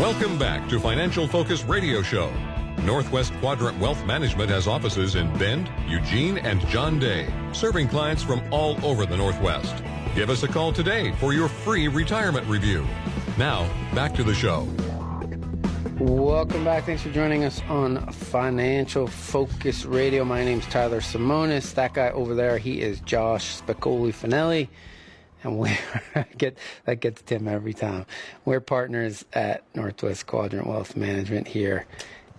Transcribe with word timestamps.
Welcome 0.00 0.38
back 0.38 0.66
to 0.70 0.80
Financial 0.80 1.28
Focus 1.28 1.62
Radio 1.64 2.00
Show. 2.00 2.32
Northwest 2.84 3.34
Quadrant 3.34 3.78
Wealth 3.78 4.02
Management 4.06 4.48
has 4.48 4.66
offices 4.66 5.14
in 5.14 5.30
Bend, 5.36 5.70
Eugene, 5.86 6.38
and 6.38 6.66
John 6.68 6.98
Day, 6.98 7.30
serving 7.52 7.88
clients 7.88 8.22
from 8.22 8.40
all 8.50 8.82
over 8.82 9.04
the 9.04 9.18
Northwest. 9.18 9.84
Give 10.14 10.30
us 10.30 10.42
a 10.42 10.48
call 10.48 10.72
today 10.72 11.12
for 11.16 11.34
your 11.34 11.48
free 11.48 11.86
retirement 11.86 12.46
review. 12.46 12.86
Now, 13.36 13.68
back 13.94 14.14
to 14.14 14.24
the 14.24 14.32
show. 14.32 14.66
Welcome 15.98 16.64
back. 16.64 16.86
Thanks 16.86 17.02
for 17.02 17.10
joining 17.10 17.44
us 17.44 17.60
on 17.68 18.10
Financial 18.10 19.06
Focus 19.06 19.84
Radio. 19.84 20.24
My 20.24 20.42
name's 20.42 20.64
Tyler 20.68 21.02
Simonis. 21.02 21.74
That 21.74 21.92
guy 21.92 22.08
over 22.12 22.34
there, 22.34 22.56
he 22.56 22.80
is 22.80 23.00
Josh 23.00 23.60
Spicoli 23.60 24.14
Finelli 24.14 24.68
and 25.42 25.58
we 25.58 25.76
get 26.38 26.58
that 26.84 27.00
gets 27.00 27.22
Tim 27.22 27.48
every 27.48 27.74
time. 27.74 28.06
We're 28.44 28.60
partners 28.60 29.24
at 29.32 29.64
Northwest 29.74 30.26
Quadrant 30.26 30.66
Wealth 30.66 30.96
Management 30.96 31.48
here 31.48 31.86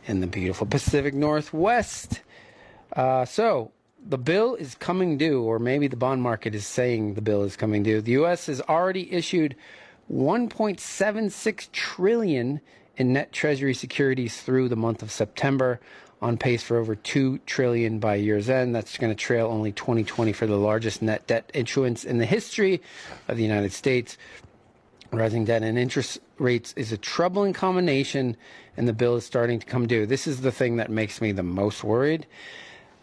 in 0.05 0.19
the 0.19 0.27
beautiful 0.27 0.67
Pacific 0.67 1.13
Northwest. 1.13 2.21
Uh, 2.93 3.25
so 3.25 3.71
the 4.05 4.17
bill 4.17 4.55
is 4.55 4.75
coming 4.75 5.17
due, 5.17 5.43
or 5.43 5.59
maybe 5.59 5.87
the 5.87 5.95
bond 5.95 6.21
market 6.21 6.55
is 6.55 6.65
saying 6.65 7.13
the 7.13 7.21
bill 7.21 7.43
is 7.43 7.55
coming 7.55 7.83
due. 7.83 8.01
The 8.01 8.13
U.S. 8.13 8.47
has 8.47 8.61
already 8.61 9.11
issued 9.11 9.55
1.76 10.11 11.71
trillion 11.71 12.61
in 12.97 13.13
net 13.13 13.31
Treasury 13.31 13.73
securities 13.73 14.41
through 14.41 14.69
the 14.69 14.75
month 14.75 15.01
of 15.01 15.11
September 15.11 15.79
on 16.21 16.37
pace 16.37 16.61
for 16.61 16.77
over 16.77 16.95
2 16.95 17.39
trillion 17.45 17.99
by 17.99 18.15
year's 18.15 18.49
end. 18.49 18.75
That's 18.75 18.97
going 18.97 19.11
to 19.11 19.15
trail 19.15 19.47
only 19.47 19.71
2020 19.71 20.33
for 20.33 20.45
the 20.45 20.57
largest 20.57 21.01
net 21.01 21.25
debt 21.27 21.49
issuance 21.53 22.03
in 22.03 22.19
the 22.19 22.25
history 22.25 22.81
of 23.27 23.37
the 23.37 23.43
United 23.43 23.73
States. 23.73 24.17
Rising 25.11 25.45
debt 25.45 25.63
and 25.63 25.77
interest 25.77 26.19
rates 26.37 26.73
is 26.77 26.91
a 26.91 26.97
troubling 26.97 27.53
combination, 27.53 28.37
and 28.77 28.87
the 28.87 28.93
bill 28.93 29.17
is 29.17 29.25
starting 29.25 29.59
to 29.59 29.65
come 29.65 29.87
due. 29.87 30.05
This 30.05 30.25
is 30.25 30.41
the 30.41 30.51
thing 30.51 30.77
that 30.77 30.89
makes 30.89 31.19
me 31.19 31.31
the 31.31 31.43
most 31.43 31.83
worried. 31.83 32.27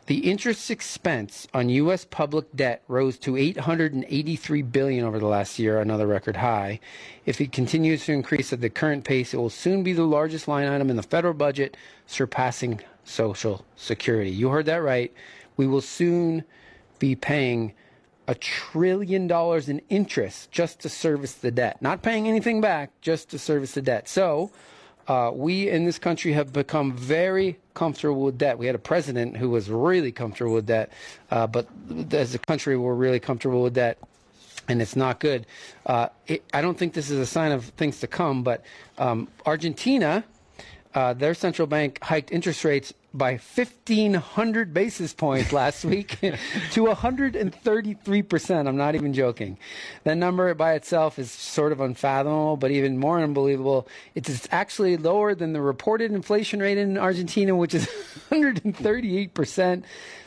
The 0.08 0.30
interest 0.30 0.70
expense 0.70 1.46
on 1.52 1.68
U.S. 1.68 2.06
public 2.06 2.46
debt 2.56 2.82
rose 2.88 3.18
to 3.18 3.36
883 3.36 4.62
billion 4.62 5.04
over 5.04 5.18
the 5.18 5.26
last 5.26 5.58
year, 5.58 5.82
another 5.82 6.06
record 6.06 6.36
high. 6.36 6.80
If 7.26 7.42
it 7.42 7.52
continues 7.52 8.06
to 8.06 8.12
increase 8.14 8.50
at 8.50 8.62
the 8.62 8.70
current 8.70 9.04
pace, 9.04 9.34
it 9.34 9.36
will 9.36 9.50
soon 9.50 9.82
be 9.82 9.92
the 9.92 10.06
largest 10.06 10.48
line 10.48 10.66
item 10.66 10.88
in 10.88 10.96
the 10.96 11.02
federal 11.02 11.34
budget, 11.34 11.76
surpassing 12.06 12.80
Social 13.04 13.66
Security. 13.76 14.30
You 14.30 14.48
heard 14.48 14.64
that 14.64 14.82
right. 14.82 15.12
We 15.58 15.66
will 15.66 15.82
soon 15.82 16.42
be 16.98 17.14
paying 17.14 17.74
a 18.26 18.34
trillion 18.34 19.26
dollars 19.26 19.68
in 19.68 19.82
interest 19.90 20.50
just 20.50 20.80
to 20.80 20.88
service 20.88 21.34
the 21.34 21.50
debt. 21.50 21.82
Not 21.82 22.00
paying 22.00 22.26
anything 22.26 22.62
back, 22.62 22.98
just 23.02 23.28
to 23.32 23.38
service 23.38 23.72
the 23.72 23.82
debt. 23.82 24.08
So, 24.08 24.52
uh, 25.08 25.30
we 25.34 25.68
in 25.68 25.86
this 25.86 25.98
country 25.98 26.32
have 26.32 26.52
become 26.52 26.92
very 26.92 27.58
comfortable 27.74 28.22
with 28.22 28.36
debt. 28.36 28.58
We 28.58 28.66
had 28.66 28.74
a 28.74 28.78
president 28.80 29.36
who 29.36 29.48
was 29.48 29.70
really 29.70 30.12
comfortable 30.12 30.52
with 30.52 30.66
debt, 30.66 30.92
uh, 31.30 31.46
but 31.46 31.66
as 32.12 32.34
a 32.34 32.38
country, 32.38 32.76
we're 32.76 32.94
really 32.94 33.18
comfortable 33.18 33.62
with 33.62 33.74
debt. 33.74 33.98
And 34.68 34.82
it's 34.82 34.96
not 34.96 35.18
good. 35.18 35.46
Uh, 35.86 36.10
it, 36.26 36.44
I 36.52 36.60
don't 36.60 36.78
think 36.78 36.92
this 36.92 37.10
is 37.10 37.18
a 37.18 37.24
sign 37.24 37.52
of 37.52 37.64
things 37.64 38.00
to 38.00 38.06
come, 38.06 38.42
but 38.42 38.62
um, 38.98 39.28
Argentina, 39.46 40.24
uh, 40.94 41.14
their 41.14 41.32
central 41.32 41.66
bank 41.66 41.98
hiked 42.02 42.30
interest 42.30 42.62
rates 42.64 42.92
by 43.14 43.32
1,500 43.32 44.74
basis 44.74 45.14
points 45.14 45.52
last 45.52 45.84
week 45.86 46.18
to 46.20 46.84
133%. 46.84 48.68
I'm 48.68 48.76
not 48.76 48.94
even 48.94 49.12
joking. 49.12 49.58
That 50.04 50.16
number 50.16 50.52
by 50.54 50.74
itself 50.74 51.18
is 51.18 51.30
sort 51.30 51.72
of 51.72 51.80
unfathomable, 51.80 52.56
but 52.56 52.70
even 52.70 52.98
more 52.98 53.20
unbelievable. 53.20 53.88
It's 54.14 54.46
actually 54.50 54.96
lower 54.96 55.34
than 55.34 55.52
the 55.52 55.62
reported 55.62 56.12
inflation 56.12 56.60
rate 56.60 56.78
in 56.78 56.98
Argentina, 56.98 57.56
which 57.56 57.74
is 57.74 57.86
138%. 58.30 59.82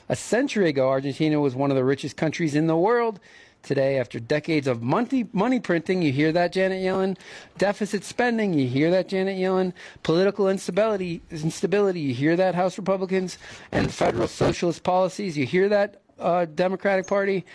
A 0.09 0.15
century 0.15 0.67
ago, 0.69 0.89
Argentina 0.89 1.39
was 1.39 1.55
one 1.55 1.71
of 1.71 1.77
the 1.77 1.85
richest 1.85 2.17
countries 2.17 2.55
in 2.55 2.67
the 2.67 2.75
world 2.75 3.19
today 3.63 3.99
after 3.99 4.19
decades 4.19 4.67
of 4.67 4.81
money, 4.81 5.27
money 5.33 5.59
printing. 5.59 6.01
You 6.01 6.11
hear 6.11 6.31
that, 6.31 6.51
Janet 6.51 6.81
Yellen? 6.81 7.17
Deficit 7.57 8.03
spending. 8.03 8.53
You 8.53 8.67
hear 8.67 8.91
that, 8.91 9.07
Janet 9.07 9.38
Yellen? 9.38 9.73
Political 10.03 10.49
instability. 10.49 11.22
Instability. 11.29 11.99
You 11.99 12.13
hear 12.13 12.35
that, 12.35 12.55
House 12.55 12.77
Republicans? 12.77 13.38
And 13.72 13.91
federal 13.91 14.27
socialist 14.27 14.83
policies. 14.83 15.38
You 15.38 15.45
hear 15.45 15.69
that, 15.69 16.01
uh, 16.19 16.45
Democratic 16.45 17.07
Party? 17.07 17.45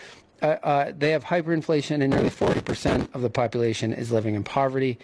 Uh, 0.43 0.47
uh, 0.62 0.93
they 0.97 1.11
have 1.11 1.25
hyperinflation, 1.25 2.03
and 2.03 2.11
nearly 2.11 2.31
40% 2.31 3.15
of 3.15 3.23
the 3.23 3.31
population 3.31 3.93
is 3.93 4.12
living 4.12 4.34
in 4.34 4.44
poverty. 4.44 4.99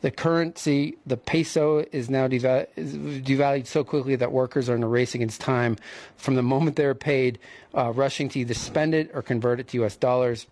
The 0.00 0.10
currency, 0.12 0.96
the 1.06 1.16
peso, 1.16 1.84
is 1.90 2.08
now 2.08 2.28
devalued, 2.28 2.68
is 2.76 2.94
devalued 2.94 3.66
so 3.66 3.82
quickly 3.82 4.14
that 4.16 4.30
workers 4.30 4.68
are 4.68 4.76
in 4.76 4.82
a 4.84 4.88
race 4.88 5.14
against 5.14 5.40
time 5.40 5.76
from 6.16 6.36
the 6.36 6.42
moment 6.42 6.76
they're 6.76 6.94
paid, 6.94 7.38
uh, 7.74 7.92
rushing 7.92 8.28
to 8.30 8.40
either 8.40 8.54
spend 8.54 8.94
it 8.94 9.10
or 9.12 9.22
convert 9.22 9.58
it 9.58 9.68
to 9.68 9.78
U.S. 9.78 9.96
dollars. 9.96 10.46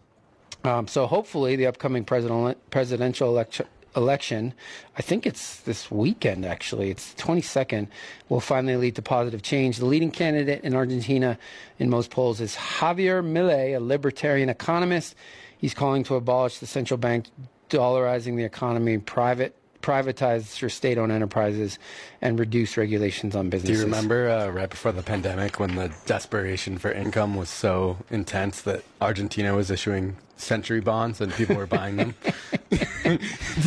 Um, 0.64 0.88
so 0.88 1.06
hopefully, 1.06 1.54
the 1.54 1.66
upcoming 1.66 2.04
president, 2.04 2.58
presidential 2.70 3.28
election, 3.28 3.66
election, 3.94 4.52
I 4.98 5.02
think 5.02 5.26
it's 5.26 5.60
this 5.60 5.90
weekend 5.90 6.44
actually, 6.44 6.90
it's 6.90 7.12
the 7.14 7.22
22nd, 7.22 7.86
will 8.28 8.40
finally 8.40 8.76
lead 8.76 8.96
to 8.96 9.02
positive 9.02 9.42
change. 9.42 9.78
The 9.78 9.86
leading 9.86 10.10
candidate 10.10 10.64
in 10.64 10.74
Argentina 10.74 11.38
in 11.78 11.88
most 11.88 12.10
polls 12.10 12.40
is 12.40 12.56
Javier 12.56 13.24
Milei, 13.24 13.76
a 13.76 13.80
libertarian 13.80 14.48
economist. 14.48 15.14
He's 15.56 15.72
calling 15.72 16.04
to 16.04 16.16
abolish 16.16 16.58
the 16.58 16.66
central 16.66 16.98
bank 16.98 17.26
dollarizing 17.68 18.36
the 18.36 18.44
economy, 18.44 18.98
private 18.98 19.54
privatize 19.86 20.60
your 20.60 20.68
state-owned 20.68 21.12
enterprises 21.12 21.78
and 22.20 22.40
reduce 22.40 22.76
regulations 22.76 23.36
on 23.36 23.48
businesses. 23.48 23.76
Do 23.76 23.80
you 23.80 23.84
remember 23.84 24.28
uh, 24.28 24.48
right 24.48 24.68
before 24.68 24.90
the 24.90 25.02
pandemic 25.02 25.60
when 25.60 25.76
the 25.76 25.92
desperation 26.06 26.76
for 26.76 26.90
income 26.90 27.36
was 27.36 27.48
so 27.48 27.96
intense 28.10 28.62
that 28.62 28.82
Argentina 29.00 29.54
was 29.54 29.70
issuing 29.70 30.16
century 30.36 30.80
bonds 30.80 31.20
and 31.20 31.32
people 31.32 31.54
were 31.54 31.68
buying 31.68 31.96
them? 31.96 32.14
do 32.70 32.78
you, 33.10 33.18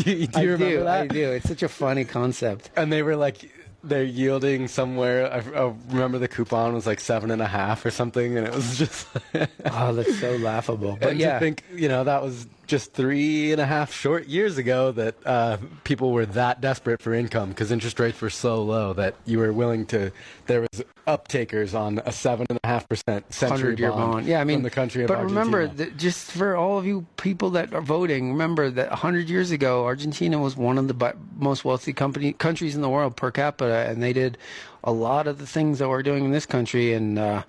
do 0.03 0.11
you 0.11 0.27
I 0.35 0.41
remember 0.41 0.69
do, 0.69 0.83
that? 0.83 1.01
I 1.01 1.07
do. 1.07 1.31
It's 1.31 1.47
such 1.47 1.63
a 1.63 1.69
funny 1.69 2.03
concept. 2.03 2.69
And 2.75 2.91
they 2.91 3.01
were 3.01 3.15
like, 3.15 3.49
they're 3.81 4.03
yielding 4.03 4.67
somewhere. 4.67 5.31
I, 5.31 5.37
I 5.37 5.73
remember 5.87 6.19
the 6.19 6.27
coupon 6.27 6.73
was 6.73 6.85
like 6.85 6.99
seven 6.99 7.31
and 7.31 7.41
a 7.41 7.47
half 7.47 7.85
or 7.85 7.91
something, 7.91 8.37
and 8.37 8.45
it 8.45 8.53
was 8.53 8.77
just. 8.77 9.07
oh, 9.71 9.93
that's 9.93 10.19
so 10.19 10.35
laughable. 10.35 10.97
But 10.99 11.11
and 11.11 11.19
yeah, 11.19 11.39
think 11.39 11.63
you 11.73 11.87
know 11.87 12.03
that 12.03 12.21
was 12.21 12.45
just 12.69 12.93
three 12.93 13.51
and 13.51 13.59
a 13.59 13.65
half 13.65 13.91
short 13.91 14.27
years 14.27 14.57
ago 14.57 14.91
that 14.91 15.15
uh, 15.25 15.57
people 15.83 16.11
were 16.11 16.25
that 16.27 16.61
desperate 16.61 17.01
for 17.01 17.13
income 17.13 17.49
because 17.49 17.71
interest 17.71 17.99
rates 17.99 18.21
were 18.21 18.29
so 18.29 18.61
low 18.61 18.93
that 18.93 19.15
you 19.25 19.39
were 19.39 19.51
willing 19.51 19.85
to. 19.87 20.11
There 20.45 20.61
was 20.61 20.83
uptakers 21.07 21.77
on 21.77 21.99
a 22.05 22.11
seven 22.11 22.45
and 22.49 22.59
a 22.63 22.67
half 22.67 22.87
percent 22.87 23.33
century 23.33 23.75
bond, 23.75 23.95
bond. 23.95 24.25
Yeah, 24.27 24.39
I 24.39 24.43
mean, 24.43 24.57
from 24.57 24.63
the 24.63 24.69
country 24.69 25.03
of 25.03 25.07
but 25.07 25.23
remember, 25.23 25.67
that 25.67 25.97
just 25.97 26.31
for 26.31 26.55
all 26.55 26.77
of 26.77 26.85
you 26.85 27.05
people 27.17 27.49
that 27.51 27.73
are 27.73 27.81
voting, 27.81 28.31
remember 28.31 28.69
that 28.69 28.91
hundred 28.91 29.29
years 29.29 29.51
ago, 29.51 29.85
Argentina 29.85 30.37
was 30.39 30.55
one 30.55 30.77
of 30.77 30.87
the 30.87 31.15
most 31.35 31.65
wealthy 31.65 31.91
company 31.91 32.33
countries 32.33 32.75
in 32.75 32.81
the 32.81 32.89
world 32.89 33.15
per 33.15 33.31
capita, 33.31 33.89
and 33.89 34.01
they 34.01 34.13
did 34.13 34.37
a 34.83 34.91
lot 34.91 35.27
of 35.27 35.39
the 35.39 35.47
things 35.47 35.79
that 35.79 35.89
we're 35.89 36.03
doing 36.03 36.23
in 36.23 36.31
this 36.31 36.45
country, 36.45 36.93
and 36.93 37.17
uh, 37.17 37.43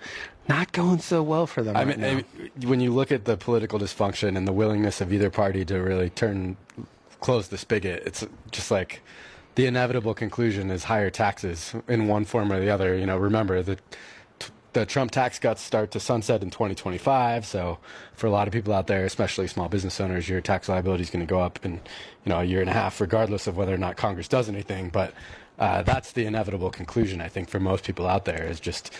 not 0.47 0.71
going 0.71 0.99
so 0.99 1.21
well 1.23 1.47
for 1.47 1.63
them. 1.63 1.75
I 1.75 1.83
right 1.83 1.87
mean, 1.87 2.01
now. 2.01 2.07
I 2.07 2.15
mean, 2.15 2.25
when 2.65 2.79
you 2.79 2.91
look 2.91 3.11
at 3.11 3.25
the 3.25 3.37
political 3.37 3.79
dysfunction 3.79 4.37
and 4.37 4.47
the 4.47 4.53
willingness 4.53 5.01
of 5.01 5.13
either 5.13 5.29
party 5.29 5.63
to 5.65 5.77
really 5.77 6.09
turn, 6.09 6.57
close 7.19 7.47
the 7.47 7.57
spigot, 7.57 8.03
it's 8.05 8.25
just 8.51 8.71
like 8.71 9.01
the 9.55 9.65
inevitable 9.65 10.13
conclusion 10.13 10.71
is 10.71 10.85
higher 10.85 11.09
taxes 11.09 11.75
in 11.87 12.07
one 12.07 12.25
form 12.25 12.51
or 12.51 12.59
the 12.59 12.69
other. 12.69 12.95
You 12.95 13.05
know, 13.05 13.17
remember 13.17 13.61
the 13.61 13.77
the 14.73 14.85
Trump 14.85 15.11
tax 15.11 15.37
cuts 15.37 15.61
start 15.61 15.91
to 15.91 15.99
sunset 15.99 16.41
in 16.41 16.49
2025. 16.49 17.45
So 17.45 17.77
for 18.13 18.27
a 18.27 18.29
lot 18.29 18.47
of 18.47 18.53
people 18.53 18.73
out 18.73 18.87
there, 18.87 19.03
especially 19.05 19.47
small 19.47 19.67
business 19.67 19.99
owners, 19.99 20.29
your 20.29 20.39
tax 20.39 20.69
liability 20.69 21.03
is 21.03 21.09
going 21.09 21.25
to 21.25 21.29
go 21.29 21.41
up 21.41 21.63
in 21.65 21.73
you 21.73 22.29
know 22.29 22.39
a 22.39 22.43
year 22.43 22.61
and 22.61 22.69
a 22.69 22.73
half, 22.73 23.01
regardless 23.01 23.47
of 23.47 23.57
whether 23.57 23.73
or 23.73 23.77
not 23.77 23.97
Congress 23.97 24.27
does 24.27 24.47
anything. 24.47 24.89
But 24.89 25.13
uh, 25.59 25.83
that's 25.83 26.13
the 26.13 26.25
inevitable 26.25 26.71
conclusion, 26.71 27.21
I 27.21 27.27
think, 27.27 27.49
for 27.49 27.59
most 27.59 27.83
people 27.83 28.07
out 28.07 28.25
there 28.25 28.43
is 28.43 28.59
just 28.59 28.93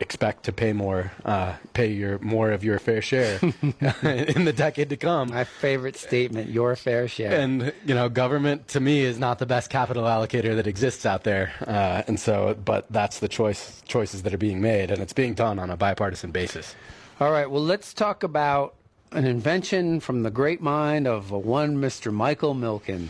expect 0.00 0.44
to 0.44 0.52
pay 0.52 0.72
more, 0.72 1.12
uh, 1.24 1.54
pay 1.72 1.86
your 1.86 2.18
more 2.18 2.50
of 2.50 2.64
your 2.64 2.78
fair 2.78 3.00
share 3.00 3.38
in 4.02 4.44
the 4.44 4.52
decade 4.54 4.90
to 4.90 4.96
come. 4.96 5.30
My 5.30 5.44
favorite 5.44 5.96
statement: 5.96 6.50
your 6.50 6.76
fair 6.76 7.08
share. 7.08 7.32
And 7.32 7.72
you 7.86 7.94
know, 7.94 8.08
government 8.08 8.68
to 8.68 8.80
me 8.80 9.00
is 9.00 9.18
not 9.18 9.38
the 9.38 9.46
best 9.46 9.70
capital 9.70 10.04
allocator 10.04 10.56
that 10.56 10.66
exists 10.66 11.06
out 11.06 11.24
there, 11.24 11.52
uh, 11.66 12.02
and 12.06 12.18
so, 12.18 12.56
but 12.64 12.86
that's 12.90 13.20
the 13.20 13.28
choice 13.28 13.82
choices 13.86 14.22
that 14.22 14.34
are 14.34 14.38
being 14.38 14.60
made, 14.60 14.90
and 14.90 15.00
it's 15.00 15.12
being 15.12 15.34
done 15.34 15.58
on 15.58 15.70
a 15.70 15.76
bipartisan 15.76 16.30
basis. 16.30 16.74
All 17.20 17.30
right. 17.30 17.48
Well, 17.50 17.62
let's 17.62 17.94
talk 17.94 18.22
about 18.22 18.74
an 19.12 19.24
invention 19.24 20.00
from 20.00 20.22
the 20.22 20.30
great 20.30 20.60
mind 20.60 21.06
of 21.06 21.30
one 21.30 21.76
Mr. 21.76 22.12
Michael 22.12 22.54
Milken. 22.54 23.08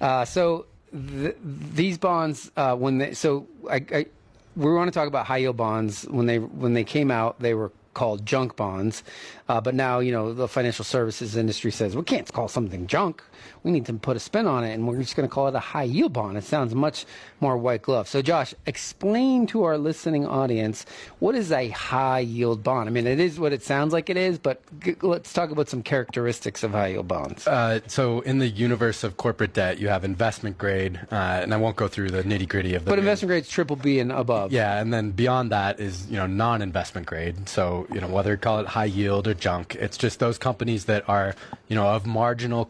Uh, 0.00 0.24
so 0.24 0.66
th- 0.92 1.36
these 1.42 1.98
bonds, 1.98 2.50
uh, 2.56 2.76
when 2.76 2.98
they, 2.98 3.14
so 3.14 3.46
I, 3.70 3.84
I, 3.90 4.06
we 4.58 4.74
want 4.74 4.92
to 4.92 4.98
talk 4.98 5.08
about 5.08 5.26
high 5.26 5.38
yield 5.38 5.56
bonds. 5.56 6.04
When 6.10 6.26
they 6.26 6.38
when 6.38 6.74
they 6.74 6.84
came 6.84 7.10
out, 7.10 7.38
they 7.40 7.54
were 7.54 7.72
called 7.94 8.26
junk 8.26 8.56
bonds. 8.56 9.02
Uh, 9.48 9.60
but 9.60 9.74
now, 9.74 9.98
you 10.00 10.12
know, 10.12 10.32
the 10.32 10.48
financial 10.48 10.84
services 10.84 11.36
industry 11.36 11.70
says 11.70 11.96
we 11.96 12.02
can't 12.02 12.30
call 12.32 12.48
something 12.48 12.86
junk. 12.86 13.22
We 13.64 13.70
need 13.70 13.86
to 13.86 13.94
put 13.94 14.16
a 14.16 14.20
spin 14.20 14.46
on 14.46 14.64
it, 14.64 14.72
and 14.72 14.86
we're 14.86 14.98
just 15.00 15.16
going 15.16 15.28
to 15.28 15.32
call 15.34 15.48
it 15.48 15.54
a 15.54 15.60
high 15.60 15.82
yield 15.84 16.12
bond. 16.12 16.36
It 16.36 16.44
sounds 16.44 16.74
much 16.74 17.06
more 17.40 17.56
white 17.56 17.82
glove. 17.82 18.08
So, 18.08 18.22
Josh, 18.22 18.54
explain 18.66 19.46
to 19.48 19.64
our 19.64 19.78
listening 19.78 20.26
audience 20.26 20.86
what 21.18 21.34
is 21.34 21.52
a 21.52 21.68
high 21.70 22.20
yield 22.20 22.62
bond. 22.62 22.88
I 22.88 22.92
mean, 22.92 23.06
it 23.06 23.20
is 23.20 23.38
what 23.38 23.52
it 23.52 23.62
sounds 23.62 23.92
like 23.92 24.10
it 24.10 24.16
is, 24.16 24.38
but 24.38 24.60
g- 24.80 24.96
let's 25.02 25.32
talk 25.32 25.50
about 25.50 25.68
some 25.68 25.82
characteristics 25.82 26.62
of 26.62 26.72
high 26.72 26.88
yield 26.88 27.08
bonds. 27.08 27.46
Uh, 27.46 27.80
so, 27.86 28.20
in 28.20 28.38
the 28.38 28.48
universe 28.48 29.04
of 29.04 29.16
corporate 29.16 29.52
debt, 29.54 29.78
you 29.78 29.88
have 29.88 30.04
investment 30.04 30.58
grade, 30.58 31.00
uh, 31.10 31.14
and 31.42 31.52
I 31.52 31.56
won't 31.56 31.76
go 31.76 31.88
through 31.88 32.10
the 32.10 32.22
nitty 32.22 32.48
gritty 32.48 32.74
of 32.74 32.84
the. 32.84 32.90
But 32.90 32.98
investment 32.98 33.28
grade 33.28 33.44
is 33.44 33.50
triple 33.50 33.76
B 33.76 33.98
and 33.98 34.12
above. 34.12 34.52
Yeah, 34.52 34.80
and 34.80 34.92
then 34.92 35.10
beyond 35.10 35.50
that 35.52 35.80
is 35.80 36.06
you 36.08 36.16
know 36.16 36.26
non-investment 36.26 37.06
grade. 37.06 37.48
So 37.48 37.86
you 37.92 38.00
know 38.00 38.08
whether 38.08 38.32
you 38.32 38.36
call 38.36 38.60
it 38.60 38.66
high 38.66 38.84
yield 38.86 39.26
or 39.28 39.34
junk, 39.34 39.74
it's 39.76 39.96
just 39.96 40.18
those 40.18 40.38
companies 40.38 40.84
that 40.86 41.08
are 41.08 41.34
you 41.68 41.76
know 41.76 41.86
of 41.88 42.06
marginal 42.06 42.64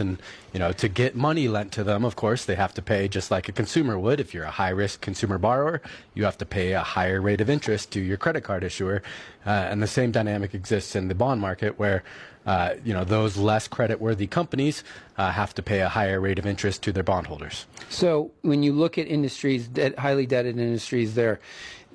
and 0.00 0.20
you 0.52 0.58
know 0.58 0.72
to 0.72 0.88
get 0.88 1.14
money 1.14 1.48
lent 1.48 1.72
to 1.72 1.84
them, 1.84 2.04
of 2.04 2.16
course 2.16 2.44
they 2.44 2.54
have 2.54 2.74
to 2.74 2.82
pay 2.82 3.08
just 3.08 3.30
like 3.30 3.48
a 3.48 3.52
consumer 3.52 3.98
would. 3.98 4.20
If 4.20 4.34
you're 4.34 4.44
a 4.44 4.50
high-risk 4.50 5.00
consumer 5.00 5.38
borrower, 5.38 5.80
you 6.14 6.24
have 6.24 6.38
to 6.38 6.46
pay 6.46 6.72
a 6.72 6.82
higher 6.82 7.20
rate 7.20 7.40
of 7.40 7.48
interest 7.48 7.90
to 7.92 8.00
your 8.00 8.16
credit 8.16 8.42
card 8.42 8.64
issuer, 8.64 9.02
uh, 9.46 9.50
and 9.50 9.82
the 9.82 9.86
same 9.86 10.10
dynamic 10.10 10.54
exists 10.54 10.96
in 10.96 11.08
the 11.08 11.14
bond 11.14 11.40
market 11.40 11.78
where. 11.78 12.02
Uh, 12.46 12.74
you 12.84 12.92
know 12.92 13.04
those 13.04 13.38
less 13.38 13.66
credit-worthy 13.66 14.26
companies 14.26 14.84
uh, 15.16 15.30
have 15.30 15.54
to 15.54 15.62
pay 15.62 15.80
a 15.80 15.88
higher 15.88 16.20
rate 16.20 16.38
of 16.38 16.44
interest 16.44 16.82
to 16.82 16.92
their 16.92 17.02
bondholders. 17.02 17.64
So 17.88 18.32
when 18.42 18.62
you 18.62 18.74
look 18.74 18.98
at 18.98 19.06
industries, 19.06 19.66
debt, 19.66 19.98
highly 19.98 20.26
debted 20.26 20.58
industries, 20.58 21.14
they're 21.14 21.40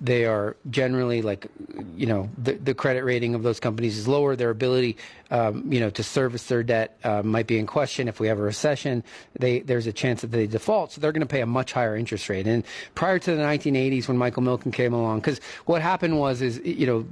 they 0.02 0.26
are 0.26 0.56
generally 0.70 1.22
like, 1.22 1.48
you 1.96 2.08
know, 2.08 2.30
the, 2.38 2.54
the 2.54 2.74
credit 2.74 3.04
rating 3.04 3.36
of 3.36 3.44
those 3.44 3.60
companies 3.60 3.98
is 3.98 4.08
lower. 4.08 4.36
Their 4.36 4.50
ability, 4.50 4.98
um, 5.32 5.72
you 5.72 5.80
know, 5.80 5.90
to 5.90 6.04
service 6.04 6.46
their 6.46 6.64
debt 6.64 6.98
uh, 7.04 7.22
might 7.24 7.48
be 7.48 7.60
in 7.60 7.68
question. 7.68 8.08
If 8.08 8.20
we 8.20 8.28
have 8.28 8.40
a 8.40 8.44
recession, 8.44 9.04
they, 9.38 9.60
there's 9.60 9.88
a 9.88 9.94
chance 9.94 10.22
that 10.22 10.32
they 10.32 10.48
default. 10.48 10.94
So 10.94 11.02
they're 11.02 11.12
going 11.12 11.22
to 11.22 11.28
pay 11.28 11.42
a 11.42 11.46
much 11.46 11.74
higher 11.74 11.96
interest 11.96 12.30
rate. 12.30 12.48
And 12.48 12.64
prior 12.96 13.20
to 13.20 13.36
the 13.36 13.42
1980s, 13.42 14.08
when 14.08 14.18
Michael 14.18 14.44
Milken 14.44 14.74
came 14.74 14.94
along, 14.94 15.20
because 15.20 15.40
what 15.66 15.82
happened 15.82 16.20
was, 16.20 16.42
is 16.42 16.60
you 16.64 16.86
know, 16.86 17.06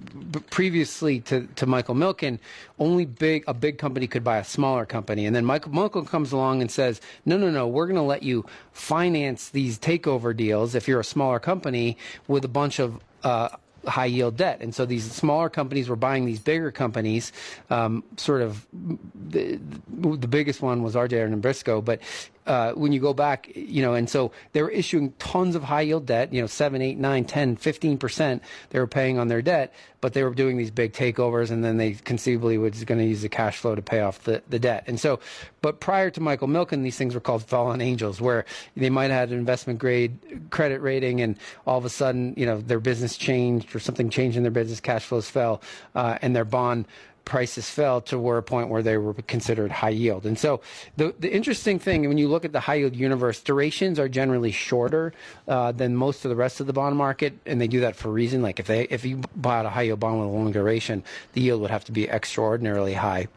previously 0.50 1.20
to, 1.22 1.48
to 1.56 1.66
Michael 1.66 1.96
Milken, 1.96 2.40
only 2.80 3.06
big 3.06 3.44
a 3.48 3.54
big 3.54 3.78
company 3.78 4.08
could 4.08 4.24
buy 4.24 4.38
a 4.38 4.44
smaller 4.44 4.86
company, 4.86 5.26
and 5.26 5.36
then 5.36 5.46
Michael 5.46 5.72
Milken 5.72 6.08
comes 6.08 6.32
along 6.32 6.62
and 6.62 6.70
says, 6.70 7.02
no, 7.26 7.38
no, 7.38 7.50
no, 7.50 7.68
we're 7.68 7.88
going 7.88 7.96
to 7.96 8.02
let 8.02 8.24
you 8.24 8.46
finance 8.72 9.50
these 9.50 9.80
takeover 9.80 10.36
deals 10.36 10.76
if 10.76 10.88
you're 10.88 11.00
a 11.00 11.06
smaller 11.06 11.40
company 11.40 11.98
with 12.28 12.46
a 12.46 12.48
bunch 12.48 12.80
of 12.80 13.00
uh, 13.24 13.50
high 13.88 14.06
yield 14.06 14.38
debt. 14.38 14.62
And 14.62 14.74
so 14.74 14.86
these 14.86 15.10
smaller 15.12 15.50
companies 15.50 15.90
were 15.90 15.96
buying 15.96 16.26
these 16.26 16.40
bigger 16.40 16.72
companies. 16.72 17.32
Um, 17.70 18.04
sort 18.18 18.42
of 18.42 18.66
the, 18.74 19.60
the 19.90 20.28
biggest 20.28 20.62
one 20.62 20.84
was 20.84 20.96
RJR 20.96 21.34
Nabisco, 21.34 21.84
but 21.84 22.02
uh, 22.46 22.72
when 22.74 22.94
you 22.94 23.00
go 23.00 23.14
back, 23.14 23.52
you 23.56 23.82
know, 23.82 23.94
and 23.94 24.10
so 24.10 24.32
they 24.54 24.62
were 24.62 24.70
issuing 24.70 25.12
tons 25.20 25.56
of 25.56 25.64
high 25.64 25.82
yield 25.82 26.06
debt, 26.06 26.34
you 26.34 26.40
know, 26.40 26.48
7, 26.48 26.82
8, 26.82 26.98
9, 26.98 27.26
10, 27.26 27.58
15% 27.58 28.40
they 28.70 28.80
were 28.80 28.88
paying 28.88 29.20
on 29.20 29.28
their 29.28 29.42
debt, 29.42 29.74
but 30.02 30.14
they 30.14 30.24
were 30.24 30.34
doing 30.34 30.58
these 30.58 30.72
big 30.72 30.94
takeovers 30.94 31.50
and 31.50 31.64
then 31.64 31.78
they 31.78 31.94
conceivably 31.94 32.58
was 32.58 32.84
going 32.84 33.00
to 33.00 33.06
use 33.06 33.22
the 33.22 33.30
cash 33.30 33.58
flow 33.58 33.76
to 33.76 33.82
pay 33.82 34.02
off 34.02 34.24
the, 34.24 34.42
the 34.50 34.60
debt. 34.60 34.84
And 34.88 35.00
so, 35.00 35.20
but 35.62 35.80
prior 35.80 36.10
to 36.12 36.22
Michael 36.22 36.48
Milken, 36.48 36.84
these 36.84 36.98
things 36.98 37.14
were 37.14 37.20
called 37.20 37.44
fallen 37.44 37.82
angels, 37.82 38.22
where 38.22 38.46
they 38.76 38.90
might 38.90 39.12
have 39.12 39.20
had 39.20 39.30
an 39.32 39.40
investment 39.40 39.80
grade 39.80 40.50
credit 40.52 40.82
rating 40.82 41.22
and 41.22 41.38
all 41.66 41.78
of 41.78 41.86
a 41.86 41.90
sudden, 41.90 42.34
you 42.38 42.46
know, 42.46 42.62
their 42.62 42.80
business 42.80 43.18
changed 43.18 43.76
or 43.76 43.80
something 43.80 44.10
changed 44.10 44.38
in 44.38 44.44
their 44.44 44.52
business, 44.52 44.80
cash 44.80 45.06
flows 45.06 45.30
fell, 45.30 45.62
uh, 45.96 46.18
and 46.22 46.36
their 46.36 46.46
bond 46.46 46.86
prices 47.28 47.70
fell 47.70 48.00
to 48.00 48.18
where 48.18 48.38
a 48.38 48.44
point 48.44 48.70
where 48.70 48.82
they 48.82 48.98
were 48.98 49.14
considered 49.14 49.70
high 49.70 49.90
yield. 49.90 50.26
And 50.26 50.40
so 50.40 50.62
the 50.96 51.14
the 51.20 51.32
interesting 51.32 51.78
thing 51.78 52.08
when 52.08 52.18
you 52.18 52.30
look 52.30 52.46
at 52.46 52.54
the 52.54 52.62
high 52.62 52.76
yield 52.76 52.96
universe, 52.96 53.42
durations 53.42 54.00
are 54.00 54.08
generally 54.08 54.52
shorter 54.52 55.14
uh, 55.48 55.74
than 55.74 55.96
most 55.96 56.24
of 56.24 56.30
the 56.30 56.36
rest 56.36 56.62
of 56.62 56.68
the 56.68 56.74
bond 56.74 56.96
market, 56.96 57.34
and 57.46 57.60
they 57.60 57.68
do 57.68 57.82
that 57.82 57.96
for 57.98 58.08
a 58.08 58.12
reason. 58.12 58.42
Like 58.42 58.60
if 58.60 58.68
they 58.68 58.84
if 58.84 59.06
you 59.06 59.22
bought 59.36 59.66
a 59.66 59.70
high 59.70 59.84
yield 59.84 60.00
bond 60.00 60.20
with 60.20 60.30
a 60.30 60.32
long 60.32 60.52
duration, 60.52 61.04
the 61.34 61.42
yield 61.42 61.62
would 61.62 61.72
have 61.72 61.84
to 61.86 61.92
be 61.92 62.10
extraordinarily 62.10 62.94
high. 62.94 63.28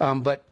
Um, 0.00 0.22
but 0.22 0.44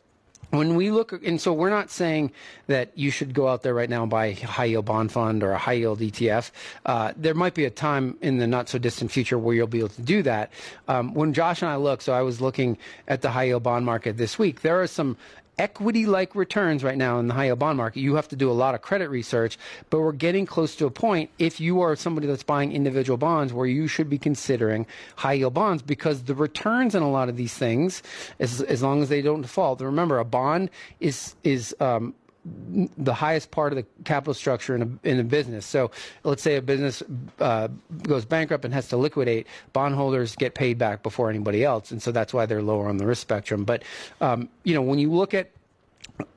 when 0.50 0.74
we 0.74 0.90
look, 0.90 1.12
and 1.24 1.40
so 1.40 1.52
we're 1.52 1.70
not 1.70 1.90
saying 1.90 2.32
that 2.66 2.90
you 2.96 3.10
should 3.10 3.34
go 3.34 3.48
out 3.48 3.62
there 3.62 3.74
right 3.74 3.88
now 3.88 4.02
and 4.02 4.10
buy 4.10 4.26
a 4.26 4.34
high 4.34 4.64
yield 4.64 4.84
bond 4.84 5.12
fund 5.12 5.42
or 5.42 5.52
a 5.52 5.58
high 5.58 5.74
yield 5.74 6.00
ETF. 6.00 6.50
Uh, 6.84 7.12
there 7.16 7.34
might 7.34 7.54
be 7.54 7.64
a 7.64 7.70
time 7.70 8.16
in 8.20 8.38
the 8.38 8.46
not 8.46 8.68
so 8.68 8.78
distant 8.78 9.10
future 9.10 9.38
where 9.38 9.54
you'll 9.54 9.66
be 9.66 9.78
able 9.78 9.88
to 9.90 10.02
do 10.02 10.22
that. 10.22 10.50
Um, 10.88 11.14
when 11.14 11.32
Josh 11.32 11.62
and 11.62 11.70
I 11.70 11.76
look, 11.76 12.02
so 12.02 12.12
I 12.12 12.22
was 12.22 12.40
looking 12.40 12.78
at 13.06 13.22
the 13.22 13.30
high 13.30 13.44
yield 13.44 13.62
bond 13.62 13.86
market 13.86 14.16
this 14.16 14.38
week, 14.38 14.62
there 14.62 14.80
are 14.80 14.86
some 14.86 15.16
equity 15.60 16.06
like 16.06 16.34
returns 16.34 16.82
right 16.82 16.96
now 16.96 17.18
in 17.18 17.28
the 17.28 17.34
high 17.34 17.44
yield 17.44 17.58
bond 17.58 17.76
market. 17.76 18.00
You 18.00 18.14
have 18.14 18.28
to 18.28 18.36
do 18.36 18.50
a 18.50 18.52
lot 18.52 18.74
of 18.74 18.80
credit 18.80 19.10
research, 19.10 19.58
but 19.90 20.00
we're 20.00 20.12
getting 20.12 20.46
close 20.46 20.74
to 20.76 20.86
a 20.86 20.90
point 20.90 21.28
if 21.38 21.60
you 21.60 21.82
are 21.82 21.94
somebody 21.96 22.26
that's 22.26 22.42
buying 22.42 22.72
individual 22.72 23.18
bonds 23.18 23.52
where 23.52 23.66
you 23.66 23.86
should 23.86 24.08
be 24.08 24.16
considering 24.16 24.86
high 25.16 25.34
yield 25.34 25.52
bonds 25.52 25.82
because 25.82 26.22
the 26.22 26.34
returns 26.34 26.94
in 26.94 27.02
a 27.02 27.10
lot 27.10 27.28
of 27.28 27.36
these 27.36 27.52
things, 27.52 28.02
as, 28.38 28.62
as 28.62 28.82
long 28.82 29.02
as 29.02 29.10
they 29.10 29.20
don't 29.20 29.42
default, 29.42 29.82
remember 29.82 30.18
a 30.18 30.24
bond 30.24 30.70
is, 30.98 31.34
is, 31.44 31.76
um, 31.78 32.14
the 32.44 33.12
highest 33.12 33.50
part 33.50 33.72
of 33.72 33.76
the 33.76 33.86
capital 34.04 34.32
structure 34.32 34.74
in 34.74 34.82
a, 34.82 35.08
in 35.08 35.20
a 35.20 35.24
business. 35.24 35.66
So 35.66 35.90
let's 36.24 36.42
say 36.42 36.56
a 36.56 36.62
business 36.62 37.02
uh, 37.38 37.68
goes 38.02 38.24
bankrupt 38.24 38.64
and 38.64 38.72
has 38.72 38.88
to 38.88 38.96
liquidate, 38.96 39.46
bondholders 39.72 40.36
get 40.36 40.54
paid 40.54 40.78
back 40.78 41.02
before 41.02 41.28
anybody 41.28 41.64
else. 41.64 41.90
And 41.90 42.02
so 42.02 42.12
that's 42.12 42.32
why 42.32 42.46
they're 42.46 42.62
lower 42.62 42.88
on 42.88 42.96
the 42.96 43.06
risk 43.06 43.20
spectrum. 43.20 43.64
But, 43.64 43.82
um, 44.20 44.48
you 44.64 44.74
know, 44.74 44.82
when 44.82 44.98
you 44.98 45.12
look 45.12 45.34
at 45.34 45.50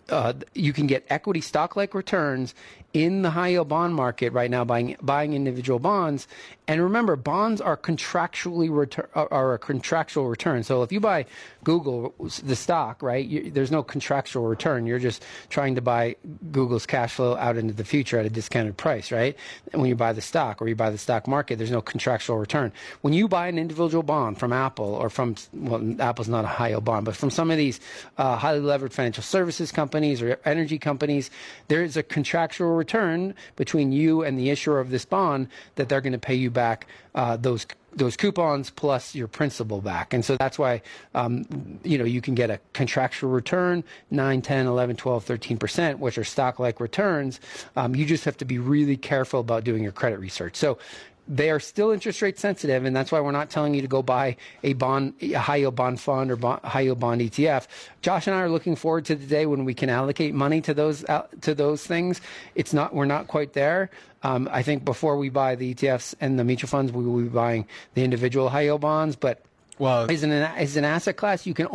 uh, 0.10 0.34
you 0.54 0.74
can 0.74 0.88
get 0.88 1.06
equity 1.10 1.42
stock 1.42 1.76
like 1.76 1.94
returns 1.94 2.54
in 2.94 3.24
the 3.24 3.32
high 3.32 3.50
yield 3.50 3.68
bond 3.68 3.96
market 3.96 4.32
right 4.34 4.52
now 4.52 4.64
buying 4.64 4.96
buying 5.02 5.34
individual 5.34 5.80
bonds. 5.80 6.28
And 6.68 6.82
remember 6.82 7.18
bonds 7.18 7.60
are 7.60 7.76
contractually 7.76 8.70
retur- 8.70 9.08
are 9.16 9.54
a 9.54 9.60
contractual 9.60 10.30
return. 10.30 10.64
So 10.64 10.84
if 10.84 10.92
you 10.92 11.00
buy 11.00 11.26
google 11.64 12.14
the 12.44 12.56
stock 12.56 13.02
right 13.02 13.26
you, 13.26 13.50
there's 13.50 13.72
no 13.72 13.82
contractual 13.82 14.46
return. 14.46 14.86
You're 14.86 15.00
just 15.00 15.26
trying 15.50 15.76
to 15.76 15.82
buy 15.82 16.16
google's 16.52 16.86
cash 16.86 17.14
flow 17.14 17.36
out 17.36 17.58
into 17.58 17.74
the 17.74 17.84
future 17.84 18.20
at 18.20 18.26
a 18.26 18.30
discounted 18.30 18.78
price 18.78 19.12
right? 19.12 19.36
When 19.72 19.88
you 19.88 19.96
buy 19.96 20.14
the 20.14 20.22
stock 20.22 20.62
or 20.62 20.68
you 20.68 20.76
buy 20.76 20.92
the 20.92 20.98
stock 21.00 21.28
market 21.28 21.58
there's 21.58 21.72
no 21.72 21.82
contractual 21.82 22.38
return. 22.38 22.72
When 23.02 23.14
you 23.14 23.28
buy 23.28 23.48
an 23.48 23.58
individual 23.58 24.04
bond 24.04 24.40
from 24.40 24.54
apple 24.54 24.94
or 24.94 25.10
from 25.10 25.36
well 25.52 25.96
apple's 26.00 26.28
not 26.28 26.46
a 26.46 26.48
high 26.48 26.70
yield 26.70 26.86
bond 26.86 27.06
but 27.06 27.16
from 27.16 27.32
some 27.32 27.50
of 27.50 27.58
these 27.58 27.80
uh, 28.20 28.38
highly 28.38 28.60
levered 28.60 28.94
financial 28.94 29.24
services 29.24 29.72
companies 29.72 29.94
or 30.12 30.40
energy 30.46 30.78
companies 30.78 31.30
there 31.68 31.84
is 31.84 31.96
a 31.98 32.04
contractual 32.04 32.76
return 32.76 33.34
between 33.56 33.92
you 33.92 34.24
and 34.24 34.38
the 34.38 34.50
issuer 34.50 34.80
of 34.80 34.90
this 34.90 35.06
bond 35.06 35.48
that 35.76 35.90
they're 35.90 36.02
going 36.02 36.14
to 36.14 36.20
pay 36.20 36.36
you 36.36 36.50
back 36.52 36.88
uh, 37.16 37.38
those 37.38 37.66
those 37.96 38.18
coupons 38.18 38.70
plus 38.70 39.16
your 39.16 39.28
principal 39.28 39.82
back. 39.82 40.14
And 40.14 40.24
so 40.26 40.36
that's 40.38 40.58
why, 40.58 40.82
um, 41.14 41.46
you 41.84 41.98
know, 41.98 42.06
you 42.06 42.22
can 42.22 42.36
get 42.36 42.50
a 42.50 42.60
contractual 42.74 43.30
return, 43.30 43.84
9, 44.12 44.42
10, 44.42 44.66
11, 44.66 44.96
12, 44.96 45.26
13%, 45.26 46.00
which 46.00 46.18
are 46.18 46.24
stock-like 46.24 46.80
returns. 46.80 47.40
Um, 47.76 47.96
you 47.96 48.06
just 48.06 48.26
have 48.26 48.38
to 48.38 48.46
be 48.46 48.58
really 48.58 48.98
careful 48.98 49.40
about 49.40 49.64
doing 49.64 49.84
your 49.84 49.92
credit 49.92 50.20
research. 50.20 50.56
So 50.56 50.78
they 51.28 51.50
are 51.50 51.60
still 51.60 51.92
interest 51.92 52.22
rate 52.22 52.38
sensitive, 52.38 52.84
and 52.86 52.96
that's 52.96 53.12
why 53.12 53.22
we're 53.22 53.32
not 53.32 53.50
telling 53.50 53.74
you 53.74 53.82
to 53.82 53.88
go 53.88 54.02
buy 54.02 54.36
a 54.64 54.74
bond, 54.74 55.14
a 55.22 55.34
high 55.34 55.58
yield 55.58 55.76
bond 55.76 56.00
fund 56.00 56.32
or 56.32 56.36
bond, 56.36 56.62
high 56.64 56.82
yield 56.82 57.00
bond 57.00 57.22
ETF. 57.22 57.68
Josh 58.02 58.28
and 58.28 58.36
I 58.36 58.42
are 58.42 58.50
looking 58.50 58.76
forward 58.76 59.06
to 59.06 59.16
the 59.16 59.26
day 59.26 59.46
when 59.46 59.64
we 59.64 59.74
can 59.74 59.90
allocate 59.90 60.34
money 60.34 60.60
to 60.62 60.74
those 60.74 61.06
uh, 61.06 61.28
to 61.42 61.56
those 61.56 61.86
things. 61.86 62.20
It's 62.56 62.74
not 62.74 62.94
we're 62.94 63.06
not 63.06 63.28
quite 63.28 63.54
there. 63.54 63.90
Um, 64.24 64.50
I 64.52 64.64
think 64.64 64.86
before 64.86 65.18
we 65.18 65.30
buy 65.30 65.56
the 65.56 65.74
ETFs 65.74 66.16
and 66.20 66.40
the 66.40 66.44
mutual 66.44 66.70
funds, 66.70 66.92
we 66.92 67.04
will 67.06 67.22
be 67.22 67.30
buying 67.30 67.68
the 67.94 68.04
individual 68.04 68.50
high 68.50 68.64
yield 68.64 68.82
bonds. 68.82 69.16
But 69.16 69.44
well, 69.80 70.12
as 70.12 70.24
an 70.24 70.32
as 70.32 70.76
an 70.76 70.86
asset 70.86 71.16
class, 71.16 71.46
you 71.46 71.54
can 71.54 71.68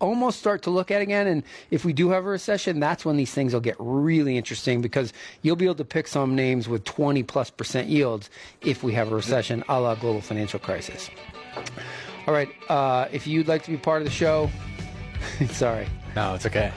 almost 0.00 0.38
start 0.38 0.62
to 0.62 0.70
look 0.70 0.90
at 0.90 1.02
again. 1.02 1.26
And 1.26 1.42
if 1.70 1.84
we 1.84 1.92
do 1.92 2.10
have 2.10 2.24
a 2.24 2.28
recession, 2.28 2.80
that's 2.80 3.04
when 3.04 3.16
these 3.16 3.32
things 3.32 3.52
will 3.52 3.60
get 3.60 3.76
really 3.78 4.36
interesting 4.36 4.80
because 4.80 5.12
you'll 5.42 5.56
be 5.56 5.66
able 5.66 5.76
to 5.76 5.84
pick 5.84 6.08
some 6.08 6.34
names 6.34 6.68
with 6.68 6.84
20 6.84 7.22
plus 7.24 7.50
percent 7.50 7.88
yields 7.88 8.30
if 8.60 8.82
we 8.82 8.92
have 8.92 9.12
a 9.12 9.14
recession, 9.14 9.64
a 9.68 9.80
la 9.80 9.94
global 9.94 10.20
financial 10.20 10.58
crisis. 10.58 11.10
All 12.26 12.34
right. 12.34 12.48
Uh, 12.68 13.08
if 13.12 13.26
you'd 13.26 13.48
like 13.48 13.62
to 13.64 13.70
be 13.70 13.76
part 13.76 14.02
of 14.02 14.06
the 14.06 14.12
show, 14.12 14.50
sorry. 15.50 15.86
No, 16.14 16.34
it's 16.34 16.46
okay. 16.46 16.72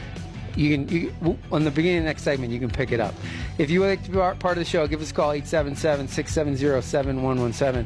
You 0.56 0.78
can 0.78 0.88
you, 0.90 1.13
on 1.51 1.63
the 1.63 1.72
beginning 1.72 2.00
of 2.00 2.04
the 2.04 2.10
next 2.10 2.24
segment 2.24 2.51
you 2.51 2.60
can 2.60 2.70
pick 2.70 2.92
it 2.92 3.00
up. 3.00 3.16
If 3.58 3.70
you 3.70 3.80
would 3.80 3.88
like 3.88 4.04
to 4.04 4.12
be 4.12 4.18
part 4.18 4.44
of 4.44 4.58
the 4.58 4.66
show, 4.66 4.86
give 4.86 5.01
us 5.01 5.12
a 5.12 5.13
call 5.13 5.30
877-670-7117 5.30 7.86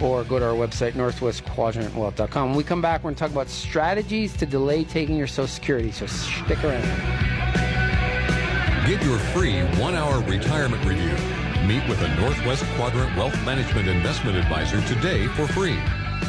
or 0.00 0.24
go 0.24 0.38
to 0.38 0.44
our 0.44 0.54
website 0.54 0.92
northwestquadrantwealth.com. 0.92 2.48
When 2.48 2.56
we 2.56 2.64
come 2.64 2.82
back, 2.82 3.00
we're 3.00 3.10
going 3.10 3.14
to 3.16 3.20
talk 3.20 3.30
about 3.30 3.48
strategies 3.48 4.36
to 4.36 4.46
delay 4.46 4.84
taking 4.84 5.16
your 5.16 5.26
Social 5.26 5.48
Security. 5.48 5.90
So 5.90 6.06
stick 6.06 6.62
around. 6.64 6.82
Get 8.86 9.02
your 9.02 9.18
free 9.18 9.54
1-hour 9.54 10.20
retirement 10.22 10.84
review. 10.84 11.12
Meet 11.66 11.88
with 11.88 12.00
a 12.02 12.14
Northwest 12.20 12.64
Quadrant 12.76 13.16
Wealth 13.16 13.34
Management 13.44 13.88
Investment 13.88 14.36
Advisor 14.36 14.80
today 14.86 15.26
for 15.28 15.48
free. 15.48 15.78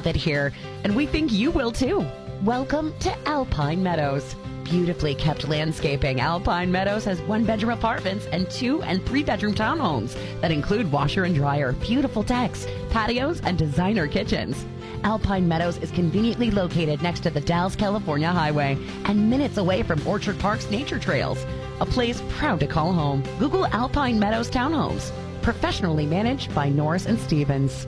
Love 0.00 0.06
it 0.06 0.16
here, 0.16 0.50
and 0.82 0.96
we 0.96 1.04
think 1.04 1.30
you 1.30 1.50
will 1.50 1.70
too. 1.70 2.06
Welcome 2.42 2.94
to 3.00 3.14
Alpine 3.28 3.82
Meadows. 3.82 4.34
Beautifully 4.64 5.14
kept 5.14 5.46
landscaping, 5.46 6.22
Alpine 6.22 6.72
Meadows 6.72 7.04
has 7.04 7.20
one 7.22 7.44
bedroom 7.44 7.72
apartments 7.72 8.26
and 8.32 8.48
two 8.50 8.80
and 8.84 9.04
three 9.04 9.22
bedroom 9.22 9.54
townhomes 9.54 10.16
that 10.40 10.50
include 10.50 10.90
washer 10.90 11.24
and 11.24 11.34
dryer, 11.34 11.72
beautiful 11.72 12.22
decks, 12.22 12.66
patios, 12.88 13.42
and 13.42 13.58
designer 13.58 14.08
kitchens. 14.08 14.64
Alpine 15.04 15.46
Meadows 15.46 15.76
is 15.76 15.90
conveniently 15.90 16.50
located 16.50 17.02
next 17.02 17.20
to 17.24 17.28
the 17.28 17.42
Dallas 17.42 17.76
California 17.76 18.30
highway 18.30 18.78
and 19.04 19.28
minutes 19.28 19.58
away 19.58 19.82
from 19.82 20.06
Orchard 20.06 20.38
Park's 20.38 20.70
nature 20.70 20.98
trails. 20.98 21.44
A 21.80 21.84
place 21.84 22.22
proud 22.30 22.58
to 22.60 22.66
call 22.66 22.94
home. 22.94 23.22
Google 23.38 23.66
Alpine 23.66 24.18
Meadows 24.18 24.48
Townhomes. 24.48 25.12
Professionally 25.42 26.06
managed 26.06 26.54
by 26.54 26.70
Norris 26.70 27.04
and 27.04 27.20
Stevens. 27.20 27.86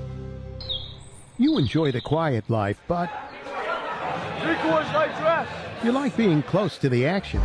You 1.39 1.59
enjoy 1.59 1.93
the 1.93 2.01
quiet 2.01 2.49
life, 2.51 2.81
but 2.89 3.11
Three 4.43 4.55
quarters 4.57 4.93
light 4.93 5.17
dress. 5.19 5.49
you 5.85 5.93
like 5.93 6.17
being 6.17 6.43
close 6.43 6.77
to 6.79 6.89
the 6.89 7.07
action. 7.07 7.41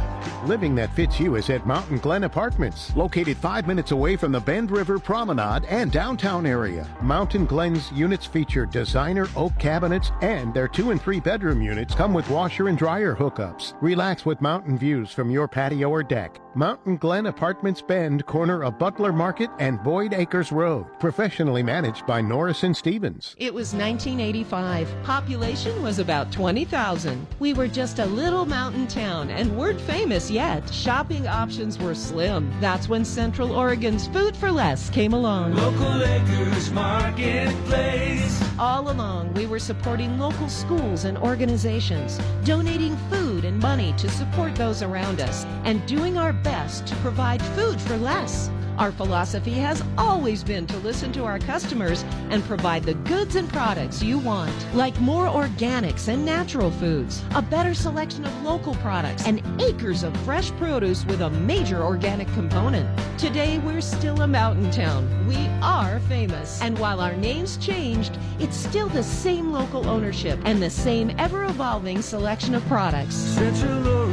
Living 0.45 0.73
that 0.75 0.93
fits 0.95 1.19
you 1.19 1.35
is 1.35 1.49
at 1.49 1.65
Mountain 1.67 1.99
Glen 1.99 2.23
Apartments, 2.23 2.95
located 2.95 3.37
five 3.37 3.67
minutes 3.67 3.91
away 3.91 4.15
from 4.15 4.31
the 4.31 4.39
Bend 4.39 4.71
River 4.71 4.97
Promenade 4.99 5.65
and 5.65 5.91
downtown 5.91 6.45
area. 6.45 6.87
Mountain 7.01 7.45
Glen's 7.45 7.91
units 7.91 8.25
feature 8.25 8.65
designer 8.65 9.27
oak 9.35 9.57
cabinets, 9.59 10.11
and 10.21 10.53
their 10.53 10.67
two 10.67 10.91
and 10.91 11.01
three 11.01 11.19
bedroom 11.19 11.61
units 11.61 11.93
come 11.95 12.13
with 12.13 12.29
washer 12.29 12.67
and 12.67 12.77
dryer 12.77 13.15
hookups. 13.15 13.73
Relax 13.81 14.25
with 14.25 14.41
mountain 14.41 14.77
views 14.77 15.11
from 15.11 15.29
your 15.29 15.47
patio 15.47 15.89
or 15.89 16.03
deck. 16.03 16.39
Mountain 16.57 16.97
Glen 16.97 17.27
Apartments 17.27 17.83
Bend, 17.83 18.25
corner 18.25 18.63
of 18.63 18.79
Butler 18.79 19.13
Market 19.13 19.51
and 19.59 19.83
Boyd 19.83 20.15
Acres 20.15 20.51
Road. 20.51 20.87
Professionally 20.99 21.61
managed 21.61 22.07
by 22.07 22.19
Norris 22.19 22.63
and 22.63 22.75
Stevens. 22.75 23.35
It 23.37 23.53
was 23.53 23.75
1985. 23.75 24.91
Population 25.03 25.83
was 25.83 25.99
about 25.99 26.31
20,000. 26.31 27.27
We 27.37 27.53
were 27.53 27.67
just 27.67 27.99
a 27.99 28.07
little 28.07 28.47
mountain 28.47 28.87
town 28.87 29.29
and 29.29 29.55
weren't 29.55 29.79
famous 29.79 30.31
yet. 30.31 30.67
Shopping 30.73 31.27
options 31.27 31.77
were 31.77 31.93
slim. 31.93 32.51
That's 32.59 32.89
when 32.89 33.05
Central 33.05 33.51
Oregon's 33.51 34.07
Food 34.07 34.35
for 34.35 34.49
Less 34.51 34.89
came 34.89 35.13
along. 35.13 35.53
Local 35.53 36.01
Acres 36.01 36.71
Marketplace. 36.71 38.43
All 38.57 38.89
along, 38.89 39.31
we 39.35 39.45
were 39.45 39.59
supporting 39.59 40.17
local 40.17 40.49
schools 40.49 41.05
and 41.05 41.19
organizations, 41.19 42.19
donating 42.43 42.97
food 43.11 43.45
and 43.45 43.59
money 43.59 43.93
to 43.97 44.09
support 44.09 44.55
those 44.55 44.81
around 44.81 45.21
us, 45.21 45.45
and 45.63 45.85
doing 45.85 46.17
our 46.17 46.33
best 46.33 46.46
to 46.47 46.95
provide 47.01 47.41
food 47.57 47.79
for 47.81 47.97
less. 47.97 48.49
Our 48.77 48.93
philosophy 48.93 49.51
has 49.55 49.83
always 49.97 50.43
been 50.45 50.65
to 50.67 50.77
listen 50.77 51.11
to 51.13 51.25
our 51.25 51.39
customers 51.39 52.03
and 52.29 52.41
provide 52.43 52.83
the 52.83 52.93
goods 52.93 53.35
and 53.35 53.49
products 53.49 54.01
you 54.01 54.17
want, 54.17 54.53
like 54.73 54.97
more 55.01 55.27
organics 55.27 56.07
and 56.07 56.23
natural 56.23 56.71
foods, 56.71 57.21
a 57.35 57.41
better 57.41 57.73
selection 57.73 58.23
of 58.23 58.43
local 58.43 58.75
products, 58.75 59.27
and 59.27 59.41
acres 59.61 60.03
of 60.03 60.15
fresh 60.21 60.51
produce 60.51 61.05
with 61.05 61.21
a 61.21 61.29
major 61.31 61.81
organic 61.83 62.31
component. 62.33 62.87
Today, 63.19 63.57
we're 63.57 63.81
still 63.81 64.21
a 64.21 64.27
mountain 64.27 64.71
town. 64.71 65.27
We 65.27 65.47
are 65.61 65.99
famous. 66.01 66.61
And 66.61 66.79
while 66.79 67.01
our 67.01 67.15
name's 67.17 67.57
changed, 67.57 68.17
it's 68.39 68.55
still 68.55 68.87
the 68.87 69.03
same 69.03 69.51
local 69.51 69.89
ownership 69.89 70.39
and 70.45 70.61
the 70.61 70.69
same 70.69 71.13
ever 71.17 71.43
evolving 71.43 72.01
selection 72.01 72.55
of 72.55 72.65
products. 72.67 73.15
Central 73.15 74.06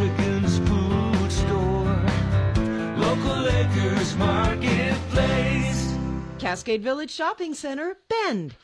Local 3.05 3.47
Acres 3.49 4.17
Marketplace. 4.17 5.95
Cascade 6.39 6.83
Village 6.83 7.11
Shopping 7.11 7.53
Center, 7.53 7.99
Bend. 8.09 8.55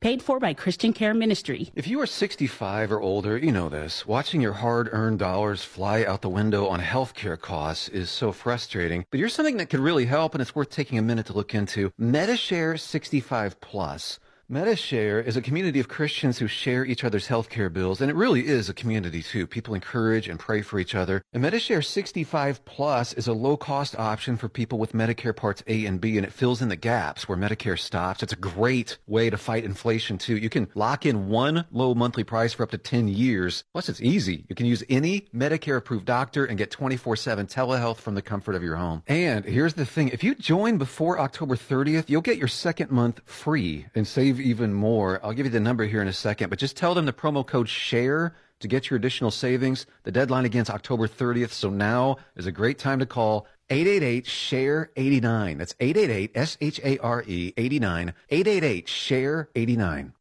Paid 0.00 0.22
for 0.22 0.40
by 0.40 0.54
Christian 0.54 0.94
Care 0.94 1.12
Ministry. 1.12 1.70
If 1.74 1.86
you 1.86 2.00
are 2.00 2.06
65 2.06 2.90
or 2.90 3.00
older, 3.00 3.36
you 3.36 3.52
know 3.52 3.68
this. 3.68 4.06
Watching 4.06 4.40
your 4.40 4.54
hard 4.54 4.88
earned 4.92 5.18
dollars 5.18 5.62
fly 5.62 6.04
out 6.04 6.22
the 6.22 6.30
window 6.30 6.68
on 6.68 6.80
healthcare 6.80 7.38
costs 7.38 7.90
is 7.90 8.10
so 8.10 8.32
frustrating. 8.32 9.04
But 9.10 9.20
here's 9.20 9.34
something 9.34 9.58
that 9.58 9.68
could 9.68 9.80
really 9.80 10.06
help, 10.06 10.34
and 10.34 10.40
it's 10.40 10.56
worth 10.56 10.70
taking 10.70 10.96
a 10.96 11.02
minute 11.02 11.26
to 11.26 11.34
look 11.34 11.54
into 11.54 11.92
Medi-Share 11.98 12.78
65 12.78 13.60
Plus. 13.60 14.18
Medi-Share 14.52 15.18
is 15.18 15.34
a 15.34 15.40
community 15.40 15.80
of 15.80 15.88
Christians 15.88 16.36
who 16.36 16.46
share 16.46 16.84
each 16.84 17.04
other's 17.04 17.26
healthcare 17.26 17.72
bills, 17.72 18.02
and 18.02 18.10
it 18.10 18.14
really 18.14 18.46
is 18.46 18.68
a 18.68 18.74
community 18.74 19.22
too. 19.22 19.46
People 19.46 19.72
encourage 19.72 20.28
and 20.28 20.38
pray 20.38 20.60
for 20.60 20.78
each 20.78 20.94
other. 20.94 21.22
And 21.32 21.40
Medi-Share 21.40 21.80
65 21.80 22.62
Plus 22.66 23.14
is 23.14 23.26
a 23.26 23.32
low-cost 23.32 23.98
option 23.98 24.36
for 24.36 24.50
people 24.50 24.78
with 24.78 24.92
Medicare 24.92 25.34
Parts 25.34 25.62
A 25.68 25.86
and 25.86 26.02
B, 26.02 26.18
and 26.18 26.26
it 26.26 26.34
fills 26.34 26.60
in 26.60 26.68
the 26.68 26.76
gaps 26.76 27.26
where 27.26 27.38
Medicare 27.38 27.78
stops. 27.78 28.22
It's 28.22 28.34
a 28.34 28.36
great 28.36 28.98
way 29.06 29.30
to 29.30 29.38
fight 29.38 29.64
inflation 29.64 30.18
too. 30.18 30.36
You 30.36 30.50
can 30.50 30.68
lock 30.74 31.06
in 31.06 31.30
one 31.30 31.64
low 31.70 31.94
monthly 31.94 32.22
price 32.22 32.52
for 32.52 32.62
up 32.62 32.72
to 32.72 32.76
10 32.76 33.08
years. 33.08 33.64
Plus, 33.72 33.88
it's 33.88 34.02
easy. 34.02 34.44
You 34.50 34.54
can 34.54 34.66
use 34.66 34.84
any 34.90 35.28
Medicare-approved 35.34 36.04
doctor 36.04 36.44
and 36.44 36.58
get 36.58 36.70
24/7 36.70 37.46
telehealth 37.46 37.96
from 37.96 38.16
the 38.16 38.20
comfort 38.20 38.54
of 38.54 38.62
your 38.62 38.76
home. 38.76 39.02
And 39.06 39.46
here's 39.46 39.72
the 39.72 39.86
thing: 39.86 40.10
if 40.10 40.22
you 40.22 40.34
join 40.34 40.76
before 40.76 41.18
October 41.18 41.56
30th, 41.56 42.10
you'll 42.10 42.20
get 42.20 42.36
your 42.36 42.48
second 42.48 42.90
month 42.90 43.22
free 43.24 43.86
and 43.94 44.06
save 44.06 44.41
even 44.42 44.72
more. 44.74 45.20
I'll 45.24 45.32
give 45.32 45.46
you 45.46 45.52
the 45.52 45.60
number 45.60 45.84
here 45.84 46.02
in 46.02 46.08
a 46.08 46.12
second, 46.12 46.50
but 46.50 46.58
just 46.58 46.76
tell 46.76 46.94
them 46.94 47.06
the 47.06 47.12
promo 47.12 47.46
code 47.46 47.68
SHARE 47.68 48.34
to 48.60 48.68
get 48.68 48.90
your 48.90 48.96
additional 48.96 49.30
savings. 49.30 49.86
The 50.04 50.12
deadline 50.12 50.44
against 50.44 50.70
October 50.70 51.08
30th, 51.08 51.50
so 51.50 51.70
now 51.70 52.16
is 52.36 52.46
a 52.46 52.52
great 52.52 52.78
time 52.78 52.98
to 52.98 53.06
call 53.06 53.46
888 53.70 54.26
share 54.26 54.90
89. 54.96 55.58
That's 55.58 55.74
888 55.80 56.30
S 56.34 56.58
H 56.60 56.80
A 56.84 56.98
R 56.98 57.24
E 57.26 57.52
89 57.56 58.14
888 58.30 58.88
share 58.88 59.48
89. 59.54 60.12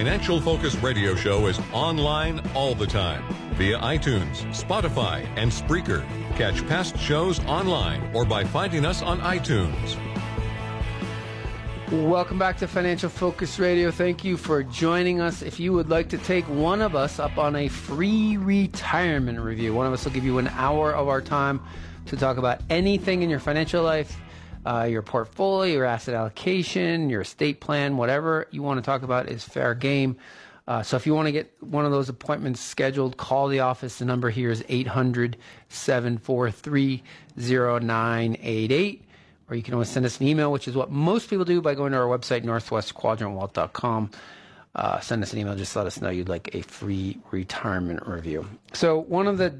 Financial 0.00 0.40
Focus 0.40 0.74
Radio 0.76 1.14
Show 1.14 1.46
is 1.46 1.60
online 1.74 2.40
all 2.54 2.74
the 2.74 2.86
time 2.86 3.22
via 3.56 3.78
iTunes, 3.80 4.38
Spotify, 4.46 5.28
and 5.36 5.52
Spreaker. 5.52 6.02
Catch 6.36 6.66
past 6.68 6.96
shows 6.98 7.38
online 7.40 8.10
or 8.16 8.24
by 8.24 8.42
finding 8.42 8.86
us 8.86 9.02
on 9.02 9.20
iTunes. 9.20 9.98
Welcome 11.92 12.38
back 12.38 12.56
to 12.60 12.66
Financial 12.66 13.10
Focus 13.10 13.58
Radio. 13.58 13.90
Thank 13.90 14.24
you 14.24 14.38
for 14.38 14.62
joining 14.62 15.20
us. 15.20 15.42
If 15.42 15.60
you 15.60 15.74
would 15.74 15.90
like 15.90 16.08
to 16.08 16.18
take 16.18 16.48
one 16.48 16.80
of 16.80 16.96
us 16.96 17.18
up 17.18 17.36
on 17.36 17.54
a 17.54 17.68
free 17.68 18.38
retirement 18.38 19.38
review, 19.38 19.74
one 19.74 19.86
of 19.86 19.92
us 19.92 20.06
will 20.06 20.12
give 20.12 20.24
you 20.24 20.38
an 20.38 20.48
hour 20.48 20.94
of 20.94 21.08
our 21.08 21.20
time 21.20 21.60
to 22.06 22.16
talk 22.16 22.38
about 22.38 22.62
anything 22.70 23.20
in 23.20 23.28
your 23.28 23.38
financial 23.38 23.82
life. 23.82 24.16
Uh, 24.66 24.86
your 24.90 25.02
portfolio, 25.02 25.74
your 25.74 25.84
asset 25.84 26.14
allocation, 26.14 27.10
your 27.10 27.22
estate 27.22 27.60
plan, 27.60 27.96
whatever 27.96 28.46
you 28.50 28.62
want 28.62 28.78
to 28.78 28.82
talk 28.82 29.02
about 29.02 29.28
is 29.28 29.44
fair 29.44 29.74
game. 29.74 30.16
Uh, 30.68 30.82
so 30.82 30.96
if 30.96 31.06
you 31.06 31.14
want 31.14 31.26
to 31.26 31.32
get 31.32 31.52
one 31.60 31.84
of 31.84 31.90
those 31.90 32.08
appointments 32.08 32.60
scheduled, 32.60 33.16
call 33.16 33.48
the 33.48 33.60
office. 33.60 33.98
The 33.98 34.04
number 34.04 34.30
here 34.30 34.50
is 34.50 34.64
800 34.68 35.36
743 35.68 37.02
0988. 37.36 39.04
Or 39.48 39.56
you 39.56 39.62
can 39.62 39.74
always 39.74 39.88
send 39.88 40.06
us 40.06 40.20
an 40.20 40.28
email, 40.28 40.52
which 40.52 40.68
is 40.68 40.76
what 40.76 40.92
most 40.92 41.28
people 41.28 41.44
do 41.44 41.60
by 41.60 41.74
going 41.74 41.90
to 41.90 41.98
our 41.98 42.06
website, 42.06 42.44
northwestquadrantwealth.com. 42.44 44.10
Uh, 44.76 45.00
send 45.00 45.24
us 45.24 45.32
an 45.32 45.40
email. 45.40 45.56
Just 45.56 45.74
let 45.74 45.86
us 45.86 46.00
know 46.00 46.08
you'd 46.08 46.28
like 46.28 46.54
a 46.54 46.62
free 46.62 47.18
retirement 47.32 48.06
review. 48.06 48.46
So, 48.72 49.00
one 49.00 49.26
of 49.26 49.38
the 49.38 49.58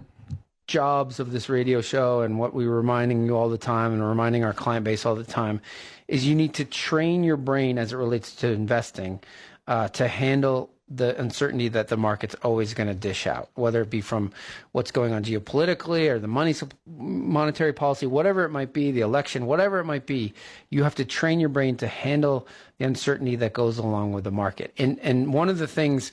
jobs 0.70 1.18
of 1.18 1.32
this 1.32 1.48
radio 1.48 1.80
show 1.80 2.20
and 2.20 2.38
what 2.38 2.54
we're 2.54 2.70
reminding 2.70 3.26
you 3.26 3.36
all 3.36 3.48
the 3.48 3.58
time 3.58 3.92
and 3.92 4.02
reminding 4.02 4.44
our 4.44 4.52
client 4.52 4.84
base 4.84 5.04
all 5.04 5.16
the 5.16 5.24
time 5.24 5.60
is 6.06 6.24
you 6.24 6.34
need 6.34 6.54
to 6.54 6.64
train 6.64 7.24
your 7.24 7.36
brain 7.36 7.76
as 7.76 7.92
it 7.92 7.96
relates 7.96 8.36
to 8.36 8.46
investing 8.48 9.20
uh, 9.66 9.88
to 9.88 10.06
handle 10.06 10.70
the 10.88 11.18
uncertainty 11.20 11.68
that 11.68 11.88
the 11.88 11.96
market's 11.96 12.36
always 12.42 12.72
going 12.72 12.88
to 12.88 12.94
dish 12.94 13.26
out, 13.26 13.48
whether 13.54 13.82
it 13.82 13.90
be 13.90 14.00
from 14.00 14.32
what's 14.70 14.92
going 14.92 15.12
on 15.12 15.24
geopolitically 15.24 16.08
or 16.08 16.18
the 16.18 16.28
money 16.28 16.54
monetary 16.86 17.72
policy, 17.72 18.06
whatever 18.06 18.44
it 18.44 18.50
might 18.50 18.72
be, 18.72 18.92
the 18.92 19.00
election, 19.00 19.46
whatever 19.46 19.78
it 19.80 19.84
might 19.84 20.06
be, 20.06 20.32
you 20.68 20.84
have 20.84 20.94
to 20.96 21.04
train 21.04 21.38
your 21.40 21.48
brain 21.48 21.76
to 21.76 21.86
handle 21.86 22.46
the 22.78 22.84
uncertainty 22.84 23.36
that 23.36 23.52
goes 23.52 23.78
along 23.78 24.12
with 24.12 24.24
the 24.24 24.32
market. 24.32 24.72
And 24.78 24.98
and 25.00 25.32
one 25.32 25.48
of 25.48 25.58
the 25.58 25.68
things 25.68 26.12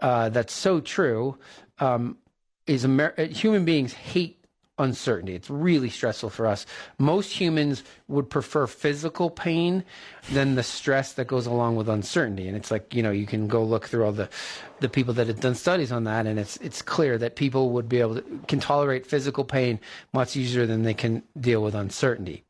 uh, 0.00 0.28
that's 0.28 0.52
so 0.52 0.80
true 0.80 1.38
um, 1.78 2.16
is 2.66 2.84
Amer- 2.84 3.14
uh, 3.18 3.24
human 3.24 3.64
beings 3.64 3.92
hate 3.92 4.36
uncertainty. 4.78 5.34
It's 5.34 5.48
really 5.48 5.88
stressful 5.88 6.30
for 6.30 6.46
us. 6.46 6.66
Most 6.98 7.32
humans 7.32 7.82
would 8.08 8.28
prefer 8.28 8.66
physical 8.66 9.30
pain 9.30 9.84
than 10.32 10.54
the 10.54 10.62
stress 10.62 11.14
that 11.14 11.26
goes 11.26 11.46
along 11.46 11.76
with 11.76 11.88
uncertainty. 11.88 12.46
And 12.46 12.56
it's 12.56 12.70
like, 12.70 12.94
you 12.94 13.02
know, 13.02 13.10
you 13.10 13.26
can 13.26 13.48
go 13.48 13.64
look 13.64 13.86
through 13.86 14.04
all 14.04 14.12
the 14.12 14.28
the 14.80 14.88
people 14.90 15.14
that 15.14 15.28
have 15.28 15.40
done 15.40 15.54
studies 15.54 15.90
on 15.90 16.04
that 16.04 16.26
and 16.26 16.38
it's 16.38 16.58
it's 16.58 16.82
clear 16.82 17.16
that 17.16 17.34
people 17.34 17.70
would 17.70 17.88
be 17.88 18.00
able 18.00 18.16
to 18.16 18.40
can 18.46 18.60
tolerate 18.60 19.06
physical 19.06 19.42
pain 19.42 19.80
much 20.12 20.36
easier 20.36 20.66
than 20.66 20.82
they 20.82 20.92
can 20.92 21.22
deal 21.40 21.62
with 21.62 21.74
uncertainty. 21.74 22.44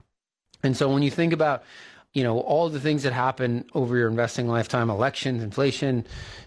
And 0.65 0.77
so 0.77 0.93
when 0.93 1.03
you 1.03 1.11
think 1.11 1.33
about 1.33 1.63
you 2.17 2.23
know 2.23 2.41
all 2.41 2.71
the 2.71 2.81
things 2.81 3.03
that 3.03 3.13
happen 3.13 3.63
over 3.75 3.95
your 3.95 4.09
investing 4.09 4.49
lifetime 4.49 4.89
elections 4.89 5.43
inflation 5.43 6.03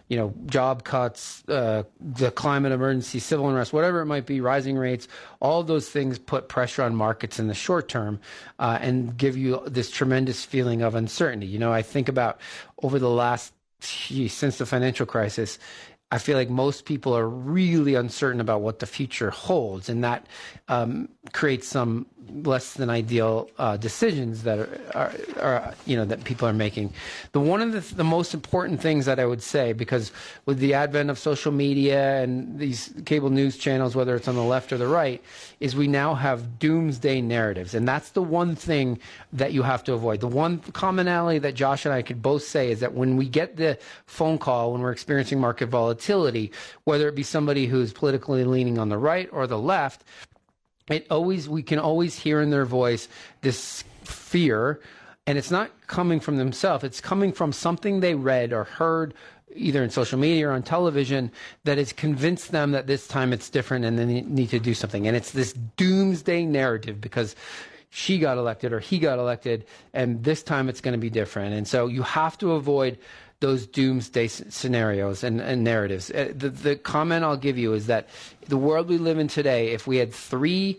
you 0.07 0.17
know 0.17 0.33
job 0.47 0.83
cuts 0.83 1.47
uh, 1.47 1.83
the 1.99 2.31
climate 2.31 2.71
emergency 2.71 3.19
civil 3.19 3.47
unrest 3.47 3.71
whatever 3.71 4.01
it 4.01 4.07
might 4.07 4.25
be 4.25 4.41
rising 4.41 4.75
rates 4.75 5.07
all 5.39 5.61
those 5.61 5.87
things 5.87 6.17
put 6.17 6.49
pressure 6.49 6.81
on 6.81 6.95
markets 6.95 7.37
in 7.37 7.47
the 7.47 7.53
short 7.53 7.87
term 7.87 8.19
uh, 8.57 8.79
and 8.81 9.15
give 9.15 9.37
you 9.37 9.61
this 9.67 9.91
tremendous 9.91 10.43
feeling 10.43 10.81
of 10.81 10.95
uncertainty. 10.95 11.45
You 11.45 11.59
know 11.59 11.71
i 11.71 11.83
think 11.83 12.09
about 12.09 12.41
over 12.81 12.97
the 12.97 13.09
last 13.09 13.53
geez, 13.79 14.33
since 14.33 14.57
the 14.57 14.65
financial 14.65 15.05
crisis 15.05 15.59
I 16.11 16.17
feel 16.17 16.37
like 16.37 16.49
most 16.49 16.85
people 16.85 17.15
are 17.15 17.29
really 17.29 17.93
uncertain 17.93 18.41
about 18.41 18.61
what 18.61 18.79
the 18.79 18.87
future 18.87 19.29
holds, 19.29 19.89
and 19.89 20.03
that 20.03 20.25
um, 20.67 21.09
creates 21.33 21.67
some 21.67 22.05
less 22.31 22.73
than 22.75 22.89
ideal 22.89 23.49
uh, 23.57 23.75
decisions 23.75 24.43
that 24.43 24.59
are, 24.59 24.79
are, 24.93 25.13
are, 25.41 25.73
you 25.85 25.97
know 25.97 26.05
that 26.05 26.23
people 26.23 26.47
are 26.47 26.53
making. 26.53 26.93
The 27.31 27.39
one 27.39 27.61
of 27.61 27.71
the, 27.71 27.95
the 27.95 28.03
most 28.03 28.33
important 28.33 28.81
things 28.81 29.05
that 29.05 29.19
I 29.19 29.25
would 29.25 29.41
say, 29.41 29.73
because 29.73 30.11
with 30.45 30.59
the 30.59 30.75
advent 30.75 31.09
of 31.09 31.17
social 31.17 31.51
media 31.51 32.21
and 32.21 32.59
these 32.59 32.93
cable 33.05 33.29
news 33.29 33.57
channels, 33.57 33.95
whether 33.95 34.15
it's 34.15 34.27
on 34.27 34.35
the 34.35 34.43
left 34.43 34.71
or 34.71 34.77
the 34.77 34.87
right, 34.87 35.21
is 35.59 35.75
we 35.75 35.87
now 35.87 36.13
have 36.13 36.59
doomsday 36.59 37.21
narratives, 37.21 37.73
and 37.73 37.87
that's 37.87 38.11
the 38.11 38.23
one 38.23 38.55
thing 38.55 38.99
that 39.33 39.51
you 39.51 39.63
have 39.63 39.83
to 39.85 39.93
avoid. 39.93 40.21
The 40.21 40.27
one 40.27 40.59
commonality 40.59 41.39
that 41.39 41.55
Josh 41.55 41.85
and 41.85 41.93
I 41.93 42.01
could 42.01 42.21
both 42.21 42.43
say 42.43 42.71
is 42.71 42.79
that 42.79 42.93
when 42.93 43.17
we 43.17 43.27
get 43.27 43.57
the 43.57 43.77
phone 44.05 44.37
call 44.37 44.71
when 44.71 44.81
we're 44.81 44.91
experiencing 44.91 45.39
market 45.39 45.67
volatility, 45.67 46.51
whether 46.85 47.07
it 47.09 47.15
be 47.15 47.23
somebody 47.23 47.65
who's 47.65 47.91
politically 47.91 48.45
leaning 48.45 48.77
on 48.77 48.89
the 48.89 48.97
right 48.97 49.27
or 49.31 49.47
the 49.47 49.59
left 49.59 50.03
it 50.89 51.07
always 51.09 51.47
we 51.47 51.63
can 51.63 51.79
always 51.79 52.17
hear 52.17 52.41
in 52.41 52.49
their 52.49 52.65
voice 52.65 53.07
this 53.41 53.83
fear 54.03 54.79
and 55.27 55.37
it's 55.37 55.51
not 55.51 55.69
coming 55.85 56.19
from 56.19 56.37
themselves. 56.37 56.83
It's 56.83 57.01
coming 57.01 57.31
from 57.31 57.53
something 57.53 57.99
they 57.99 58.15
read 58.15 58.51
or 58.51 58.63
heard 58.63 59.13
either 59.55 59.83
in 59.83 59.89
social 59.89 60.17
media 60.17 60.47
or 60.49 60.51
on 60.51 60.63
television 60.63 61.31
that 61.65 61.77
has 61.77 61.93
convinced 61.93 62.51
them 62.51 62.71
that 62.71 62.87
this 62.87 63.07
time 63.07 63.33
it's 63.33 63.49
different 63.49 63.85
and 63.85 63.97
they 63.97 64.05
need 64.05 64.49
to 64.49 64.59
do 64.59 64.73
something. 64.73 65.07
And 65.07 65.15
it's 65.15 65.31
this 65.31 65.53
doomsday 65.53 66.45
narrative 66.45 66.99
because 66.99 67.35
she 67.89 68.19
got 68.19 68.37
elected 68.37 68.73
or 68.73 68.79
he 68.79 68.99
got 68.99 69.19
elected 69.19 69.65
and 69.93 70.23
this 70.23 70.43
time 70.43 70.69
it's 70.69 70.81
going 70.81 70.93
to 70.93 70.99
be 70.99 71.09
different. 71.09 71.53
And 71.53 71.67
so 71.67 71.87
you 71.87 72.03
have 72.03 72.37
to 72.39 72.53
avoid 72.53 72.97
those 73.39 73.65
doomsday 73.65 74.27
scenarios 74.27 75.23
and, 75.23 75.39
and 75.39 75.63
narratives. 75.63 76.11
Uh, 76.11 76.33
the, 76.35 76.49
the 76.49 76.75
comment 76.75 77.23
I'll 77.23 77.37
give 77.37 77.57
you 77.57 77.73
is 77.73 77.87
that 77.87 78.07
the 78.47 78.57
world 78.57 78.89
we 78.89 78.97
live 78.97 79.17
in 79.17 79.27
today, 79.27 79.69
if 79.69 79.87
we 79.87 79.97
had 79.97 80.13
three 80.13 80.77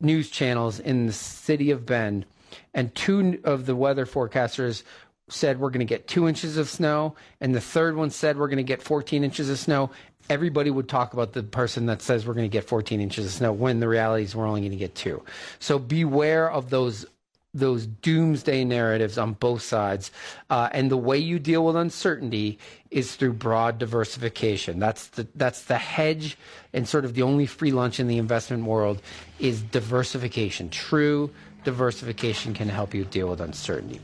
news 0.00 0.30
channels 0.30 0.78
in 0.78 1.06
the 1.06 1.12
city 1.12 1.70
of 1.70 1.86
Bend 1.86 2.26
and 2.74 2.94
two 2.94 3.40
of 3.44 3.66
the 3.66 3.76
weather 3.76 4.04
forecasters 4.04 4.82
said 5.28 5.58
we're 5.58 5.70
going 5.70 5.86
to 5.86 5.86
get 5.86 6.06
two 6.06 6.28
inches 6.28 6.58
of 6.58 6.68
snow, 6.68 7.14
and 7.40 7.54
the 7.54 7.60
third 7.60 7.96
one 7.96 8.10
said 8.10 8.36
we're 8.36 8.48
going 8.48 8.58
to 8.58 8.62
get 8.62 8.82
14 8.82 9.24
inches 9.24 9.48
of 9.48 9.58
snow, 9.58 9.90
everybody 10.28 10.70
would 10.70 10.88
talk 10.88 11.14
about 11.14 11.32
the 11.32 11.42
person 11.42 11.86
that 11.86 12.02
says 12.02 12.26
we're 12.26 12.34
going 12.34 12.48
to 12.48 12.52
get 12.52 12.64
14 12.64 13.00
inches 13.00 13.24
of 13.26 13.32
snow 13.32 13.52
when 13.52 13.80
the 13.80 13.88
reality 13.88 14.24
is 14.24 14.36
we're 14.36 14.46
only 14.46 14.60
going 14.60 14.72
to 14.72 14.76
get 14.76 14.94
two. 14.94 15.22
So 15.58 15.78
beware 15.78 16.50
of 16.50 16.68
those 16.70 17.06
those 17.54 17.86
doomsday 17.86 18.64
narratives 18.64 19.18
on 19.18 19.34
both 19.34 19.62
sides. 19.62 20.10
Uh, 20.48 20.68
and 20.72 20.90
the 20.90 20.96
way 20.96 21.18
you 21.18 21.38
deal 21.38 21.64
with 21.64 21.76
uncertainty 21.76 22.58
is 22.90 23.14
through 23.14 23.34
broad 23.34 23.78
diversification. 23.78 24.78
That's 24.78 25.08
the 25.08 25.26
that's 25.34 25.64
the 25.64 25.78
hedge 25.78 26.38
and 26.72 26.88
sort 26.88 27.04
of 27.04 27.14
the 27.14 27.22
only 27.22 27.46
free 27.46 27.72
lunch 27.72 28.00
in 28.00 28.08
the 28.08 28.18
investment 28.18 28.64
world 28.64 29.02
is 29.38 29.62
diversification. 29.62 30.70
True 30.70 31.30
diversification 31.64 32.54
can 32.54 32.68
help 32.68 32.94
you 32.94 33.04
deal 33.04 33.28
with 33.28 33.40
uncertainty. 33.40 34.00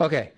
Okay. 0.00 0.32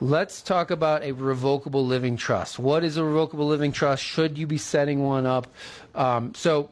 Let's 0.00 0.42
talk 0.42 0.72
about 0.72 1.04
a 1.04 1.12
revocable 1.12 1.86
living 1.86 2.16
trust. 2.16 2.58
What 2.58 2.82
is 2.82 2.96
a 2.96 3.04
revocable 3.04 3.46
living 3.46 3.70
trust? 3.70 4.02
Should 4.02 4.36
you 4.36 4.48
be 4.48 4.58
setting 4.58 5.04
one 5.04 5.26
up? 5.26 5.46
Um, 5.94 6.34
so, 6.34 6.70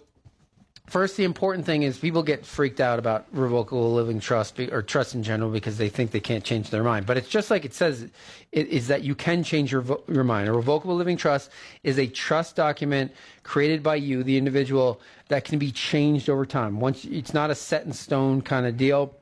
First, 0.90 1.16
the 1.16 1.22
important 1.22 1.66
thing 1.66 1.84
is 1.84 1.98
people 1.98 2.24
get 2.24 2.44
freaked 2.44 2.80
out 2.80 2.98
about 2.98 3.26
revocable 3.30 3.94
living 3.94 4.18
trust 4.18 4.58
or 4.58 4.82
trust 4.82 5.14
in 5.14 5.22
general 5.22 5.48
because 5.48 5.78
they 5.78 5.88
think 5.88 6.10
they 6.10 6.18
can't 6.18 6.42
change 6.42 6.70
their 6.70 6.82
mind. 6.82 7.06
But 7.06 7.16
it's 7.16 7.28
just 7.28 7.48
like 7.48 7.64
it 7.64 7.72
says, 7.72 8.08
it 8.50 8.66
is 8.66 8.88
that 8.88 9.04
you 9.04 9.14
can 9.14 9.44
change 9.44 9.70
your 9.70 9.84
your 10.08 10.24
mind. 10.24 10.48
A 10.48 10.52
revocable 10.52 10.96
living 10.96 11.16
trust 11.16 11.52
is 11.84 11.96
a 11.96 12.08
trust 12.08 12.56
document 12.56 13.12
created 13.44 13.84
by 13.84 13.94
you, 13.94 14.24
the 14.24 14.36
individual, 14.36 15.00
that 15.28 15.44
can 15.44 15.60
be 15.60 15.70
changed 15.70 16.28
over 16.28 16.44
time. 16.44 16.80
Once 16.80 17.04
it's 17.04 17.32
not 17.32 17.50
a 17.50 17.54
set 17.54 17.86
in 17.86 17.92
stone 17.92 18.42
kind 18.42 18.66
of 18.66 18.76
deal. 18.76 19.14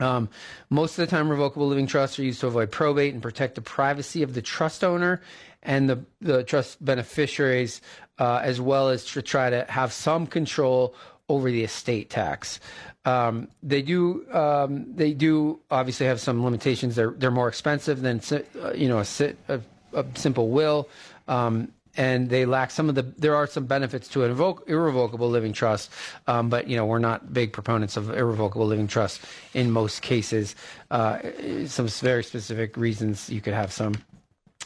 Um, 0.00 0.30
most 0.70 0.98
of 0.98 1.06
the 1.06 1.14
time, 1.14 1.28
revocable 1.28 1.68
living 1.68 1.86
trusts 1.86 2.18
are 2.18 2.24
used 2.24 2.40
to 2.40 2.46
avoid 2.46 2.70
probate 2.70 3.12
and 3.12 3.22
protect 3.22 3.56
the 3.56 3.60
privacy 3.60 4.22
of 4.22 4.32
the 4.32 4.40
trust 4.40 4.82
owner 4.82 5.20
and 5.64 5.88
the, 5.88 6.04
the 6.20 6.44
trust 6.44 6.84
beneficiaries 6.84 7.80
uh, 8.18 8.40
as 8.42 8.60
well 8.60 8.88
as 8.88 9.04
to 9.06 9.22
try 9.22 9.50
to 9.50 9.64
have 9.68 9.92
some 9.92 10.26
control 10.26 10.94
over 11.28 11.50
the 11.50 11.64
estate 11.64 12.10
tax. 12.10 12.60
Um, 13.04 13.48
they 13.62 13.82
do 13.82 14.26
um, 14.32 14.94
they 14.94 15.12
do 15.12 15.60
obviously 15.70 16.06
have 16.06 16.20
some 16.20 16.44
limitations. 16.44 16.96
They're 16.96 17.10
they're 17.10 17.30
more 17.30 17.48
expensive 17.48 18.00
than 18.00 18.20
uh, 18.30 18.72
you 18.72 18.88
know 18.88 18.98
a, 18.98 19.34
a, 19.48 19.60
a 19.92 20.04
simple 20.14 20.48
will. 20.48 20.88
Um, 21.28 21.72
and 21.96 22.28
they 22.28 22.44
lack 22.44 22.70
some 22.70 22.88
of 22.88 22.94
the. 22.94 23.02
There 23.02 23.36
are 23.36 23.46
some 23.46 23.66
benefits 23.66 24.08
to 24.08 24.24
an 24.24 24.30
irrevocable 24.66 25.28
living 25.28 25.52
trust, 25.52 25.90
um, 26.26 26.48
but 26.48 26.66
you 26.66 26.76
know 26.76 26.86
we're 26.86 26.98
not 26.98 27.32
big 27.32 27.52
proponents 27.52 27.96
of 27.96 28.10
irrevocable 28.10 28.66
living 28.66 28.88
trust 28.88 29.20
in 29.52 29.70
most 29.70 30.02
cases. 30.02 30.56
Uh, 30.90 31.18
some 31.66 31.86
very 31.86 32.24
specific 32.24 32.76
reasons 32.76 33.30
you 33.30 33.40
could 33.40 33.54
have 33.54 33.72
some. 33.72 33.94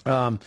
Um, 0.06 0.40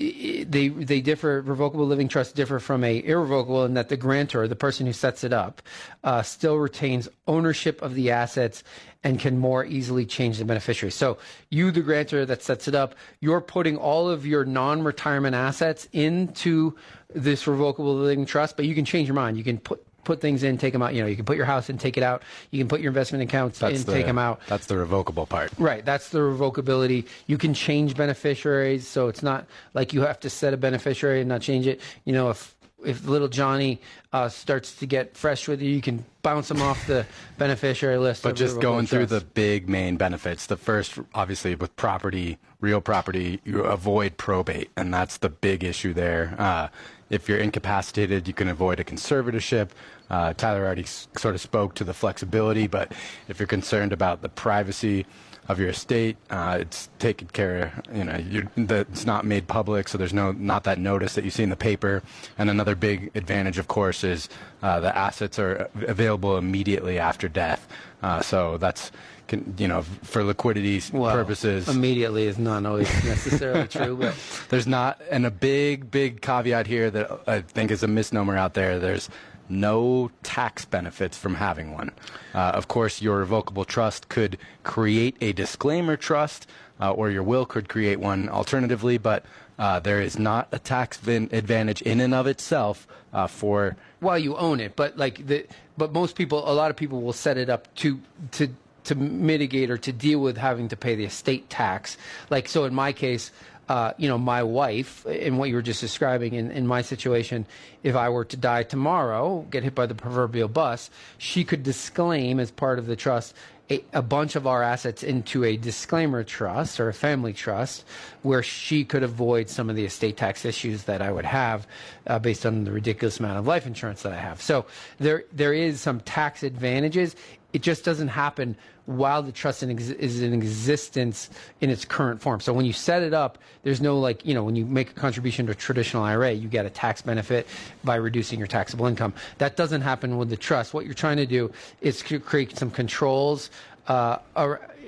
they 0.00 0.68
they 0.68 1.02
differ. 1.02 1.42
Revocable 1.42 1.86
living 1.86 2.08
trusts 2.08 2.32
differ 2.32 2.58
from 2.58 2.84
a 2.84 3.04
irrevocable 3.04 3.66
in 3.66 3.74
that 3.74 3.90
the 3.90 3.98
grantor, 3.98 4.48
the 4.48 4.56
person 4.56 4.86
who 4.86 4.94
sets 4.94 5.24
it 5.24 5.32
up, 5.32 5.60
uh, 6.04 6.22
still 6.22 6.56
retains 6.56 7.08
ownership 7.26 7.82
of 7.82 7.94
the 7.94 8.10
assets 8.10 8.64
and 9.04 9.18
can 9.18 9.38
more 9.38 9.64
easily 9.64 10.06
change 10.06 10.38
the 10.38 10.44
beneficiary. 10.44 10.90
So 10.90 11.18
you, 11.50 11.70
the 11.70 11.82
grantor 11.82 12.24
that 12.26 12.42
sets 12.42 12.66
it 12.66 12.74
up, 12.74 12.94
you're 13.20 13.40
putting 13.40 13.76
all 13.76 14.08
of 14.08 14.26
your 14.26 14.44
non-retirement 14.44 15.34
assets 15.34 15.86
into 15.92 16.76
this 17.14 17.46
revocable 17.46 17.94
living 17.94 18.24
trust, 18.24 18.56
but 18.56 18.66
you 18.66 18.74
can 18.74 18.84
change 18.84 19.08
your 19.08 19.14
mind. 19.14 19.36
You 19.36 19.44
can 19.44 19.58
put 19.58 19.84
put 20.04 20.20
things 20.20 20.42
in, 20.42 20.58
take 20.58 20.72
them 20.72 20.82
out. 20.82 20.94
You 20.94 21.02
know, 21.02 21.08
you 21.08 21.16
can 21.16 21.24
put 21.24 21.36
your 21.36 21.46
house 21.46 21.70
in, 21.70 21.78
take 21.78 21.96
it 21.96 22.02
out. 22.02 22.22
You 22.50 22.58
can 22.58 22.68
put 22.68 22.80
your 22.80 22.90
investment 22.90 23.22
accounts 23.24 23.58
that's 23.58 23.80
in, 23.80 23.86
the, 23.86 23.92
take 23.92 24.06
them 24.06 24.18
out. 24.18 24.40
That's 24.48 24.66
the 24.66 24.76
revocable 24.76 25.26
part. 25.26 25.52
Right. 25.58 25.84
That's 25.84 26.08
the 26.10 26.18
revocability. 26.18 27.06
You 27.26 27.38
can 27.38 27.54
change 27.54 27.96
beneficiaries, 27.96 28.86
so 28.86 29.08
it's 29.08 29.22
not 29.22 29.46
like 29.74 29.92
you 29.92 30.02
have 30.02 30.20
to 30.20 30.30
set 30.30 30.54
a 30.54 30.56
beneficiary 30.56 31.20
and 31.20 31.28
not 31.28 31.40
change 31.40 31.66
it. 31.66 31.80
You 32.04 32.12
know, 32.12 32.30
if 32.30 32.54
if 32.84 33.06
little 33.06 33.28
Johnny 33.28 33.80
uh, 34.12 34.28
starts 34.28 34.76
to 34.76 34.86
get 34.86 35.16
fresh 35.16 35.46
with 35.48 35.60
you, 35.60 35.70
you 35.70 35.80
can 35.80 36.04
bounce 36.22 36.50
him 36.50 36.62
off 36.62 36.86
the 36.86 37.06
beneficiary 37.38 37.98
list. 37.98 38.22
But 38.22 38.36
just 38.36 38.60
going 38.60 38.86
through 38.86 39.06
the 39.06 39.20
big 39.20 39.68
main 39.68 39.96
benefits. 39.96 40.46
The 40.46 40.56
first, 40.56 40.98
obviously, 41.14 41.54
with 41.54 41.74
property, 41.76 42.38
real 42.60 42.80
property, 42.80 43.40
you 43.44 43.62
avoid 43.64 44.16
probate, 44.16 44.70
and 44.76 44.92
that's 44.92 45.18
the 45.18 45.28
big 45.28 45.64
issue 45.64 45.92
there. 45.92 46.34
Uh, 46.38 46.68
if 47.10 47.28
you're 47.28 47.38
incapacitated, 47.38 48.26
you 48.26 48.34
can 48.34 48.48
avoid 48.48 48.80
a 48.80 48.84
conservatorship. 48.84 49.70
Uh, 50.08 50.32
Tyler 50.32 50.64
already 50.64 50.84
sort 50.84 51.34
of 51.34 51.40
spoke 51.40 51.74
to 51.74 51.84
the 51.84 51.94
flexibility, 51.94 52.66
but 52.66 52.92
if 53.28 53.38
you're 53.38 53.46
concerned 53.46 53.92
about 53.92 54.22
the 54.22 54.28
privacy 54.28 55.06
of 55.48 55.58
your 55.58 55.70
estate, 55.70 56.16
uh, 56.30 56.58
it's 56.60 56.88
taken 57.00 57.26
care 57.28 57.72
of. 57.88 57.96
You 57.96 58.04
know, 58.04 58.46
the, 58.56 58.80
it's 58.80 59.04
not 59.04 59.24
made 59.24 59.48
public, 59.48 59.88
so 59.88 59.98
there's 59.98 60.12
no 60.12 60.30
not 60.30 60.62
that 60.64 60.78
notice 60.78 61.14
that 61.14 61.24
you 61.24 61.30
see 61.30 61.42
in 61.42 61.50
the 61.50 61.56
paper. 61.56 62.02
And 62.38 62.48
another 62.48 62.76
big 62.76 63.10
advantage, 63.16 63.58
of 63.58 63.66
course, 63.66 64.04
is 64.04 64.28
uh, 64.62 64.78
the 64.78 64.96
assets 64.96 65.38
are 65.40 65.68
available 65.74 66.38
immediately 66.38 67.00
after 67.00 67.28
death. 67.28 67.66
Uh, 68.02 68.20
so 68.22 68.58
that's 68.58 68.92
can, 69.30 69.54
you 69.56 69.68
know 69.68 69.82
for 70.02 70.22
liquidity 70.24 70.82
Well, 70.92 71.14
purposes. 71.14 71.68
Immediately 71.68 72.26
is 72.26 72.36
not 72.36 72.66
always 72.66 72.88
necessarily 73.04 73.68
true, 73.76 73.96
but 73.96 74.14
There's 74.48 74.66
not, 74.66 75.00
and 75.10 75.24
a 75.24 75.30
big, 75.30 75.90
big 75.90 76.20
caveat 76.20 76.66
here 76.66 76.90
that 76.90 77.20
I 77.26 77.40
think 77.40 77.70
is 77.70 77.82
a 77.82 77.88
misnomer 77.88 78.36
out 78.36 78.54
there. 78.54 78.78
There's 78.80 79.08
no 79.48 80.10
tax 80.24 80.64
benefits 80.64 81.16
from 81.16 81.36
having 81.36 81.72
one. 81.72 81.92
Uh, 82.34 82.38
of 82.38 82.66
course, 82.68 83.00
your 83.00 83.18
revocable 83.18 83.64
trust 83.64 84.08
could 84.08 84.36
create 84.64 85.16
a 85.20 85.32
disclaimer 85.32 85.96
trust, 85.96 86.48
uh, 86.80 86.92
or 86.92 87.10
your 87.10 87.22
will 87.22 87.46
could 87.46 87.68
create 87.68 88.00
one 88.00 88.28
alternatively, 88.28 88.98
but 88.98 89.24
uh, 89.58 89.78
there 89.78 90.00
is 90.00 90.18
not 90.18 90.48
a 90.50 90.58
tax 90.58 90.96
vin- 90.98 91.28
advantage 91.32 91.82
in 91.82 92.00
and 92.00 92.14
of 92.14 92.26
itself 92.26 92.86
uh, 93.12 93.26
for. 93.28 93.76
while 94.00 94.18
you 94.18 94.36
own 94.36 94.58
it. 94.58 94.74
But 94.74 94.96
like 94.96 95.26
the, 95.26 95.46
but 95.78 95.92
most 95.92 96.16
people, 96.16 96.50
a 96.50 96.54
lot 96.54 96.70
of 96.70 96.76
people 96.76 97.00
will 97.00 97.12
set 97.12 97.36
it 97.38 97.48
up 97.48 97.72
to 97.76 98.00
to 98.32 98.48
to 98.84 98.94
mitigate 98.94 99.70
or 99.70 99.78
to 99.78 99.92
deal 99.92 100.20
with 100.20 100.36
having 100.36 100.68
to 100.68 100.76
pay 100.76 100.94
the 100.94 101.04
estate 101.04 101.48
tax. 101.50 101.96
Like 102.28 102.48
so, 102.48 102.64
in 102.64 102.74
my 102.74 102.92
case. 102.92 103.30
Uh, 103.68 103.94
you 103.98 104.08
know, 104.08 104.18
my 104.18 104.42
wife, 104.42 105.06
in 105.06 105.36
what 105.36 105.48
you 105.48 105.54
were 105.54 105.62
just 105.62 105.80
describing, 105.80 106.34
in, 106.34 106.50
in 106.50 106.66
my 106.66 106.82
situation, 106.82 107.46
if 107.84 107.94
I 107.94 108.08
were 108.08 108.24
to 108.24 108.36
die 108.36 108.64
tomorrow, 108.64 109.46
get 109.48 109.62
hit 109.62 109.76
by 109.76 109.86
the 109.86 109.94
proverbial 109.94 110.48
bus, 110.48 110.90
she 111.18 111.44
could 111.44 111.62
disclaim 111.62 112.40
as 112.40 112.50
part 112.50 112.80
of 112.80 112.86
the 112.86 112.96
trust 112.96 113.32
a, 113.70 113.84
a 113.92 114.02
bunch 114.02 114.36
of 114.36 114.46
our 114.46 114.62
assets 114.62 115.02
into 115.02 115.44
a 115.44 115.56
disclaimer 115.56 116.24
trust 116.24 116.80
or 116.80 116.88
a 116.88 116.94
family 116.94 117.32
trust 117.32 117.84
where 118.22 118.42
she 118.42 118.84
could 118.84 119.02
avoid 119.02 119.48
some 119.48 119.70
of 119.70 119.76
the 119.76 119.84
estate 119.84 120.16
tax 120.16 120.44
issues 120.44 120.84
that 120.84 121.00
I 121.00 121.12
would 121.12 121.24
have 121.24 121.66
uh, 122.06 122.18
based 122.18 122.44
on 122.44 122.64
the 122.64 122.72
ridiculous 122.72 123.20
amount 123.20 123.38
of 123.38 123.46
life 123.46 123.66
insurance 123.66 124.02
that 124.02 124.12
I 124.12 124.18
have. 124.18 124.42
So 124.42 124.66
there 124.98 125.24
there 125.32 125.54
is 125.54 125.80
some 125.80 126.00
tax 126.00 126.42
advantages. 126.42 127.14
It 127.52 127.62
just 127.62 127.84
doesn't 127.84 128.08
happen 128.08 128.56
while 128.86 129.22
the 129.22 129.32
trust 129.32 129.62
in 129.62 129.70
ex- 129.70 129.88
is 129.88 130.22
in 130.22 130.32
existence 130.32 131.30
in 131.60 131.70
its 131.70 131.84
current 131.84 132.20
form. 132.20 132.40
So 132.40 132.52
when 132.52 132.64
you 132.64 132.72
set 132.72 133.02
it 133.02 133.14
up, 133.14 133.38
there's 133.62 133.80
no 133.80 133.98
like, 133.98 134.24
you 134.26 134.34
know, 134.34 134.42
when 134.42 134.56
you 134.56 134.66
make 134.66 134.90
a 134.90 134.94
contribution 134.94 135.46
to 135.46 135.52
a 135.52 135.54
traditional 135.54 136.02
IRA, 136.02 136.32
you 136.32 136.48
get 136.48 136.66
a 136.66 136.70
tax 136.70 137.02
benefit 137.02 137.46
by 137.84 137.96
reducing 137.96 138.38
your 138.38 138.48
taxable 138.48 138.86
income. 138.86 139.14
That 139.38 139.56
doesn't 139.56 139.82
happen 139.82 140.16
with 140.16 140.30
the 140.30 140.36
trust. 140.36 140.74
What 140.74 140.84
you're 140.84 140.94
trying 140.94 141.18
to 141.18 141.26
do 141.26 141.52
is 141.80 142.02
create 142.02 142.56
some 142.56 142.70
controls 142.70 143.50
uh, 143.86 144.18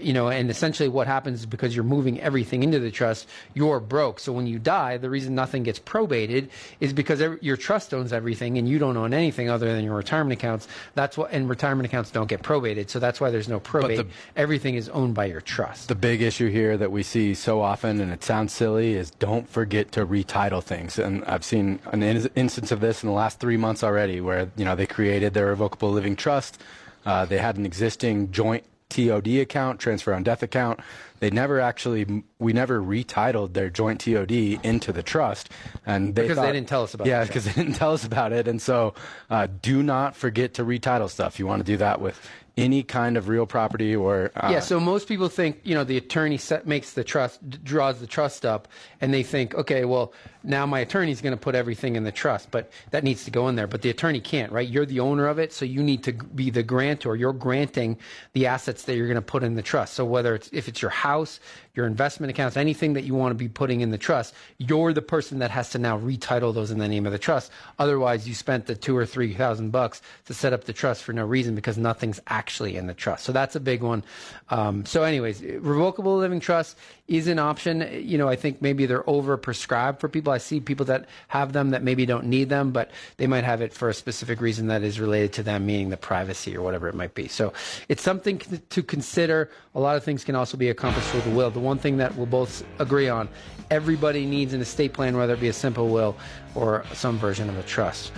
you 0.05 0.13
know, 0.13 0.29
and 0.29 0.51
essentially 0.51 0.89
what 0.89 1.07
happens 1.07 1.41
is 1.41 1.47
because 1.47 1.75
you're 1.75 1.85
moving 1.85 2.21
everything 2.21 2.63
into 2.63 2.79
the 2.79 2.91
trust, 2.91 3.29
you're 3.55 3.81
broke. 3.81 4.21
So 4.21 4.33
when 4.33 4.47
you 4.47 4.59
die, 4.59 4.97
the 4.97 5.09
reason 5.11 5.35
nothing 5.35 5.63
gets 5.63 5.79
probated 5.79 6.49
is 6.81 6.93
because 6.93 7.21
your 7.41 7.57
trust 7.57 7.95
owns 7.95 8.13
everything 8.13 8.59
and 8.59 8.69
you 8.69 8.79
don't 8.79 8.97
own 8.97 9.15
anything 9.15 9.49
other 9.51 9.73
than 9.73 9.85
your 9.85 9.97
retirement 9.97 10.33
accounts. 10.39 10.69
That's 10.95 11.17
what, 11.17 11.31
and 11.33 11.49
retirement 11.49 11.87
accounts 11.87 12.11
don't 12.11 12.29
get 12.29 12.43
probated. 12.43 12.91
So 12.91 12.99
that's 12.99 13.21
why 13.21 13.31
there's 13.31 13.49
no 13.49 13.61
probate. 13.61 13.99
the- 13.99 14.07
everything 14.37 14.75
is 14.75 14.89
owned 14.91 15.15
by 15.15 15.27
your 15.27 15.41
trust. 15.41 15.89
The 15.89 15.95
big 15.95 16.23
issue 16.23 16.49
here 16.51 16.77
that 16.77 16.91
we 16.91 17.03
see 17.03 17.35
so 17.35 17.61
often, 17.61 18.01
and 18.01 18.13
it 18.13 18.25
sounds 18.25 18.53
silly, 18.53 18.95
is 18.95 19.11
don't 19.13 19.49
forget 19.49 19.93
to 19.93 20.07
retitle 20.07 20.63
things. 20.63 20.99
And 20.99 21.25
I've 21.25 21.45
seen 21.45 21.79
an 21.93 22.03
in- 22.03 22.31
instance 22.35 22.73
of 22.73 22.81
this 22.81 23.03
in 23.03 23.09
the 23.09 23.15
last 23.15 23.41
three 23.41 23.57
months 23.57 23.83
already, 23.85 24.21
where 24.21 24.51
you 24.57 24.65
know 24.65 24.75
they 24.75 24.87
created 24.87 25.35
their 25.35 25.47
revocable 25.47 25.91
living 25.91 26.17
trust. 26.17 26.61
Uh, 27.05 27.25
they 27.25 27.39
had 27.39 27.57
an 27.57 27.67
existing 27.67 28.31
joint 28.31 28.65
TOD 28.93 29.29
account, 29.41 29.81
transfer 29.81 30.13
on 30.15 30.23
death 30.23 30.43
account. 30.43 30.81
They 31.21 31.31
never 31.31 31.61
actually, 31.61 32.25
we 32.39 32.53
never 32.53 32.81
retitled 32.81 33.53
their 33.53 33.71
joint 33.71 34.01
TOD 34.01 34.33
into 34.33 34.93
the 34.93 35.03
trust, 35.03 35.51
and 35.87 36.15
they 36.15 36.23
Because 36.23 36.39
they 36.39 36.53
didn't 36.53 36.69
tell 36.69 36.83
us 36.83 36.95
about 36.95 37.07
it. 37.07 37.11
Yeah, 37.11 37.21
the 37.21 37.27
because 37.27 37.45
they 37.45 37.53
didn't 37.53 37.75
tell 37.77 37.93
us 37.93 38.05
about 38.05 38.33
it, 38.33 38.49
and 38.49 38.61
so 38.61 38.95
uh, 39.31 39.47
do 39.63 39.83
not 39.83 40.17
forget 40.17 40.55
to 40.55 40.65
retitle 40.65 41.09
stuff. 41.09 41.39
You 41.39 41.47
want 41.47 41.61
to 41.61 41.65
do 41.65 41.77
that 41.79 42.01
with 42.01 42.21
any 42.57 42.83
kind 42.83 43.17
of 43.17 43.29
real 43.29 43.47
property 43.47 43.97
or 43.97 44.31
uh, 44.37 44.51
yeah, 44.51 44.61
so 44.61 44.79
most 44.79 45.09
people 45.09 45.29
think, 45.29 45.61
you 45.65 45.75
know, 45.75 45.85
the 45.85 45.97
attorney 45.97 46.37
set, 46.37 46.67
makes 46.67 46.93
the 46.93 47.05
trust, 47.05 47.65
draws 47.65 47.99
the 48.01 48.07
trust 48.07 48.45
up, 48.45 48.69
and 49.01 49.13
they 49.15 49.23
think, 49.23 49.55
okay, 49.55 49.85
well, 49.85 50.13
now 50.45 50.67
my 50.67 50.81
attorney's 50.81 51.21
going 51.21 51.35
to 51.35 51.41
put 51.41 51.55
everything 51.55 51.97
in 51.97 52.05
the 52.05 52.13
trust, 52.13 52.51
but 52.51 52.71
that 52.91 53.05
needs 53.05 53.25
to 53.25 53.31
go 53.31 53.49
in 53.49 53.57
there. 53.57 53.67
But 53.67 53.83
the 53.83 53.91
attorney 53.91 54.21
can't, 54.21 54.53
right? 54.53 54.69
You're 54.69 54.87
the 54.87 55.01
owner 55.01 55.27
of 55.27 55.39
it, 55.39 55.53
so 55.53 55.65
you 55.65 55.83
need 55.83 56.03
to 56.05 56.13
be 56.13 56.51
the 56.51 56.63
grantor. 56.63 57.17
You're 57.17 57.33
granting 57.33 57.99
the 58.33 58.47
assets 58.47 58.85
that 58.85 58.97
you're 58.97 59.07
going 59.07 59.17
to 59.17 59.23
put 59.23 59.43
in 59.43 59.55
the 59.55 59.63
trust. 59.63 59.95
So 59.95 60.05
whether 60.05 60.35
it's 60.35 60.49
if 60.53 60.69
it's 60.69 60.83
your 60.83 60.91
house, 60.91 61.41
your 61.75 61.87
investment 61.87 62.31
accounts, 62.31 62.57
anything 62.57 62.93
that 62.95 63.05
you 63.05 63.15
want 63.15 63.31
to 63.31 63.37
be 63.37 63.49
putting 63.49 63.81
in 63.81 63.91
the 63.91 63.99
trust, 63.99 64.35
you're 64.59 64.93
the 64.93 65.03
person 65.03 65.39
that 65.39 65.51
has 65.51 65.71
to 65.71 65.79
now 65.79 65.99
retitle 65.99 66.53
those 66.53 66.71
in 66.71 66.79
the 66.79 66.89
name 66.89 67.07
of 67.07 67.13
the 67.13 67.19
trust. 67.19 67.51
Otherwise, 67.79 68.29
you 68.29 68.35
spent 68.35 68.67
the 68.67 68.75
two 68.75 68.97
or 68.97 69.07
three 69.07 69.35
thousand 69.35 69.71
bucks 69.71 70.03
to 70.27 70.35
set 70.35 70.53
up 70.53 70.65
the 70.65 70.73
trust 70.73 71.03
for 71.03 71.13
no 71.13 71.25
reason 71.25 71.55
because 71.55 71.79
nothing's 71.79 72.21
actually 72.27 72.77
in 72.77 72.87
the 72.87 72.95
trust. 72.95 73.25
So 73.25 73.33
that's 73.33 73.57
a 73.57 73.61
big 73.61 73.83
one. 73.83 74.05
Um, 74.51 74.85
so, 74.85 75.05
anyways, 75.05 75.43
revocable 75.43 76.17
living 76.19 76.41
trust 76.41 76.77
is 77.17 77.29
an 77.29 77.39
option. 77.39 77.89
You 77.93 78.19
know, 78.19 78.29
I 78.29 78.37
think 78.37 78.63
maybe 78.63 78.87
they're 78.87 79.09
over 79.09 79.37
prescribed 79.37 80.01
for 80.01 80.09
people. 80.09 80.33
I 80.33 80.39
see 80.39 80.61
people 80.61 80.87
that 80.87 81.07
have 81.29 81.53
them 81.53 81.71
that 81.71 81.83
maybe 81.83 82.07
don't 82.07 82.25
need 82.25 82.49
them, 82.49 82.71
but 82.71 82.91
they 83.19 83.27
might 83.27 83.45
have 83.45 83.61
it 83.61 83.73
for 83.73 83.89
a 83.89 83.95
specific 83.95 84.41
reason 84.41 84.69
that 84.69 84.83
is 84.83 84.99
related 84.99 85.33
to 85.35 85.43
them, 85.43 85.67
meaning 85.67 85.91
the 85.91 85.97
privacy 85.97 86.57
or 86.57 86.63
whatever 86.63 86.89
it 86.89 86.95
might 86.95 87.15
be. 87.15 87.29
So 87.29 87.53
it's 87.89 88.03
something 88.03 88.39
to 88.71 88.83
consider. 88.83 89.51
A 89.75 89.81
lot 89.81 89.97
of 89.97 90.05
things 90.05 90.25
can 90.25 90.35
also 90.35 90.57
be 90.57 90.71
accomplished 90.71 91.13
with 91.15 91.27
a 91.27 91.31
will. 91.31 91.51
The 91.51 91.61
one 91.61 91.79
thing 91.79 91.99
that 91.99 92.17
we'll 92.17 92.27
both 92.27 92.65
agree 92.79 93.09
on 93.09 93.29
everybody 93.71 94.27
needs 94.27 94.53
an 94.53 94.61
estate 94.61 94.93
plan, 94.93 95.17
whether 95.17 95.33
it 95.33 95.41
be 95.41 95.49
a 95.49 95.53
simple 95.53 95.89
will 95.89 96.15
or 96.55 96.85
some 96.93 97.19
version 97.19 97.49
of 97.49 97.59
a 97.59 97.63
trust. 97.63 98.13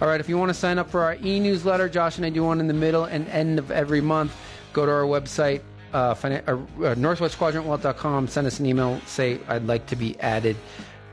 All 0.00 0.06
right, 0.06 0.20
if 0.20 0.28
you 0.28 0.36
want 0.38 0.50
to 0.50 0.54
sign 0.54 0.78
up 0.78 0.90
for 0.90 1.00
our 1.00 1.16
e 1.24 1.40
newsletter, 1.40 1.88
Josh 1.88 2.18
and 2.18 2.26
I 2.26 2.30
do 2.30 2.44
one 2.44 2.60
in 2.60 2.68
the 2.68 2.74
middle 2.74 3.04
and 3.04 3.26
end 3.28 3.58
of 3.58 3.70
every 3.70 4.02
month. 4.02 4.36
Go 4.74 4.84
to 4.84 4.92
our 4.92 5.02
website, 5.02 5.62
uh, 5.92 6.14
finan- 6.14 6.46
uh, 6.46 6.52
uh, 6.84 6.94
northwestquadrantwealth.com, 6.94 8.28
send 8.28 8.46
us 8.46 8.60
an 8.60 8.66
email, 8.66 9.00
say, 9.06 9.40
I'd 9.48 9.66
like 9.66 9.86
to 9.86 9.96
be 9.96 10.18
added 10.20 10.56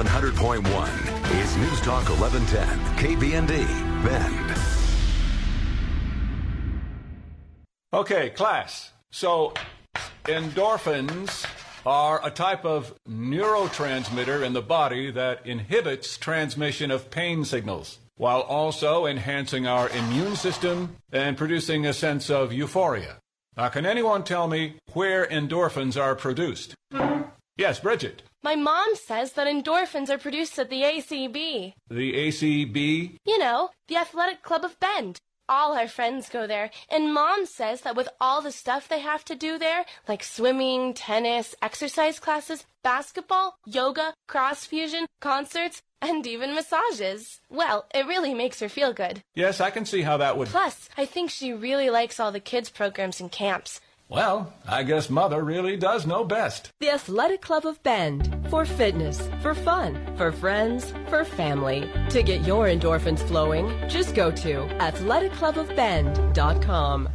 100.1 0.06 1.40
is 1.40 1.56
News 1.58 1.80
Talk 1.80 2.08
1110, 2.08 2.66
KBND, 2.96 4.04
Bend. 4.04 4.58
Okay, 7.94 8.30
class. 8.30 8.90
So, 9.12 9.54
endorphins 10.24 11.46
are 11.86 12.20
a 12.26 12.30
type 12.30 12.64
of 12.64 12.92
neurotransmitter 13.08 14.44
in 14.44 14.54
the 14.54 14.62
body 14.62 15.12
that 15.12 15.46
inhibits 15.46 16.18
transmission 16.18 16.90
of 16.90 17.08
pain 17.10 17.44
signals. 17.44 18.00
while 18.16 18.40
also 18.40 19.06
enhancing 19.06 19.66
our 19.66 19.88
immune 19.88 20.36
system 20.36 20.96
and 21.10 21.36
producing 21.36 21.86
a 21.86 21.92
sense 21.92 22.30
of 22.30 22.52
euphoria. 22.52 23.18
Now, 23.56 23.68
can 23.68 23.86
anyone 23.86 24.22
tell 24.22 24.48
me 24.48 24.74
where 24.92 25.26
endorphins 25.26 26.00
are 26.00 26.14
produced? 26.14 26.74
Yes, 27.56 27.80
Bridget. 27.80 28.22
My 28.44 28.56
mom 28.56 28.96
says 28.96 29.34
that 29.34 29.46
endorphins 29.46 30.10
are 30.10 30.18
produced 30.18 30.58
at 30.58 30.68
the 30.68 30.82
ACB. 30.82 31.74
The 31.88 32.12
ACB? 32.12 33.16
You 33.24 33.38
know, 33.38 33.70
the 33.86 33.96
Athletic 33.96 34.42
Club 34.42 34.64
of 34.64 34.80
Bend. 34.80 35.20
All 35.48 35.76
our 35.76 35.86
friends 35.86 36.28
go 36.28 36.46
there, 36.48 36.70
and 36.90 37.14
mom 37.14 37.46
says 37.46 37.82
that 37.82 37.94
with 37.94 38.08
all 38.20 38.42
the 38.42 38.50
stuff 38.50 38.88
they 38.88 38.98
have 38.98 39.24
to 39.26 39.36
do 39.36 39.58
there, 39.58 39.84
like 40.08 40.24
swimming, 40.24 40.92
tennis, 40.94 41.54
exercise 41.62 42.18
classes, 42.18 42.64
basketball, 42.82 43.58
yoga, 43.64 44.14
cross 44.26 44.64
fusion, 44.64 45.06
concerts, 45.20 45.82
and 46.00 46.26
even 46.26 46.54
massages. 46.54 47.40
Well, 47.48 47.86
it 47.94 48.06
really 48.06 48.34
makes 48.34 48.58
her 48.58 48.68
feel 48.68 48.92
good. 48.92 49.22
Yes, 49.36 49.60
I 49.60 49.70
can 49.70 49.84
see 49.84 50.02
how 50.02 50.16
that 50.16 50.36
would. 50.36 50.48
Plus, 50.48 50.88
I 50.96 51.04
think 51.04 51.30
she 51.30 51.52
really 51.52 51.90
likes 51.90 52.18
all 52.18 52.32
the 52.32 52.40
kids' 52.40 52.70
programs 52.70 53.20
and 53.20 53.30
camps. 53.30 53.80
Well, 54.12 54.52
I 54.68 54.82
guess 54.82 55.08
Mother 55.08 55.42
really 55.42 55.78
does 55.78 56.06
know 56.06 56.22
best. 56.22 56.68
The 56.80 56.90
Athletic 56.90 57.40
Club 57.40 57.64
of 57.64 57.82
Bend. 57.82 58.28
For 58.50 58.66
fitness, 58.66 59.26
for 59.40 59.54
fun, 59.54 59.98
for 60.16 60.30
friends, 60.30 60.92
for 61.08 61.24
family. 61.24 61.90
To 62.10 62.22
get 62.22 62.46
your 62.46 62.66
endorphins 62.66 63.26
flowing, 63.26 63.72
just 63.88 64.14
go 64.14 64.30
to 64.30 64.66
athleticlubofbend.com. 64.78 67.08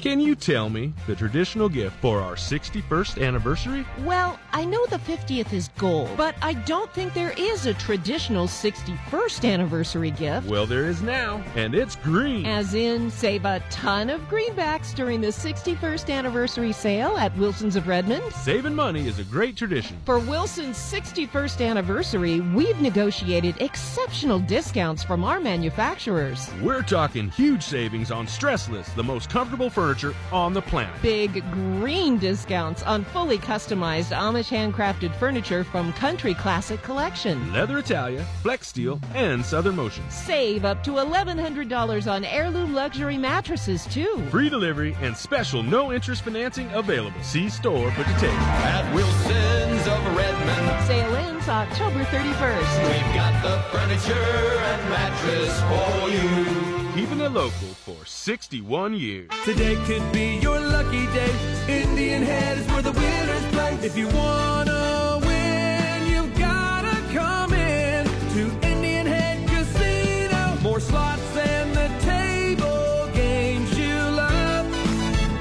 Can 0.00 0.20
you 0.20 0.34
tell 0.34 0.68
me 0.68 0.92
the 1.06 1.16
traditional 1.16 1.70
gift 1.70 1.96
for 2.00 2.20
our 2.20 2.34
61st 2.34 3.26
anniversary? 3.26 3.84
Well, 4.04 4.38
I 4.52 4.64
know 4.64 4.84
the 4.86 4.98
50th 4.98 5.54
is 5.54 5.68
gold, 5.78 6.10
but 6.18 6.34
I 6.42 6.52
don't 6.52 6.92
think 6.92 7.14
there 7.14 7.32
is 7.38 7.64
a 7.64 7.72
traditional 7.74 8.46
61st 8.46 9.50
anniversary 9.50 10.10
gift. 10.10 10.46
Well, 10.48 10.66
there 10.66 10.84
is 10.84 11.00
now, 11.00 11.42
and 11.54 11.74
it's 11.74 11.96
green. 11.96 12.44
As 12.44 12.74
in, 12.74 13.10
save 13.10 13.46
a 13.46 13.62
ton 13.70 14.10
of 14.10 14.20
greenbacks 14.28 14.94
during 14.94 15.22
the 15.22 15.28
61st 15.28 16.12
anniversary 16.12 16.72
sale 16.72 17.16
at 17.16 17.36
Wilson's 17.38 17.74
of 17.74 17.88
Redmond. 17.88 18.22
Saving 18.34 18.74
money 18.74 19.08
is 19.08 19.18
a 19.18 19.24
great 19.24 19.56
tradition. 19.56 19.96
For 20.04 20.18
Wilson's 20.18 20.76
61st 20.76 21.66
anniversary, 21.66 22.40
we've 22.40 22.80
negotiated 22.82 23.60
exceptional 23.62 24.40
discounts 24.40 25.02
from 25.02 25.24
our 25.24 25.40
manufacturers. 25.40 26.50
We're 26.62 26.82
talking 26.82 27.30
huge 27.30 27.62
savings 27.62 28.10
on 28.10 28.26
Stressless, 28.26 28.94
the 28.94 29.02
most 29.02 29.30
comfortable 29.30 29.70
furniture 29.70 29.85
on 30.32 30.52
the 30.52 30.62
planet. 30.62 31.00
Big 31.00 31.44
green 31.52 32.18
discounts 32.18 32.82
on 32.82 33.04
fully 33.04 33.38
customized 33.38 34.14
Amish 34.14 34.50
handcrafted 34.50 35.14
furniture 35.16 35.62
from 35.62 35.92
Country 35.92 36.34
Classic 36.34 36.82
Collection. 36.82 37.52
Leather 37.52 37.78
Italia, 37.78 38.26
Flexsteel, 38.42 39.00
and 39.14 39.44
Southern 39.44 39.76
Motion. 39.76 40.02
Save 40.10 40.64
up 40.64 40.82
to 40.82 40.92
$1,100 40.92 42.10
on 42.10 42.24
heirloom 42.24 42.74
luxury 42.74 43.16
mattresses, 43.16 43.86
too. 43.86 44.24
Free 44.30 44.48
delivery 44.48 44.96
and 45.00 45.16
special 45.16 45.62
no 45.62 45.92
interest 45.92 46.22
financing 46.22 46.70
available. 46.72 47.22
See 47.22 47.48
store 47.48 47.90
for 47.92 48.02
details. 48.04 48.34
At 48.34 48.92
Wilson's 48.94 49.86
of 49.86 50.16
Redmond. 50.16 50.86
Sale 50.86 51.14
ends 51.14 51.48
October 51.48 52.02
31st. 52.04 52.82
We've 52.88 53.14
got 53.14 53.42
the 53.42 53.62
furniture 53.70 54.14
and 54.14 54.90
mattress 54.90 55.60
for 55.70 56.10
you. 56.10 56.92
Keeping 56.94 57.20
it 57.20 57.30
local 57.30 57.75
for 57.86 58.04
61 58.04 58.96
years. 58.96 59.30
Today 59.44 59.76
could 59.86 60.02
be 60.12 60.38
your 60.42 60.58
lucky 60.58 61.06
day. 61.18 61.32
Indian 61.68 62.20
Head 62.20 62.58
is 62.58 62.66
where 62.72 62.82
the 62.82 62.90
winners 62.90 63.44
play. 63.54 63.78
If 63.80 63.96
you 63.96 64.08
wanna 64.08 65.20
win, 65.24 65.98
you've 66.10 66.36
gotta 66.36 66.96
come 67.14 67.54
in 67.54 68.04
to 68.34 68.42
Indian 68.66 69.06
Head 69.06 69.36
Casino. 69.48 70.58
More 70.68 70.80
slots 70.80 71.22
than 71.32 71.64
the 71.74 71.88
table 72.02 73.08
games 73.14 73.78
you 73.78 73.94
love. 74.24 74.66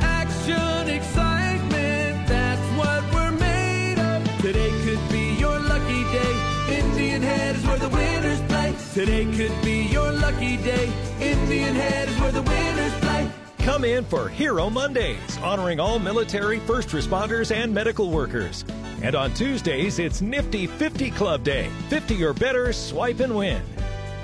Action, 0.03 0.88
excitement, 0.99 2.27
that's 2.27 2.67
what 2.79 3.01
we're 3.12 3.36
made 3.49 3.97
of. 3.97 4.21
Today 4.43 4.71
could 4.86 5.03
be 5.10 5.34
your 5.43 5.58
lucky 5.73 6.03
day. 6.19 6.34
Indian 6.77 7.23
Head 7.23 7.55
is 7.55 7.65
where 7.65 7.79
the 7.79 7.89
winners 7.89 8.41
play. 8.51 8.75
Today 8.93 9.25
could 9.36 9.55
be 9.63 9.88
your 9.97 10.12
lucky 10.12 10.58
day. 10.58 11.05
Indian 11.43 11.76
Head 11.76 12.10
is 12.10 12.19
where 12.19 12.32
the 12.32 12.41
winners 12.41 12.93
play. 13.00 13.32
Come 13.60 13.84
in 13.84 14.06
for 14.06 14.30
Hero 14.30 14.69
Mondays, 14.69 15.38
honoring 15.39 15.80
all 15.80 16.00
military, 16.00 16.60
first 16.62 16.89
responders, 16.89 17.54
and 17.54 17.74
medical 17.74 18.10
workers. 18.12 18.63
And 19.02 19.15
on 19.15 19.34
Tuesdays, 19.34 20.00
it's 20.00 20.21
Nifty 20.21 20.67
50 20.67 21.12
Club 21.12 21.43
Day. 21.43 21.69
50 21.89 22.24
or 22.24 22.34
better, 22.34 22.71
swipe 22.74 23.19
and 23.19 23.36
win. 23.36 23.62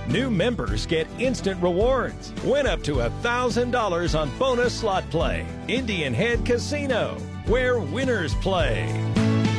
New 0.08 0.30
members 0.30 0.86
get 0.86 1.08
instant 1.20 1.62
rewards. 1.62 2.34
Win 2.44 2.66
up 2.66 2.82
to 2.84 2.96
$1,000 2.96 4.20
on 4.20 4.38
bonus 4.40 4.74
slot 4.74 5.08
play. 5.10 5.46
Indian 5.68 6.14
Head 6.14 6.46
Casino, 6.46 7.18
where 7.46 7.80
winners 7.80 8.34
play. 8.36 8.88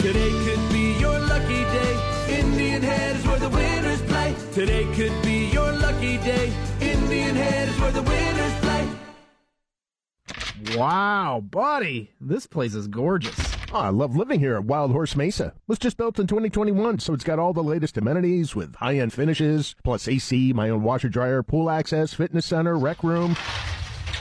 Today 0.00 0.30
could 0.44 0.72
be 0.72 0.98
your 0.98 1.18
lucky 1.20 1.62
day. 1.62 2.38
Indian 2.40 2.82
Head 2.82 3.16
is 3.16 3.26
where 3.26 3.38
the 3.38 3.48
winners 3.50 4.02
play. 4.02 4.34
Today 4.52 4.84
could 4.94 5.22
be 5.22 5.48
your 5.50 5.61
lucky 5.82 6.16
day. 6.18 6.52
Indian 6.80 7.34
Head 7.34 7.68
is 7.68 7.78
where 7.80 7.92
the 7.92 8.02
winners 8.02 8.52
play. 8.60 8.88
Wow, 10.76 11.42
buddy, 11.44 12.12
this 12.20 12.46
place 12.46 12.74
is 12.74 12.86
gorgeous. 12.88 13.52
Oh, 13.72 13.78
I 13.78 13.88
love 13.88 14.16
living 14.16 14.38
here 14.38 14.56
at 14.56 14.64
Wild 14.64 14.92
Horse 14.92 15.16
Mesa. 15.16 15.46
It 15.46 15.54
was 15.66 15.78
just 15.78 15.96
built 15.96 16.18
in 16.18 16.26
2021, 16.26 17.00
so 17.00 17.14
it's 17.14 17.24
got 17.24 17.38
all 17.38 17.52
the 17.52 17.62
latest 17.62 17.96
amenities 17.96 18.54
with 18.54 18.76
high-end 18.76 19.12
finishes, 19.12 19.74
plus 19.82 20.06
AC, 20.06 20.52
my 20.52 20.70
own 20.70 20.82
washer 20.82 21.08
dryer, 21.08 21.42
pool 21.42 21.68
access, 21.68 22.14
fitness 22.14 22.46
center, 22.46 22.78
rec 22.78 23.02
room, 23.02 23.36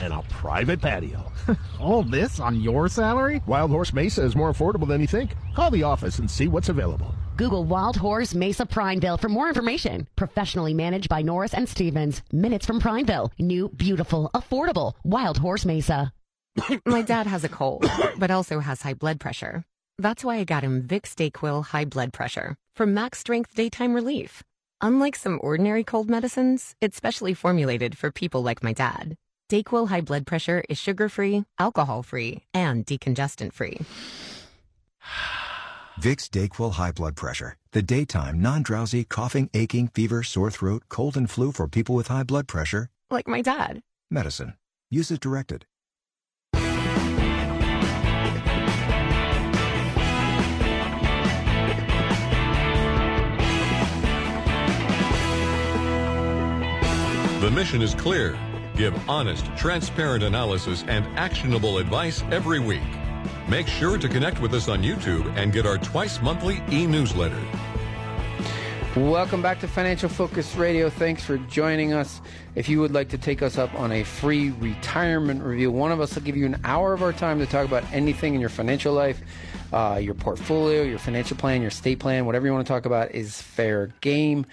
and 0.00 0.12
a 0.12 0.22
private 0.30 0.80
patio. 0.80 1.30
all 1.80 2.02
this 2.02 2.40
on 2.40 2.60
your 2.60 2.88
salary? 2.88 3.40
Wild 3.46 3.70
Horse 3.70 3.92
Mesa 3.92 4.24
is 4.24 4.34
more 4.34 4.52
affordable 4.52 4.88
than 4.88 5.00
you 5.00 5.06
think. 5.06 5.36
Call 5.54 5.70
the 5.70 5.84
office 5.84 6.18
and 6.18 6.30
see 6.30 6.48
what's 6.48 6.70
available. 6.70 7.14
Google 7.36 7.64
Wild 7.64 7.96
Horse 7.96 8.34
Mesa 8.34 8.66
Prineville 8.66 9.16
for 9.16 9.28
more 9.28 9.48
information. 9.48 10.06
Professionally 10.16 10.74
managed 10.74 11.08
by 11.08 11.22
Norris 11.22 11.54
and 11.54 11.68
Stevens. 11.68 12.22
Minutes 12.30 12.66
from 12.66 12.78
Prineville. 12.78 13.32
New, 13.38 13.70
beautiful, 13.70 14.30
affordable 14.34 14.92
Wild 15.02 15.38
Horse 15.38 15.64
Mesa. 15.64 16.12
My 16.86 17.02
dad 17.02 17.26
has 17.26 17.44
a 17.44 17.48
cold, 17.48 17.90
but 18.18 18.30
also 18.30 18.60
has 18.60 18.82
high 18.82 18.94
blood 18.94 19.18
pressure. 19.18 19.64
That's 19.98 20.24
why 20.24 20.36
I 20.36 20.44
got 20.44 20.62
him 20.62 20.82
Vicks 20.82 21.14
Dayquil 21.14 21.64
High 21.66 21.86
Blood 21.86 22.12
Pressure 22.12 22.56
for 22.74 22.86
max 22.86 23.18
strength 23.18 23.54
daytime 23.54 23.94
relief. 23.94 24.42
Unlike 24.80 25.16
some 25.16 25.38
ordinary 25.42 25.84
cold 25.84 26.10
medicines, 26.10 26.74
it's 26.80 26.96
specially 26.96 27.34
formulated 27.34 27.96
for 27.96 28.10
people 28.10 28.42
like 28.42 28.62
my 28.62 28.72
dad. 28.72 29.16
Dayquil 29.50 29.88
High 29.88 30.00
Blood 30.00 30.26
Pressure 30.26 30.64
is 30.68 30.78
sugar-free, 30.78 31.44
alcohol-free, 31.58 32.42
and 32.52 32.84
decongestant-free. 32.84 33.80
Vicks 36.02 36.28
Dayquil 36.28 36.72
High 36.72 36.90
Blood 36.90 37.14
Pressure. 37.14 37.54
The 37.70 37.80
daytime, 37.80 38.42
non-drowsy, 38.42 39.04
coughing, 39.04 39.48
aching, 39.54 39.86
fever, 39.86 40.24
sore 40.24 40.50
throat, 40.50 40.82
cold 40.88 41.16
and 41.16 41.30
flu 41.30 41.52
for 41.52 41.68
people 41.68 41.94
with 41.94 42.08
high 42.08 42.24
blood 42.24 42.48
pressure. 42.48 42.88
Like 43.08 43.28
my 43.28 43.40
dad. 43.40 43.82
Medicine. 44.10 44.54
Use 44.90 45.12
as 45.12 45.20
directed. 45.20 45.64
The 57.40 57.50
mission 57.54 57.80
is 57.80 57.94
clear. 57.94 58.36
Give 58.74 58.92
honest, 59.08 59.46
transparent 59.56 60.24
analysis 60.24 60.82
and 60.88 61.06
actionable 61.16 61.78
advice 61.78 62.24
every 62.32 62.58
week. 62.58 62.82
Make 63.48 63.66
sure 63.66 63.98
to 63.98 64.08
connect 64.08 64.40
with 64.40 64.54
us 64.54 64.68
on 64.68 64.82
YouTube 64.82 65.26
and 65.36 65.52
get 65.52 65.66
our 65.66 65.76
twice 65.76 66.22
monthly 66.22 66.62
e-newsletter. 66.70 67.42
Welcome 68.94 69.42
back 69.42 69.58
to 69.60 69.68
Financial 69.68 70.08
Focus 70.08 70.54
Radio. 70.54 70.90
Thanks 70.90 71.24
for 71.24 71.38
joining 71.38 71.92
us. 71.92 72.20
If 72.54 72.68
you 72.68 72.80
would 72.80 72.92
like 72.92 73.08
to 73.08 73.18
take 73.18 73.42
us 73.42 73.58
up 73.58 73.74
on 73.74 73.90
a 73.90 74.04
free 74.04 74.50
retirement 74.50 75.42
review, 75.42 75.70
one 75.70 75.90
of 75.90 76.00
us 76.00 76.14
will 76.14 76.22
give 76.22 76.36
you 76.36 76.46
an 76.46 76.60
hour 76.62 76.92
of 76.92 77.02
our 77.02 77.12
time 77.12 77.38
to 77.38 77.46
talk 77.46 77.66
about 77.66 77.84
anything 77.92 78.34
in 78.34 78.40
your 78.40 78.50
financial 78.50 78.92
life, 78.92 79.20
uh, 79.72 79.98
your 80.00 80.14
portfolio, 80.14 80.82
your 80.82 80.98
financial 80.98 81.36
plan, 81.36 81.62
your 81.62 81.70
state 81.70 81.98
plan, 81.98 82.26
whatever 82.26 82.46
you 82.46 82.52
want 82.52 82.66
to 82.66 82.72
talk 82.72 82.84
about 82.84 83.10
is 83.12 83.40
fair 83.40 83.88
game. 84.02 84.46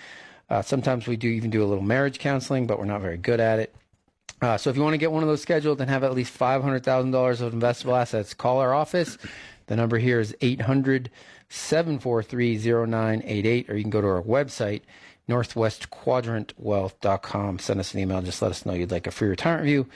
Uh, 0.49 0.61
sometimes 0.61 1.05
we 1.05 1.15
do 1.15 1.27
even 1.27 1.49
do 1.49 1.63
a 1.63 1.67
little 1.67 1.83
marriage 1.83 2.17
counseling, 2.17 2.65
but 2.65 2.79
we're 2.79 2.85
not 2.85 3.01
very 3.01 3.17
good 3.17 3.39
at 3.39 3.59
it. 3.59 3.75
Uh, 4.41 4.57
so 4.57 4.69
if 4.69 4.75
you 4.75 4.81
want 4.81 4.93
to 4.93 4.97
get 4.97 5.11
one 5.11 5.23
of 5.23 5.29
those 5.29 5.41
scheduled 5.41 5.81
and 5.81 5.89
have 5.89 6.03
at 6.03 6.13
least 6.13 6.37
$500,000 6.37 7.41
of 7.41 7.53
investable 7.53 7.99
assets, 7.99 8.33
call 8.33 8.59
our 8.59 8.73
office. 8.73 9.17
The 9.67 9.75
number 9.75 9.97
here 9.97 10.19
is 10.19 10.35
800 10.41 11.09
743 11.49 12.57
0988, 12.57 13.69
or 13.69 13.75
you 13.75 13.83
can 13.83 13.89
go 13.89 13.99
to 14.01 14.07
our 14.07 14.21
website, 14.21 14.81
northwestquadrantwealth.com. 15.27 17.59
Send 17.59 17.79
us 17.79 17.93
an 17.93 17.99
email. 17.99 18.21
Just 18.21 18.41
let 18.41 18.51
us 18.51 18.65
know 18.65 18.73
you'd 18.73 18.91
like 18.91 19.07
a 19.07 19.11
free 19.11 19.29
retirement 19.29 19.65
review, 19.65 19.87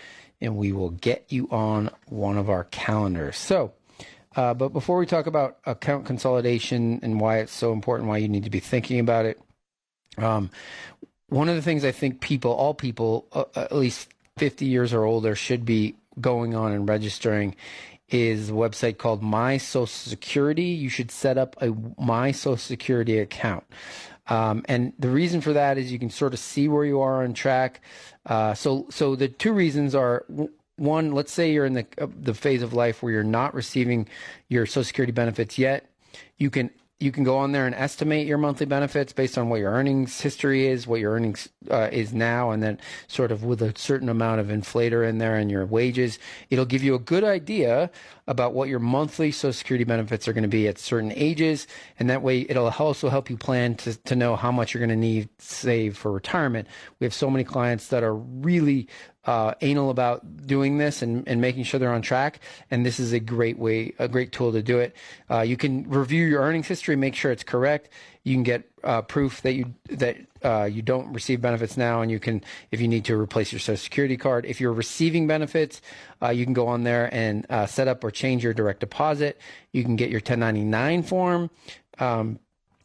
and 0.41 0.57
we 0.57 0.73
will 0.73 0.91
get 0.91 1.25
you 1.29 1.47
on 1.49 1.89
one 2.07 2.37
of 2.37 2.49
our 2.49 2.65
calendars. 2.65 3.37
So, 3.37 3.71
uh, 4.35 4.53
but 4.53 4.69
before 4.69 4.97
we 4.97 5.05
talk 5.05 5.27
about 5.27 5.59
account 5.65 6.05
consolidation 6.05 6.99
and 7.01 7.19
why 7.19 7.37
it's 7.37 7.53
so 7.53 7.71
important, 7.71 8.09
why 8.09 8.17
you 8.17 8.27
need 8.27 8.43
to 8.43 8.49
be 8.49 8.59
thinking 8.59 8.99
about 8.99 9.25
it, 9.25 9.39
um, 10.17 10.49
one 11.29 11.47
of 11.49 11.55
the 11.55 11.61
things 11.61 11.85
I 11.85 11.91
think 11.91 12.21
people, 12.21 12.51
all 12.51 12.73
people, 12.73 13.27
uh, 13.31 13.45
at 13.55 13.75
least 13.75 14.12
50 14.37 14.65
years 14.65 14.93
or 14.93 15.03
older, 15.03 15.35
should 15.35 15.65
be 15.65 15.95
going 16.19 16.55
on 16.55 16.71
and 16.71 16.87
registering 16.87 17.55
is 18.09 18.49
a 18.49 18.53
website 18.53 18.97
called 18.97 19.23
My 19.23 19.57
Social 19.57 19.87
Security. 19.87 20.65
You 20.65 20.89
should 20.89 21.09
set 21.11 21.37
up 21.37 21.55
a 21.61 21.73
My 21.99 22.31
Social 22.31 22.57
Security 22.57 23.19
account. 23.19 23.63
Um, 24.27 24.63
and 24.69 24.93
the 24.99 25.09
reason 25.09 25.41
for 25.41 25.53
that 25.53 25.77
is 25.77 25.91
you 25.91 25.99
can 25.99 26.09
sort 26.09 26.33
of 26.33 26.39
see 26.39 26.67
where 26.67 26.85
you 26.85 27.01
are 27.01 27.23
on 27.23 27.33
track. 27.33 27.81
Uh, 28.25 28.53
so, 28.53 28.87
so 28.89 29.15
the 29.15 29.27
two 29.27 29.51
reasons 29.51 29.95
are 29.95 30.25
one. 30.77 31.11
Let's 31.11 31.31
say 31.31 31.51
you're 31.51 31.65
in 31.65 31.73
the 31.73 31.85
uh, 31.99 32.07
the 32.15 32.33
phase 32.33 32.61
of 32.61 32.73
life 32.73 33.03
where 33.03 33.11
you're 33.11 33.23
not 33.23 33.53
receiving 33.53 34.07
your 34.47 34.65
Social 34.65 34.85
Security 34.85 35.11
benefits 35.11 35.57
yet. 35.57 35.89
You 36.37 36.49
can 36.49 36.69
you 37.03 37.11
can 37.11 37.23
go 37.23 37.37
on 37.37 37.51
there 37.51 37.65
and 37.65 37.75
estimate 37.75 38.25
your 38.25 38.37
monthly 38.37 38.65
benefits 38.65 39.11
based 39.11 39.37
on 39.37 39.49
what 39.49 39.59
your 39.59 39.71
earnings 39.71 40.21
history 40.21 40.67
is, 40.67 40.87
what 40.87 41.01
your 41.01 41.11
earnings 41.11 41.49
uh, 41.69 41.89
is 41.91 42.13
now, 42.13 42.51
and 42.51 42.63
then 42.63 42.79
sort 43.07 43.31
of 43.31 43.43
with 43.43 43.61
a 43.61 43.77
certain 43.77 44.07
amount 44.07 44.39
of 44.39 44.47
inflator 44.47 45.07
in 45.07 45.17
there 45.17 45.35
and 45.35 45.51
your 45.51 45.65
wages, 45.65 46.17
it'll 46.49 46.65
give 46.65 46.81
you 46.81 46.95
a 46.95 46.99
good 46.99 47.23
idea 47.23 47.91
about 48.25 48.53
what 48.53 48.69
your 48.69 48.79
monthly 48.79 49.31
Social 49.31 49.51
Security 49.51 49.83
benefits 49.83 50.27
are 50.27 50.33
going 50.33 50.43
to 50.43 50.47
be 50.47 50.67
at 50.67 50.79
certain 50.79 51.11
ages, 51.11 51.67
and 51.99 52.09
that 52.09 52.21
way 52.21 52.45
it'll 52.47 52.69
also 52.79 53.09
help 53.09 53.29
you 53.29 53.35
plan 53.35 53.75
to 53.75 53.95
to 53.95 54.15
know 54.15 54.35
how 54.35 54.51
much 54.51 54.73
you're 54.73 54.79
going 54.79 54.89
to 54.89 54.95
need 54.95 55.27
to 55.37 55.45
save 55.45 55.97
for 55.97 56.11
retirement. 56.11 56.67
We 56.99 57.05
have 57.05 57.13
so 57.13 57.29
many 57.29 57.43
clients 57.43 57.89
that 57.89 58.01
are 58.01 58.15
really 58.15 58.87
uh, 59.25 59.53
anal 59.61 59.89
about 59.89 60.45
doing 60.45 60.77
this 60.77 61.01
and, 61.01 61.27
and 61.27 61.39
making 61.39 61.63
sure 61.63 61.79
they're 61.79 61.93
on 61.93 62.01
track. 62.01 62.39
And 62.69 62.85
this 62.85 62.99
is 62.99 63.13
a 63.13 63.19
great 63.19 63.57
way, 63.57 63.93
a 63.99 64.07
great 64.07 64.31
tool 64.31 64.51
to 64.51 64.61
do 64.61 64.79
it. 64.79 64.95
Uh, 65.29 65.41
you 65.41 65.57
can 65.57 65.89
review 65.89 66.25
your 66.25 66.41
earnings 66.41 66.67
history, 66.67 66.95
make 66.95 67.15
sure 67.15 67.31
it's 67.31 67.43
correct. 67.43 67.89
You 68.23 68.35
can 68.35 68.43
get 68.43 68.69
uh, 68.83 69.01
proof 69.01 69.41
that 69.41 69.53
you 69.53 69.73
that 69.89 70.17
uh, 70.43 70.63
you 70.63 70.81
don't 70.81 71.11
receive 71.13 71.41
benefits 71.41 71.75
now, 71.75 72.01
and 72.01 72.09
you 72.09 72.19
can, 72.19 72.41
if 72.71 72.79
you 72.79 72.87
need 72.87 73.05
to, 73.05 73.19
replace 73.19 73.51
your 73.51 73.59
Social 73.59 73.77
Security 73.77 74.17
card. 74.17 74.45
If 74.45 74.61
you're 74.61 74.73
receiving 74.73 75.27
benefits, 75.27 75.81
uh, 76.21 76.29
you 76.29 76.45
can 76.45 76.53
go 76.53 76.67
on 76.67 76.83
there 76.83 77.13
and 77.13 77.45
uh, 77.49 77.65
set 77.65 77.87
up 77.87 78.03
or 78.03 78.11
change 78.11 78.43
your 78.43 78.53
direct 78.53 78.79
deposit. 78.79 79.39
You 79.71 79.83
can 79.83 79.95
get 79.95 80.09
your 80.09 80.19
1099 80.19 81.03
form. 81.03 81.49
Um, 81.99 82.39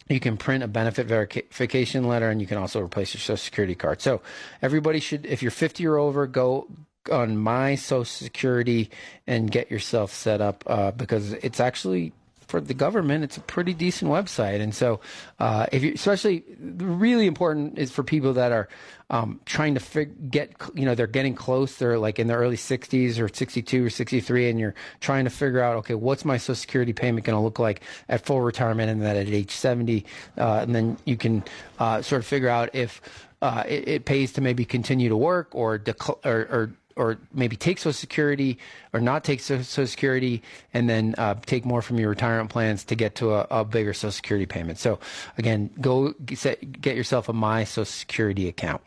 you 0.09 0.21
can 0.21 0.37
print 0.37 0.65
a 0.65 0.69
benefit 0.69 1.07
verification 1.07 2.05
letter, 2.05 2.31
and 2.31 2.41
you 2.41 2.47
can 2.47 2.59
also 2.59 2.81
replace 2.81 3.15
your 3.15 3.21
Social 3.21 3.37
Security 3.37 3.75
card. 3.75 4.01
So 4.01 4.21
everybody 4.63 5.01
should, 5.01 5.27
if 5.27 5.43
you're 5.43 5.51
50 5.51 5.87
or 5.87 5.99
over, 5.99 6.27
go 6.27 6.67
on 7.11 7.37
my 7.37 7.75
Social 7.75 8.05
Security 8.05 8.91
and 9.27 9.51
get 9.51 9.71
yourself 9.71 10.13
set 10.13 10.41
up 10.41 10.65
uh, 10.67 10.91
because 10.93 11.33
it's 11.35 11.61
actually 11.61 12.13
for 12.49 12.63
the 12.63 12.75
government, 12.75 13.25
it's 13.25 13.37
a 13.37 13.43
pretty 13.43 13.75
decent 13.75 14.11
website. 14.11 14.61
And 14.61 14.75
so, 14.75 15.01
uh, 15.39 15.67
if 15.71 15.85
you, 15.85 15.93
especially 15.93 16.43
really 16.59 17.27
important 17.27 17.79
is 17.79 17.93
for 17.93 18.03
people 18.03 18.33
that 18.33 18.53
are 18.53 18.69
um, 19.11 19.39
trying 19.45 19.75
to 19.75 19.81
fig- 19.81 20.31
get, 20.31 20.53
you 20.75 20.87
know, 20.87 20.95
they're 20.95 21.07
getting 21.07 21.35
close. 21.35 21.77
They're 21.77 21.99
like 21.99 22.19
in 22.19 22.27
their 22.27 22.39
early 22.39 22.57
60s 22.57 23.19
or 23.19 23.29
62 23.29 23.85
or 23.85 23.91
63, 23.91 24.49
and 24.49 24.59
you're 24.59 24.75
trying 25.01 25.25
to 25.25 25.31
figure 25.31 25.61
out, 25.61 25.77
okay, 25.77 25.95
what's 25.95 26.25
my 26.25 26.39
Social 26.39 26.55
Security 26.55 26.95
payment 26.95 27.27
going 27.27 27.37
to 27.37 27.43
look 27.43 27.59
like 27.59 27.83
at 28.09 28.25
full 28.25 28.41
retirement 28.41 28.91
and 28.91 29.03
then 29.03 29.17
at 29.17 29.29
age 29.29 29.51
70, 29.51 30.07
uh, 30.39 30.61
and 30.63 30.75
then 30.75 30.97
you 31.05 31.19
can 31.19 31.45
uh, 31.79 32.01
sort 32.01 32.21
of 32.21 32.27
figure 32.27 32.49
out 32.49 32.71
if 32.75 33.03
uh, 33.43 33.63
it, 33.69 33.89
it, 33.89 34.05
pays 34.07 34.33
to 34.33 34.41
maybe 34.41 34.65
continue 34.65 35.11
to 35.11 35.17
work 35.17 35.49
or, 35.53 35.79
dec- 35.79 36.19
or, 36.25 36.41
or 36.51 36.73
or 36.99 37.19
maybe 37.33 37.57
take 37.57 37.79
Social 37.79 37.93
Security 37.93 38.59
or 38.93 39.01
not 39.01 39.25
take 39.25 39.41
Social 39.41 39.87
Security 39.87 40.43
and 40.75 40.91
then 40.91 41.15
uh, 41.17 41.35
take 41.47 41.65
more 41.65 41.81
from 41.81 41.99
your 41.99 42.11
retirement 42.11 42.51
plans 42.51 42.85
to 42.85 42.95
get 42.95 43.15
to 43.17 43.35
a, 43.35 43.47
a 43.51 43.65
bigger 43.65 43.95
Social 43.95 44.13
Security 44.13 44.47
payment. 44.47 44.79
So 44.79 44.99
again, 45.39 45.71
go 45.81 46.13
get, 46.25 46.63
yourself 46.97 47.29
a 47.29 47.33
My 47.33 47.65
Social 47.65 47.85
Security 47.87 48.49
account. 48.49 48.83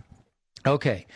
Okay, 0.68 1.08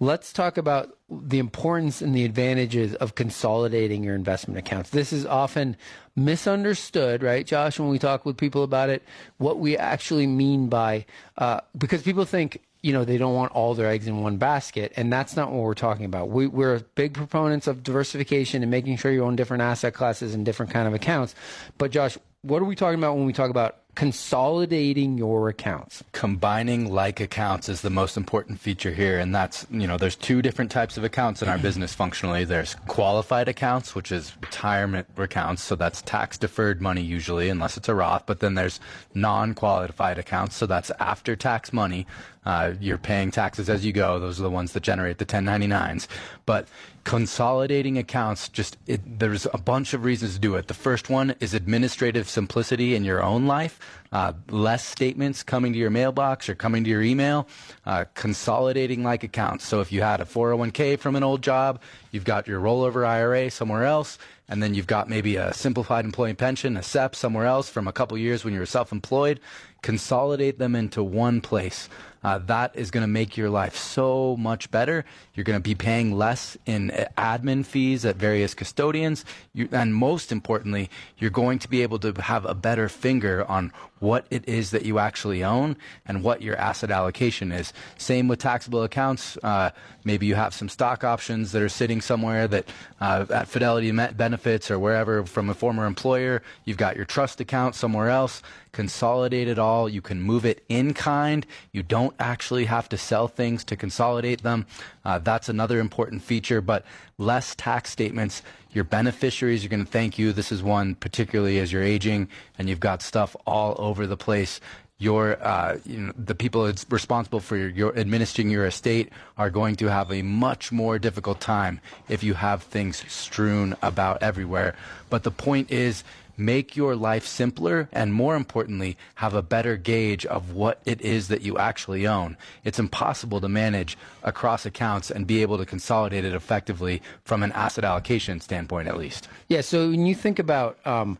let's 0.00 0.32
talk 0.32 0.58
about 0.58 0.98
the 1.08 1.38
importance 1.38 2.02
and 2.02 2.14
the 2.14 2.24
advantages 2.24 2.94
of 2.96 3.14
consolidating 3.14 4.02
your 4.02 4.14
investment 4.14 4.58
accounts. 4.58 4.90
This 4.90 5.12
is 5.12 5.24
often 5.24 5.76
misunderstood, 6.16 7.22
right, 7.22 7.46
Josh, 7.46 7.78
when 7.78 7.88
we 7.88 7.98
talk 7.98 8.26
with 8.26 8.36
people 8.36 8.64
about 8.64 8.90
it, 8.90 9.02
what 9.38 9.58
we 9.58 9.76
actually 9.76 10.26
mean 10.26 10.68
by, 10.68 11.06
uh, 11.38 11.60
because 11.78 12.02
people 12.02 12.24
think 12.24 12.60
you 12.82 12.92
know 12.92 13.04
they 13.04 13.18
don't 13.18 13.34
want 13.34 13.52
all 13.52 13.74
their 13.74 13.88
eggs 13.88 14.06
in 14.06 14.22
one 14.22 14.36
basket. 14.36 14.92
And 14.96 15.12
that's 15.12 15.36
not 15.36 15.52
what 15.52 15.62
we're 15.62 15.74
talking 15.74 16.04
about. 16.04 16.28
We, 16.28 16.46
we're 16.46 16.80
big 16.94 17.14
proponents 17.14 17.66
of 17.66 17.82
diversification 17.82 18.62
and 18.62 18.70
making 18.70 18.96
sure 18.96 19.12
you 19.12 19.24
own 19.24 19.36
different 19.36 19.62
asset 19.62 19.94
classes 19.94 20.34
and 20.34 20.44
different 20.44 20.72
kind 20.72 20.86
of 20.86 20.94
accounts. 20.94 21.34
But 21.78 21.90
josh 21.90 22.18
what 22.42 22.60
are 22.60 22.64
we 22.64 22.74
talking 22.74 22.98
about 22.98 23.16
when 23.16 23.24
we 23.24 23.32
talk 23.32 23.50
about 23.50 23.76
consolidating 23.94 25.18
your 25.18 25.48
accounts. 25.48 26.02
Combining 26.12 26.90
like 26.90 27.20
accounts 27.20 27.68
is 27.68 27.82
the 27.82 27.90
most 27.90 28.16
important 28.16 28.58
feature 28.58 28.90
here. 28.90 29.18
And 29.18 29.34
that's, 29.34 29.66
you 29.70 29.86
know, 29.86 29.98
there's 29.98 30.16
two 30.16 30.40
different 30.40 30.70
types 30.70 30.96
of 30.96 31.04
accounts 31.04 31.42
in 31.42 31.48
our 31.48 31.58
business 31.58 31.92
functionally. 31.92 32.44
There's 32.44 32.74
qualified 32.88 33.48
accounts, 33.48 33.94
which 33.94 34.10
is 34.10 34.32
retirement 34.40 35.06
accounts. 35.18 35.62
So 35.62 35.76
that's 35.76 36.00
tax 36.02 36.38
deferred 36.38 36.80
money 36.80 37.02
usually, 37.02 37.50
unless 37.50 37.76
it's 37.76 37.88
a 37.88 37.94
Roth. 37.94 38.24
But 38.24 38.40
then 38.40 38.54
there's 38.54 38.80
non 39.14 39.54
qualified 39.54 40.18
accounts. 40.18 40.56
So 40.56 40.66
that's 40.66 40.90
after 40.98 41.36
tax 41.36 41.72
money. 41.72 42.06
Uh, 42.44 42.72
you're 42.80 42.98
paying 42.98 43.30
taxes 43.30 43.68
as 43.68 43.84
you 43.84 43.92
go. 43.92 44.18
Those 44.18 44.40
are 44.40 44.42
the 44.42 44.50
ones 44.50 44.72
that 44.72 44.82
generate 44.82 45.18
the 45.18 45.26
1099s. 45.26 46.08
But 46.44 46.66
consolidating 47.04 47.98
accounts 47.98 48.48
just 48.48 48.76
it, 48.86 49.00
there's 49.18 49.46
a 49.52 49.58
bunch 49.58 49.92
of 49.92 50.04
reasons 50.04 50.34
to 50.34 50.38
do 50.38 50.54
it 50.54 50.68
the 50.68 50.74
first 50.74 51.10
one 51.10 51.34
is 51.40 51.52
administrative 51.52 52.28
simplicity 52.28 52.94
in 52.94 53.04
your 53.04 53.20
own 53.20 53.46
life 53.46 53.80
uh, 54.12 54.32
less 54.50 54.84
statements 54.84 55.42
coming 55.42 55.72
to 55.72 55.78
your 55.78 55.90
mailbox 55.90 56.48
or 56.48 56.54
coming 56.54 56.84
to 56.84 56.90
your 56.90 57.02
email 57.02 57.48
uh, 57.86 58.04
consolidating 58.14 59.02
like 59.02 59.24
accounts. 59.24 59.66
So 59.66 59.80
if 59.80 59.90
you 59.90 60.02
had 60.02 60.20
a 60.20 60.24
401k 60.24 60.98
from 60.98 61.16
an 61.16 61.22
old 61.22 61.42
job 61.42 61.80
you've 62.10 62.24
got 62.24 62.46
your 62.46 62.60
rollover 62.60 63.06
ira 63.06 63.50
somewhere 63.50 63.84
else 63.84 64.18
and 64.48 64.62
then 64.62 64.74
you've 64.74 64.86
got 64.86 65.08
maybe 65.08 65.36
a 65.36 65.52
simplified 65.54 66.04
employee 66.04 66.34
pension 66.34 66.76
a 66.76 66.82
sep 66.82 67.14
somewhere 67.14 67.46
else 67.46 67.68
from 67.68 67.88
a 67.88 67.92
couple 67.92 68.18
years 68.18 68.44
when 68.44 68.52
you 68.52 68.60
were 68.60 68.66
self-employed 68.66 69.40
consolidate 69.82 70.58
them 70.58 70.74
into 70.74 71.02
one 71.02 71.40
place 71.40 71.88
uh, 72.24 72.38
that 72.38 72.74
is 72.74 72.90
going 72.90 73.02
to 73.02 73.08
make 73.08 73.36
your 73.36 73.50
life 73.50 73.76
so 73.76 74.36
much 74.36 74.70
better. 74.70 75.04
You're 75.34 75.44
going 75.44 75.58
to 75.58 75.62
be 75.62 75.74
paying 75.74 76.16
less 76.16 76.56
in 76.66 76.90
uh, 76.90 77.08
admin 77.18 77.64
fees 77.64 78.04
at 78.04 78.16
various 78.16 78.54
custodians. 78.54 79.24
You, 79.52 79.68
and 79.72 79.94
most 79.94 80.30
importantly, 80.32 80.90
you're 81.18 81.30
going 81.30 81.58
to 81.60 81.68
be 81.68 81.82
able 81.82 81.98
to 82.00 82.12
have 82.20 82.44
a 82.44 82.54
better 82.54 82.88
finger 82.88 83.44
on 83.48 83.72
what 83.98 84.26
it 84.30 84.48
is 84.48 84.72
that 84.72 84.84
you 84.84 84.98
actually 84.98 85.44
own 85.44 85.76
and 86.06 86.24
what 86.24 86.42
your 86.42 86.56
asset 86.56 86.90
allocation 86.90 87.52
is. 87.52 87.72
Same 87.98 88.26
with 88.26 88.40
taxable 88.40 88.82
accounts. 88.82 89.38
Uh, 89.42 89.70
maybe 90.04 90.26
you 90.26 90.34
have 90.34 90.52
some 90.52 90.68
stock 90.68 91.04
options 91.04 91.52
that 91.52 91.62
are 91.62 91.68
sitting 91.68 92.00
somewhere 92.00 92.48
that 92.48 92.68
uh, 93.00 93.26
at 93.30 93.48
Fidelity 93.48 93.92
Benefits 93.92 94.70
or 94.70 94.78
wherever 94.78 95.24
from 95.24 95.48
a 95.48 95.54
former 95.54 95.86
employer. 95.86 96.42
You've 96.64 96.76
got 96.76 96.96
your 96.96 97.04
trust 97.04 97.40
account 97.40 97.76
somewhere 97.76 98.08
else 98.08 98.42
consolidate 98.72 99.48
it 99.48 99.58
all. 99.58 99.88
You 99.88 100.00
can 100.00 100.20
move 100.20 100.44
it 100.44 100.64
in 100.68 100.94
kind. 100.94 101.46
You 101.72 101.82
don't 101.82 102.11
actually 102.18 102.66
have 102.66 102.88
to 102.90 102.98
sell 102.98 103.28
things 103.28 103.64
to 103.64 103.76
consolidate 103.76 104.42
them. 104.42 104.66
Uh, 105.04 105.18
that's 105.18 105.48
another 105.48 105.80
important 105.80 106.22
feature, 106.22 106.60
but 106.60 106.84
less 107.18 107.54
tax 107.54 107.90
statements. 107.90 108.42
Your 108.72 108.84
beneficiaries 108.84 109.64
are 109.64 109.68
going 109.68 109.84
to 109.84 109.90
thank 109.90 110.18
you. 110.18 110.32
This 110.32 110.50
is 110.50 110.62
one 110.62 110.94
particularly 110.94 111.58
as 111.58 111.72
you're 111.72 111.82
aging 111.82 112.28
and 112.58 112.68
you've 112.68 112.80
got 112.80 113.02
stuff 113.02 113.36
all 113.46 113.74
over 113.78 114.06
the 114.06 114.16
place 114.16 114.60
your 115.02 115.36
uh, 115.42 115.78
you 115.84 115.98
know, 115.98 116.12
the 116.16 116.34
people 116.34 116.64
that's 116.64 116.86
responsible 116.88 117.40
for 117.40 117.56
your, 117.56 117.68
your, 117.70 117.98
administering 117.98 118.48
your 118.48 118.64
estate 118.64 119.10
are 119.36 119.50
going 119.50 119.74
to 119.74 119.88
have 119.88 120.12
a 120.12 120.22
much 120.22 120.70
more 120.70 120.96
difficult 120.96 121.40
time 121.40 121.80
if 122.08 122.22
you 122.22 122.34
have 122.34 122.62
things 122.62 123.04
strewn 123.12 123.74
about 123.82 124.22
everywhere. 124.22 124.76
But 125.10 125.24
the 125.24 125.32
point 125.32 125.72
is, 125.72 126.04
make 126.36 126.76
your 126.76 126.96
life 126.96 127.26
simpler 127.26 127.88
and 127.92 128.12
more 128.12 128.36
importantly 128.36 128.96
have 129.16 129.34
a 129.34 129.42
better 129.42 129.76
gauge 129.76 130.24
of 130.26 130.52
what 130.52 130.80
it 130.84 131.00
is 131.00 131.28
that 131.28 131.42
you 131.42 131.58
actually 131.58 132.06
own 132.06 132.36
it's 132.64 132.78
impossible 132.78 133.40
to 133.40 133.48
manage 133.48 133.96
across 134.22 134.66
accounts 134.66 135.10
and 135.10 135.26
be 135.26 135.42
able 135.42 135.58
to 135.58 135.66
consolidate 135.66 136.24
it 136.24 136.34
effectively 136.34 137.02
from 137.24 137.42
an 137.42 137.52
asset 137.52 137.84
allocation 137.84 138.40
standpoint 138.40 138.88
at 138.88 138.96
least 138.96 139.28
yeah 139.48 139.60
so 139.60 139.90
when 139.90 140.06
you 140.06 140.14
think 140.14 140.38
about 140.38 140.78
um, 140.86 141.18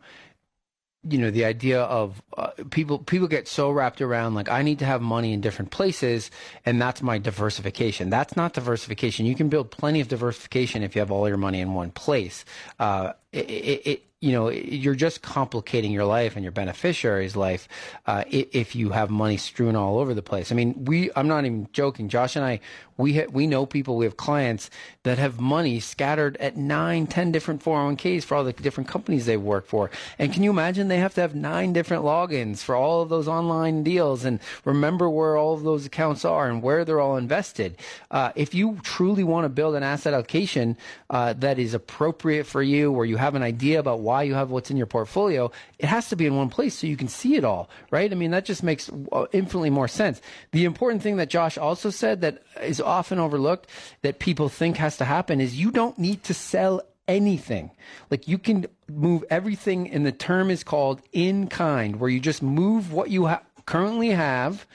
you 1.09 1.19
know 1.19 1.31
the 1.31 1.45
idea 1.45 1.83
of 1.83 2.23
uh, 2.37 2.51
people 2.71 2.99
people 2.99 3.27
get 3.27 3.49
so 3.49 3.71
wrapped 3.71 4.01
around 4.01 4.35
like 4.35 4.49
I 4.49 4.63
need 4.63 4.79
to 4.79 4.85
have 4.85 5.03
money 5.03 5.33
in 5.33 5.41
different 5.41 5.71
places 5.71 6.31
and 6.65 6.81
that's 6.81 7.03
my 7.03 7.19
diversification. 7.19 8.09
That's 8.11 8.37
not 8.37 8.53
diversification. 8.53 9.27
You 9.27 9.35
can 9.35 9.49
build 9.49 9.71
plenty 9.71 10.01
of 10.01 10.09
diversification 10.09 10.83
if 10.83 10.95
you 10.95 11.01
have 11.01 11.11
all 11.11 11.27
your 11.29 11.39
money 11.39 11.61
in 11.61 11.75
one 11.75 11.91
place. 11.91 12.45
Uh, 12.79 13.15
it, 13.33 13.51
it, 13.51 14.03
you 14.23 14.31
know, 14.31 14.51
you're 14.51 14.95
just 14.95 15.21
complicating 15.21 15.91
your 15.91 16.05
life 16.05 16.37
and 16.37 16.45
your 16.45 16.53
beneficiary's 16.53 17.35
life 17.35 17.69
uh, 18.07 18.23
if 18.31 18.77
you 18.77 18.91
have 18.91 19.11
money 19.11 19.37
strewn 19.37 19.75
all 19.75 19.99
over 19.99 20.15
the 20.15 20.23
place. 20.23 20.53
I 20.53 20.55
mean, 20.55 20.85
we, 20.85 21.11
I'm 21.17 21.27
not 21.27 21.45
even 21.45 21.67
joking. 21.73 22.09
Josh 22.09 22.37
and 22.37 22.45
I, 22.45 22.61
we 22.97 23.15
ha- 23.15 23.27
we 23.33 23.49
know 23.49 23.67
people, 23.67 23.97
we 23.97 24.05
have 24.05 24.17
clients 24.17 24.71
that 25.03 25.19
have 25.19 25.41
money 25.41 25.81
scattered 25.81 26.37
at 26.37 26.57
nine, 26.57 27.09
ten 27.09 27.33
different 27.33 27.65
401ks 27.65 28.23
for 28.23 28.37
all 28.37 28.45
the 28.45 28.53
different 28.53 28.89
companies 28.89 29.27
they 29.27 29.37
work 29.37 29.67
for. 29.67 29.91
And 30.21 30.33
can 30.33 30.45
you 30.45 30.51
imagine 30.51 30.87
they 30.87 30.99
have 30.99 31.15
to 31.15 31.21
have 31.21 31.35
nine 31.35 31.73
different 31.73 32.05
logins 32.05 32.59
for 32.59 32.77
all 32.77 33.03
of 33.03 33.09
those 33.09 33.27
online 33.27 33.83
deals 33.83 34.25
and 34.25 34.39
remember 34.65 35.11
where 35.11 35.37
all 35.37 35.55
of 35.55 35.65
those 35.65 35.85
accounts 35.85 36.25
are 36.25 36.49
and 36.49 36.63
where 36.63 36.85
they're 36.85 37.01
all 37.01 37.17
invested. 37.17 37.77
Uh, 38.13 38.31
if 38.37 38.55
you 38.55 38.79
truly 38.85 39.25
want 39.25 39.47
to 39.47 39.49
build 39.49 39.75
an 39.75 39.83
asset 39.83 40.15
allocation 40.15 40.77
uh, 41.11 41.33
that 41.33 41.59
is 41.59 41.75
appropriate 41.75 42.45
for 42.47 42.63
you, 42.63 42.93
where 42.93 43.07
you 43.07 43.17
have 43.17 43.35
an 43.35 43.43
idea 43.43 43.81
about 43.81 43.99
why 43.99 44.12
you 44.21 44.35
have 44.35 44.51
what's 44.51 44.71
in 44.71 44.77
your 44.77 44.87
portfolio, 44.87 45.51
it 45.79 45.87
has 45.87 46.11
to 46.11 46.17
be 46.17 46.27
in 46.27 46.37
one 46.37 46.51
place 46.51 46.79
so 46.79 46.87
you 46.87 46.99
can 46.99 47.09
see 47.09 47.37
it 47.37 47.45
all, 47.45 47.71
right? 47.91 48.13
I 48.13 48.15
mean, 48.15 48.33
that 48.33 48.45
just 48.45 48.63
makes 48.63 48.91
uh, 49.11 49.25
infinitely 49.33 49.71
more 49.71 49.89
sense. 49.89 50.21
The 50.51 50.67
important 50.67 51.03
thing 51.03 51.17
that 51.17 51.31
Josh 51.31 51.57
also 51.57 51.89
said 51.89 52.21
that 52.21 52.43
is 52.61 52.81
often 52.81 53.19
overlooked 53.19 53.71
that 54.03 54.19
people 54.19 54.51
think 54.51 54.77
has 54.77 54.99
to 54.99 55.07
happen 55.07 55.41
is 55.41 55.59
you 55.59 55.71
don't 55.71 55.99
need 55.99 56.23
to 56.25 56.35
sell 56.35 56.83
anything. 57.09 57.71
Like 58.11 58.29
you 58.29 58.39
can 58.39 58.67
move 58.89 59.25
everything, 59.31 59.91
and 59.91 60.05
the 60.05 60.13
term 60.13 60.51
is 60.51 60.63
called 60.63 61.01
in 61.13 61.47
kind, 61.49 61.97
where 61.97 62.11
you 62.11 62.21
just 62.21 62.43
move 62.43 62.93
what 62.93 63.11
you 63.11 63.27
ha- 63.27 63.43
currently 63.67 64.11
have. 64.11 64.67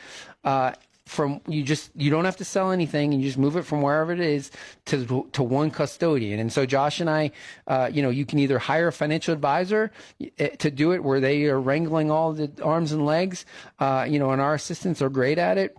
Uh, 0.43 0.71
from 1.07 1.41
you 1.47 1.63
just 1.63 1.91
you 1.95 2.11
don't 2.11 2.25
have 2.25 2.37
to 2.37 2.45
sell 2.45 2.71
anything 2.71 3.13
and 3.13 3.21
you 3.21 3.29
just 3.29 3.37
move 3.37 3.55
it 3.55 3.63
from 3.63 3.81
wherever 3.81 4.11
it 4.11 4.19
is 4.19 4.51
to 4.85 5.27
to 5.31 5.43
one 5.43 5.71
custodian. 5.71 6.39
And 6.39 6.51
so 6.51 6.65
josh 6.65 6.99
and 6.99 7.09
i 7.09 7.31
uh, 7.67 7.89
you 7.91 8.01
know 8.01 8.09
you 8.09 8.25
can 8.25 8.39
either 8.39 8.59
hire 8.59 8.89
a 8.89 8.93
financial 8.93 9.33
advisor 9.33 9.91
eh, 10.37 10.49
to 10.49 10.69
do 10.69 10.91
it 10.91 11.03
where 11.03 11.19
they 11.19 11.45
are 11.45 11.59
wrangling 11.59 12.11
all 12.11 12.33
the 12.33 12.51
arms 12.63 12.91
and 12.91 13.05
legs 13.05 13.45
uh, 13.79 14.05
you 14.07 14.19
know 14.19 14.31
and 14.31 14.41
our 14.41 14.53
assistants 14.53 15.01
are 15.01 15.09
great 15.09 15.37
at 15.37 15.57
it. 15.57 15.77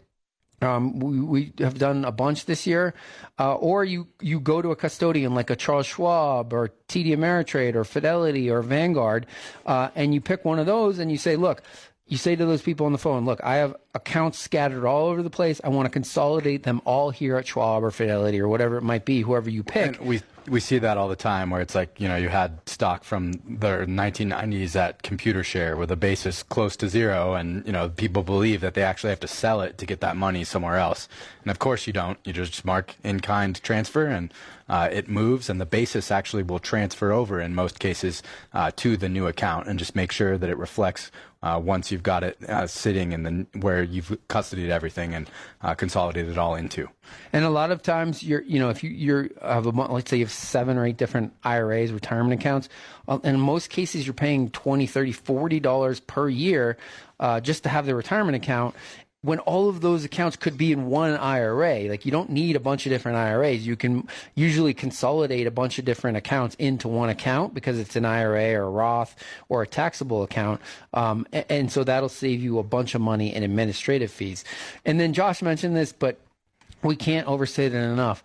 Um, 0.61 0.99
we, 0.99 1.20
we 1.20 1.53
have 1.59 1.79
done 1.79 2.05
a 2.05 2.11
bunch 2.11 2.47
this 2.47 2.66
year, 2.66 2.93
uh, 3.39 3.55
or 3.55 3.85
you, 3.85 4.09
you 4.20 4.41
go 4.41 4.61
to 4.61 4.72
a 4.72 4.76
custodian 4.76 5.33
like 5.33 5.51
a 5.51 5.57
Charles 5.57 5.87
Schwab 5.87 6.53
or 6.53 6.70
TD 6.89 7.16
Ameritrade 7.16 7.76
or 7.76 7.85
Fidelity 7.85 8.51
or 8.51 8.62
Vanguard, 8.62 9.26
uh, 9.66 9.91
and 9.95 10.12
you 10.12 10.20
pick 10.20 10.45
one 10.45 10.59
of 10.59 10.66
those 10.66 10.99
and 10.99 11.12
you 11.12 11.16
say, 11.16 11.37
look, 11.37 11.62
you 12.09 12.17
say 12.17 12.35
to 12.35 12.47
those 12.47 12.63
people 12.63 12.87
on 12.87 12.93
the 12.93 12.99
phone, 12.99 13.25
look, 13.25 13.41
I 13.45 13.57
have 13.57 13.77
accounts 13.95 14.39
scattered 14.39 14.87
all 14.87 15.07
over 15.07 15.23
the 15.23 15.31
place. 15.31 15.61
I 15.63 15.69
want 15.69 15.87
to 15.87 15.91
consolidate 15.91 16.63
them 16.63 16.81
all 16.85 17.11
here 17.11 17.37
at 17.37 17.47
Schwab 17.47 17.85
or 17.85 17.91
Fidelity 17.91 18.41
or 18.41 18.49
whatever 18.49 18.79
it 18.79 18.83
might 18.83 19.05
be, 19.05 19.21
whoever 19.21 19.51
you 19.51 19.63
pick. 19.63 19.99
And 19.99 20.07
we 20.07 20.23
we 20.49 20.61
see 20.61 20.79
that 20.79 20.97
all 20.97 21.09
the 21.09 21.17
time 21.17 21.51
where 21.51 21.61
it's 21.61 21.75
like, 21.75 22.01
you 22.01 22.09
know, 22.09 22.17
you 22.17 22.29
had 22.29 22.59
stock 22.69 23.05
from 23.05 23.33
the 23.33 23.87
1990s 23.87 24.77
at 24.77 25.03
Computershare 25.03 25.77
with 25.77 25.91
a 25.91 25.97
basis 25.97 26.43
close 26.43 26.77
to 26.77 26.89
zero 26.89 27.35
and, 27.35 27.65
you 27.67 27.73
know, 27.73 27.89
people 27.89 28.23
believe 28.23 28.61
that 28.61 28.75
they 28.75 28.83
actually 28.83 29.11
have 29.11 29.21
to 29.21 29.29
sell 29.29 29.61
it 29.61 29.79
to 29.79 29.87
get 29.87 30.01
that 30.01 30.17
money 30.17 30.45
somewhere 30.45 30.77
else. 30.77 31.09
And 31.43 31.51
of 31.51 31.59
course 31.59 31.87
you 31.87 31.93
don't. 31.93 32.19
You 32.25 32.33
just 32.33 32.65
mark 32.65 32.97
in 33.05 33.21
kind 33.21 33.61
transfer 33.63 34.07
and 34.07 34.33
uh, 34.69 34.89
it 34.93 35.09
moves 35.09 35.49
and 35.49 35.61
the 35.61 35.67
basis 35.67 36.11
actually 36.11 36.43
will 36.43 36.59
transfer 36.59 37.13
over 37.13 37.41
in 37.41 37.55
most 37.55 37.79
cases 37.79 38.23
uh, 38.53 38.71
to 38.77 38.97
the 38.97 39.09
new 39.09 39.27
account 39.27 39.67
and 39.67 39.79
just 39.79 39.97
make 39.97 40.13
sure 40.13 40.37
that 40.37 40.51
it 40.51 40.59
reflects 40.59 41.11
uh, 41.43 41.61
once 41.63 41.93
you've 41.93 42.03
got 42.03 42.25
it 42.25 42.37
uh, 42.49 42.67
sitting 42.67 43.13
in 43.13 43.23
the 43.23 43.61
where 43.61 43.83
you've 43.83 44.17
custodied 44.29 44.71
everything 44.71 45.15
and 45.15 45.31
uh, 45.63 45.75
consolidated 45.75 46.33
it 46.33 46.39
all 46.39 46.55
into. 46.55 46.89
And 47.33 47.45
a 47.45 47.51
lot 47.51 47.71
of 47.71 47.83
times, 47.83 48.23
you're 48.23 48.43
you 48.43 48.59
know 48.59 48.71
if 48.71 48.83
you 48.83 48.91
you're 48.91 49.29
have 49.41 49.67
a 49.67 49.71
let's 49.71 50.11
say 50.11 50.19
you 50.19 50.25
have 50.25 50.33
seven 50.39 50.78
or 50.78 50.86
eight 50.86 50.97
different 50.97 51.32
IRAs, 51.45 51.93
retirement 51.93 52.41
accounts, 52.41 52.68
uh, 53.07 53.18
in 53.24 53.39
most 53.41 53.70
cases 53.70 54.07
you're 54.07 54.14
paying 54.14 54.51
20 54.51 54.86
30 54.86 55.12
40 55.12 55.61
dollars 55.61 56.01
per 56.01 56.28
year 56.28 56.76
uh, 57.20 57.41
just 57.41 57.62
to 57.64 57.68
have 57.68 57.86
the 57.86 57.95
retirement 57.95 58.36
account 58.36 58.74
when 59.22 59.41
all 59.41 59.68
of 59.68 59.80
those 59.80 60.05
accounts 60.05 60.36
could 60.36 60.57
be 60.57 60.70
in 60.70 60.86
one 60.86 61.16
IRA. 61.16 61.89
Like 61.89 62.07
you 62.07 62.12
don't 62.12 62.30
need 62.30 62.55
a 62.55 62.61
bunch 62.61 62.86
of 62.86 62.91
different 62.91 63.18
IRAs. 63.18 63.66
You 63.66 63.74
can 63.74 64.07
usually 64.36 64.74
consolidate 64.74 65.47
a 65.47 65.51
bunch 65.51 65.78
of 65.78 65.84
different 65.84 66.16
accounts 66.16 66.55
into 66.57 66.86
one 66.86 67.09
account 67.09 67.53
because 67.53 67.78
it's 67.78 67.97
an 67.97 68.05
IRA 68.05 68.55
or 68.55 68.62
a 68.62 68.70
Roth 68.70 69.16
or 69.49 69.62
a 69.62 69.66
taxable 69.66 70.22
account. 70.22 70.61
Um, 70.95 71.26
and, 71.32 71.45
and 71.49 71.72
so 71.72 71.82
that'll 71.82 72.09
save 72.09 72.41
you 72.41 72.59
a 72.61 72.62
bunch 72.62 72.95
of 72.95 73.01
money 73.01 73.34
in 73.34 73.43
administrative 73.43 74.12
fees. 74.12 74.45
And 74.84 75.01
then 75.01 75.12
Josh 75.12 75.43
mentioned 75.43 75.76
this, 75.76 75.93
but 75.93 76.18
we 76.82 76.95
can't 76.95 77.26
overstate 77.26 77.74
it 77.74 77.78
enough. 77.78 78.22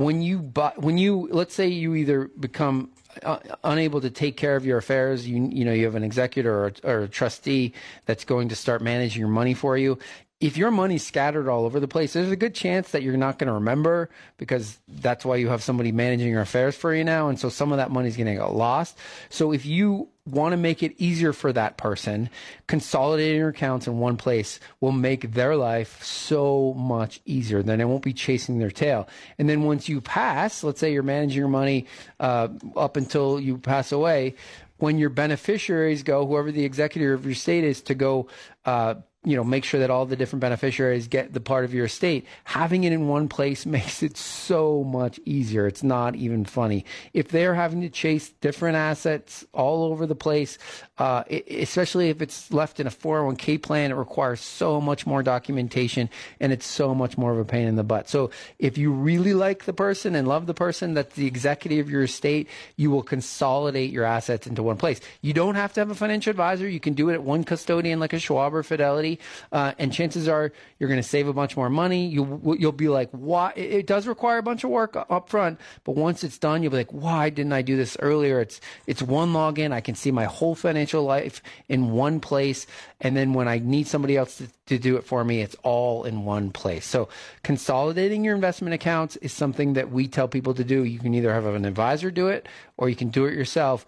When 0.00 0.22
you 0.22 0.38
buy, 0.38 0.72
when 0.76 0.96
you 0.96 1.28
let's 1.30 1.54
say 1.54 1.68
you 1.68 1.94
either 1.94 2.24
become 2.28 2.90
uh, 3.22 3.38
unable 3.62 4.00
to 4.00 4.08
take 4.08 4.38
care 4.38 4.56
of 4.56 4.64
your 4.64 4.78
affairs, 4.78 5.28
you 5.28 5.46
you 5.52 5.62
know 5.62 5.74
you 5.74 5.84
have 5.84 5.94
an 5.94 6.04
executor 6.04 6.64
or, 6.64 6.72
or 6.84 7.00
a 7.00 7.08
trustee 7.08 7.74
that's 8.06 8.24
going 8.24 8.48
to 8.48 8.56
start 8.56 8.80
managing 8.80 9.20
your 9.20 9.28
money 9.28 9.52
for 9.52 9.76
you. 9.76 9.98
If 10.40 10.56
your 10.56 10.70
money's 10.70 11.06
scattered 11.06 11.50
all 11.50 11.66
over 11.66 11.80
the 11.80 11.88
place, 11.88 12.14
there's 12.14 12.30
a 12.30 12.36
good 12.36 12.54
chance 12.54 12.92
that 12.92 13.02
you're 13.02 13.18
not 13.18 13.38
going 13.38 13.48
to 13.48 13.52
remember 13.54 14.08
because 14.38 14.78
that's 14.88 15.22
why 15.22 15.36
you 15.36 15.48
have 15.48 15.62
somebody 15.62 15.92
managing 15.92 16.28
your 16.28 16.40
affairs 16.40 16.74
for 16.74 16.94
you 16.94 17.04
now, 17.04 17.28
and 17.28 17.38
so 17.38 17.50
some 17.50 17.72
of 17.72 17.76
that 17.76 17.90
money's 17.90 18.16
going 18.16 18.26
to 18.26 18.34
get 18.34 18.54
lost. 18.54 18.96
So 19.28 19.52
if 19.52 19.66
you 19.66 20.08
want 20.24 20.54
to 20.54 20.56
make 20.56 20.82
it 20.82 20.94
easier 20.96 21.34
for 21.34 21.52
that 21.52 21.76
person, 21.76 22.30
consolidating 22.66 23.36
your 23.36 23.50
accounts 23.50 23.86
in 23.86 23.98
one 23.98 24.16
place 24.16 24.60
will 24.80 24.92
make 24.92 25.32
their 25.32 25.56
life 25.56 26.02
so 26.02 26.72
much 26.74 27.20
easier. 27.26 27.62
Then 27.62 27.78
it 27.78 27.84
won't 27.84 28.02
be 28.02 28.14
chasing 28.14 28.58
their 28.58 28.70
tail. 28.70 29.08
And 29.38 29.46
then 29.46 29.64
once 29.64 29.90
you 29.90 30.00
pass, 30.00 30.64
let's 30.64 30.80
say 30.80 30.92
you're 30.92 31.02
managing 31.02 31.38
your 31.38 31.48
money 31.48 31.86
uh, 32.18 32.48
up 32.76 32.96
until 32.96 33.38
you 33.38 33.58
pass 33.58 33.92
away, 33.92 34.36
when 34.78 34.96
your 34.96 35.10
beneficiaries 35.10 36.02
go, 36.02 36.26
whoever 36.26 36.50
the 36.50 36.64
executor 36.64 37.12
of 37.12 37.26
your 37.26 37.34
state 37.34 37.64
is, 37.64 37.82
to 37.82 37.94
go 37.94 38.28
uh, 38.64 38.94
you 39.22 39.36
know, 39.36 39.44
make 39.44 39.64
sure 39.64 39.80
that 39.80 39.90
all 39.90 40.06
the 40.06 40.16
different 40.16 40.40
beneficiaries 40.40 41.06
get 41.06 41.34
the 41.34 41.40
part 41.40 41.66
of 41.66 41.74
your 41.74 41.84
estate. 41.84 42.26
Having 42.44 42.84
it 42.84 42.92
in 42.92 43.06
one 43.06 43.28
place 43.28 43.66
makes 43.66 44.02
it 44.02 44.16
so 44.16 44.82
much 44.82 45.20
easier. 45.24 45.66
It's 45.66 45.82
not 45.82 46.16
even 46.16 46.44
funny. 46.44 46.84
If 47.12 47.28
they're 47.28 47.54
having 47.54 47.82
to 47.82 47.90
chase 47.90 48.30
different 48.40 48.76
assets 48.76 49.44
all 49.52 49.84
over 49.84 50.06
the 50.06 50.14
place, 50.14 50.56
uh, 51.00 51.24
especially 51.48 52.10
if 52.10 52.20
it's 52.20 52.52
left 52.52 52.78
in 52.78 52.86
a 52.86 52.90
401k 52.90 53.62
plan, 53.62 53.90
it 53.90 53.94
requires 53.94 54.42
so 54.42 54.82
much 54.82 55.06
more 55.06 55.22
documentation 55.22 56.10
and 56.40 56.52
it's 56.52 56.66
so 56.66 56.94
much 56.94 57.16
more 57.16 57.32
of 57.32 57.38
a 57.38 57.44
pain 57.46 57.66
in 57.66 57.76
the 57.76 57.82
butt. 57.82 58.06
So 58.06 58.30
if 58.58 58.76
you 58.76 58.92
really 58.92 59.32
like 59.32 59.64
the 59.64 59.72
person 59.72 60.14
and 60.14 60.28
love 60.28 60.44
the 60.44 60.52
person 60.52 60.92
that's 60.92 61.14
the 61.14 61.26
executive 61.26 61.86
of 61.86 61.90
your 61.90 62.02
estate, 62.02 62.48
you 62.76 62.90
will 62.90 63.02
consolidate 63.02 63.90
your 63.90 64.04
assets 64.04 64.46
into 64.46 64.62
one 64.62 64.76
place. 64.76 65.00
You 65.22 65.32
don't 65.32 65.54
have 65.54 65.72
to 65.72 65.80
have 65.80 65.90
a 65.90 65.94
financial 65.94 66.32
advisor. 66.32 66.68
You 66.68 66.80
can 66.80 66.92
do 66.92 67.08
it 67.08 67.14
at 67.14 67.22
one 67.22 67.44
custodian 67.44 67.98
like 67.98 68.12
a 68.12 68.18
Schwab 68.18 68.54
or 68.54 68.62
Fidelity 68.62 69.18
uh, 69.52 69.72
and 69.78 69.90
chances 69.90 70.28
are 70.28 70.52
you're 70.78 70.88
going 70.88 71.00
to 71.00 71.08
save 71.08 71.28
a 71.28 71.32
bunch 71.32 71.56
more 71.56 71.70
money. 71.70 72.08
You'll 72.08 72.56
you'll 72.58 72.72
be 72.72 72.88
like, 72.88 73.08
why? 73.12 73.52
It 73.56 73.86
does 73.86 74.06
require 74.06 74.36
a 74.36 74.42
bunch 74.42 74.64
of 74.64 74.70
work 74.70 74.96
up 74.96 75.30
front, 75.30 75.58
but 75.84 75.96
once 75.96 76.22
it's 76.24 76.36
done, 76.36 76.62
you'll 76.62 76.72
be 76.72 76.76
like, 76.76 76.92
why 76.92 77.30
didn't 77.30 77.54
I 77.54 77.62
do 77.62 77.78
this 77.78 77.96
earlier? 78.00 78.40
It's 78.40 78.60
it's 78.86 79.00
one 79.00 79.32
login. 79.32 79.72
I 79.72 79.80
can 79.80 79.94
see 79.94 80.10
my 80.10 80.24
whole 80.24 80.54
financial 80.90 81.04
life 81.04 81.42
in 81.68 81.92
one 81.92 82.20
place, 82.20 82.66
and 83.00 83.16
then 83.16 83.32
when 83.34 83.48
I 83.48 83.58
need 83.58 83.86
somebody 83.86 84.16
else 84.16 84.38
to, 84.38 84.48
to 84.66 84.78
do 84.78 84.96
it 84.96 85.04
for 85.04 85.24
me, 85.24 85.40
it's 85.40 85.56
all 85.62 86.04
in 86.04 86.24
one 86.24 86.50
place. 86.50 86.86
So 86.86 87.08
consolidating 87.42 88.24
your 88.24 88.34
investment 88.34 88.74
accounts 88.74 89.16
is 89.16 89.32
something 89.32 89.74
that 89.74 89.90
we 89.90 90.08
tell 90.08 90.28
people 90.28 90.54
to 90.54 90.64
do. 90.64 90.84
You 90.84 90.98
can 90.98 91.14
either 91.14 91.32
have 91.32 91.46
an 91.46 91.64
advisor 91.64 92.10
do 92.10 92.28
it, 92.28 92.48
or 92.76 92.88
you 92.88 92.96
can 92.96 93.08
do 93.10 93.26
it 93.26 93.34
yourself. 93.34 93.86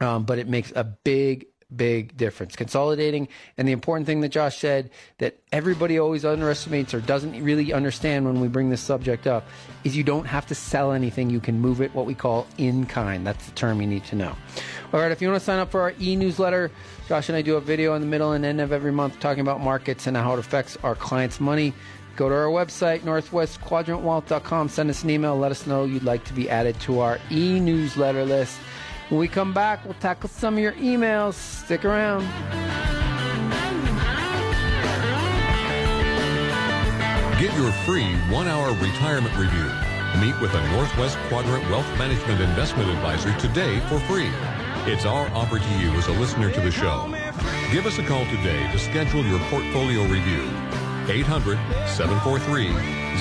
Um, 0.00 0.24
but 0.24 0.38
it 0.38 0.48
makes 0.48 0.72
a 0.76 0.84
big 0.84 1.46
big 1.74 2.16
difference. 2.16 2.56
Consolidating, 2.56 3.28
and 3.56 3.68
the 3.68 3.72
important 3.72 4.06
thing 4.06 4.20
that 4.20 4.30
Josh 4.30 4.58
said 4.58 4.90
that 5.18 5.38
everybody 5.52 5.98
always 5.98 6.24
underestimates 6.24 6.94
or 6.94 7.00
doesn't 7.00 7.42
really 7.42 7.72
understand 7.72 8.24
when 8.24 8.40
we 8.40 8.48
bring 8.48 8.70
this 8.70 8.80
subject 8.80 9.26
up 9.26 9.46
is 9.84 9.96
you 9.96 10.04
don't 10.04 10.26
have 10.26 10.46
to 10.46 10.54
sell 10.54 10.92
anything. 10.92 11.30
You 11.30 11.40
can 11.40 11.60
move 11.60 11.80
it 11.80 11.94
what 11.94 12.06
we 12.06 12.14
call 12.14 12.46
in 12.56 12.86
kind. 12.86 13.26
That's 13.26 13.46
the 13.46 13.52
term 13.52 13.80
you 13.80 13.86
need 13.86 14.04
to 14.04 14.16
know. 14.16 14.34
All 14.92 15.00
right, 15.00 15.12
if 15.12 15.20
you 15.20 15.28
want 15.28 15.40
to 15.40 15.44
sign 15.44 15.58
up 15.58 15.70
for 15.70 15.82
our 15.82 15.92
e 16.00 16.16
newsletter, 16.16 16.70
Josh 17.08 17.28
and 17.28 17.36
I 17.36 17.42
do 17.42 17.56
a 17.56 17.60
video 17.60 17.94
in 17.94 18.00
the 18.00 18.06
middle 18.06 18.32
and 18.32 18.44
end 18.44 18.60
of 18.60 18.72
every 18.72 18.92
month 18.92 19.20
talking 19.20 19.40
about 19.40 19.60
markets 19.60 20.06
and 20.06 20.16
how 20.16 20.32
it 20.32 20.38
affects 20.38 20.78
our 20.82 20.94
clients' 20.94 21.40
money. 21.40 21.74
Go 22.16 22.28
to 22.28 22.34
our 22.34 22.46
website, 22.46 23.00
northwestquadrantwealth.com. 23.00 24.68
Send 24.70 24.90
us 24.90 25.04
an 25.04 25.10
email. 25.10 25.36
Let 25.36 25.52
us 25.52 25.66
know 25.66 25.84
you'd 25.84 26.02
like 26.02 26.24
to 26.24 26.32
be 26.32 26.50
added 26.50 26.80
to 26.80 27.00
our 27.00 27.20
e 27.30 27.60
newsletter 27.60 28.24
list. 28.24 28.58
When 29.08 29.20
we 29.20 29.28
come 29.28 29.54
back, 29.54 29.84
we'll 29.86 29.94
tackle 29.94 30.28
some 30.28 30.54
of 30.54 30.60
your 30.60 30.72
emails. 30.72 31.34
Stick 31.34 31.86
around. 31.86 32.28
Get 37.40 37.56
your 37.56 37.72
free 37.86 38.12
one 38.30 38.48
hour 38.48 38.72
retirement 38.74 39.34
review. 39.38 39.70
Meet 40.20 40.38
with 40.42 40.52
a 40.52 40.72
Northwest 40.72 41.16
Quadrant 41.28 41.64
Wealth 41.70 41.88
Management 41.98 42.40
Investment 42.42 42.90
Advisor 42.90 43.32
today 43.38 43.80
for 43.88 43.98
free. 44.00 44.30
It's 44.92 45.06
our 45.06 45.28
offer 45.28 45.58
to 45.58 45.78
you 45.78 45.90
as 45.92 46.08
a 46.08 46.12
listener 46.12 46.50
to 46.50 46.60
the 46.60 46.70
show. 46.70 47.08
Give 47.72 47.86
us 47.86 47.98
a 47.98 48.02
call 48.02 48.24
today 48.26 48.70
to 48.72 48.78
schedule 48.78 49.24
your 49.24 49.38
portfolio 49.50 50.02
review. 50.02 50.42
800 51.08 51.56
743 51.86 52.68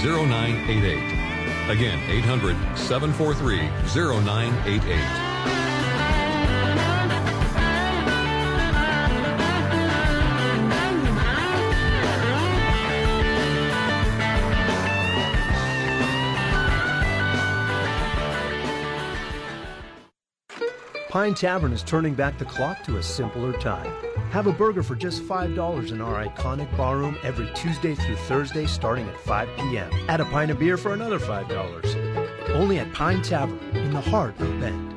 0988. 0.04 1.70
Again, 1.70 2.00
800 2.10 2.58
743 2.78 3.60
0988. 3.94 5.26
Pine 21.18 21.34
Tavern 21.34 21.74
is 21.74 21.82
turning 21.82 22.13
back 22.13 22.38
the 22.38 22.45
clock 22.45 22.84
to 22.84 22.97
a 22.97 23.01
simpler 23.01 23.51
time. 23.53 23.91
Have 24.30 24.45
a 24.45 24.51
burger 24.51 24.84
for 24.84 24.93
just 24.93 25.24
$5 25.24 25.91
in 25.91 25.99
our 25.99 26.24
iconic 26.24 26.70
barroom 26.78 27.18
every 27.24 27.49
Tuesday 27.55 27.95
through 27.95 28.18
Thursday 28.18 28.68
starting 28.68 29.09
at 29.09 29.20
5 29.22 29.49
p.m. 29.57 29.89
Add 30.09 30.22
a 30.22 30.26
pint 30.26 30.51
of 30.51 30.59
beer 30.59 30.78
for 30.78 30.93
another 30.93 31.18
$5. 31.18 32.49
Only 32.51 32.78
at 32.78 32.93
Pine 32.93 33.24
Tavern 33.24 33.57
in 33.76 33.93
the 33.93 33.99
heart 33.99 34.39
of 34.39 34.59
Bend. 34.59 34.93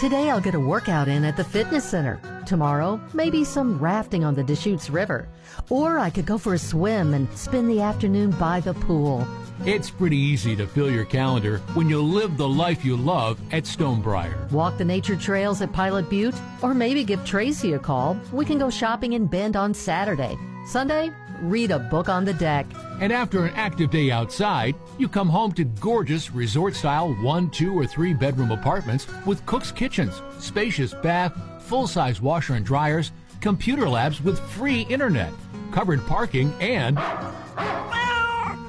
Today 0.00 0.30
I'll 0.30 0.40
get 0.40 0.56
a 0.56 0.58
workout 0.58 1.06
in 1.06 1.24
at 1.24 1.36
the 1.36 1.44
fitness 1.44 1.84
center. 1.84 2.20
Tomorrow, 2.44 3.00
maybe 3.14 3.44
some 3.44 3.78
rafting 3.78 4.24
on 4.24 4.34
the 4.34 4.42
Deschutes 4.42 4.90
River. 4.90 5.28
Or 5.68 6.00
I 6.00 6.10
could 6.10 6.26
go 6.26 6.38
for 6.38 6.54
a 6.54 6.58
swim 6.58 7.14
and 7.14 7.32
spend 7.38 7.70
the 7.70 7.82
afternoon 7.82 8.32
by 8.32 8.58
the 8.58 8.74
pool. 8.74 9.28
It's 9.66 9.90
pretty 9.90 10.16
easy 10.16 10.56
to 10.56 10.66
fill 10.66 10.90
your 10.90 11.04
calendar 11.04 11.58
when 11.74 11.90
you 11.90 12.00
live 12.00 12.38
the 12.38 12.48
life 12.48 12.82
you 12.82 12.96
love 12.96 13.38
at 13.52 13.64
Stonebriar. 13.64 14.50
Walk 14.50 14.78
the 14.78 14.86
nature 14.86 15.16
trails 15.16 15.60
at 15.60 15.70
Pilot 15.70 16.08
Butte, 16.08 16.34
or 16.62 16.72
maybe 16.72 17.04
give 17.04 17.22
Tracy 17.26 17.74
a 17.74 17.78
call. 17.78 18.18
We 18.32 18.46
can 18.46 18.58
go 18.58 18.70
shopping 18.70 19.12
in 19.12 19.26
Bend 19.26 19.56
on 19.56 19.74
Saturday. 19.74 20.38
Sunday, 20.66 21.10
read 21.42 21.72
a 21.72 21.78
book 21.78 22.08
on 22.08 22.24
the 22.24 22.32
deck. 22.32 22.66
And 23.00 23.12
after 23.12 23.44
an 23.44 23.54
active 23.54 23.90
day 23.90 24.10
outside, 24.10 24.74
you 24.96 25.08
come 25.08 25.28
home 25.28 25.52
to 25.52 25.64
gorgeous 25.64 26.30
resort 26.30 26.74
style 26.74 27.12
one, 27.16 27.50
two, 27.50 27.78
or 27.78 27.86
three 27.86 28.14
bedroom 28.14 28.52
apartments 28.52 29.06
with 29.26 29.44
cook's 29.44 29.70
kitchens, 29.70 30.22
spacious 30.38 30.94
bath, 30.94 31.38
full 31.64 31.86
size 31.86 32.22
washer 32.22 32.54
and 32.54 32.64
dryers, 32.64 33.12
computer 33.42 33.86
labs 33.90 34.22
with 34.22 34.40
free 34.40 34.82
internet, 34.88 35.34
covered 35.70 36.00
parking, 36.06 36.50
and 36.60 36.98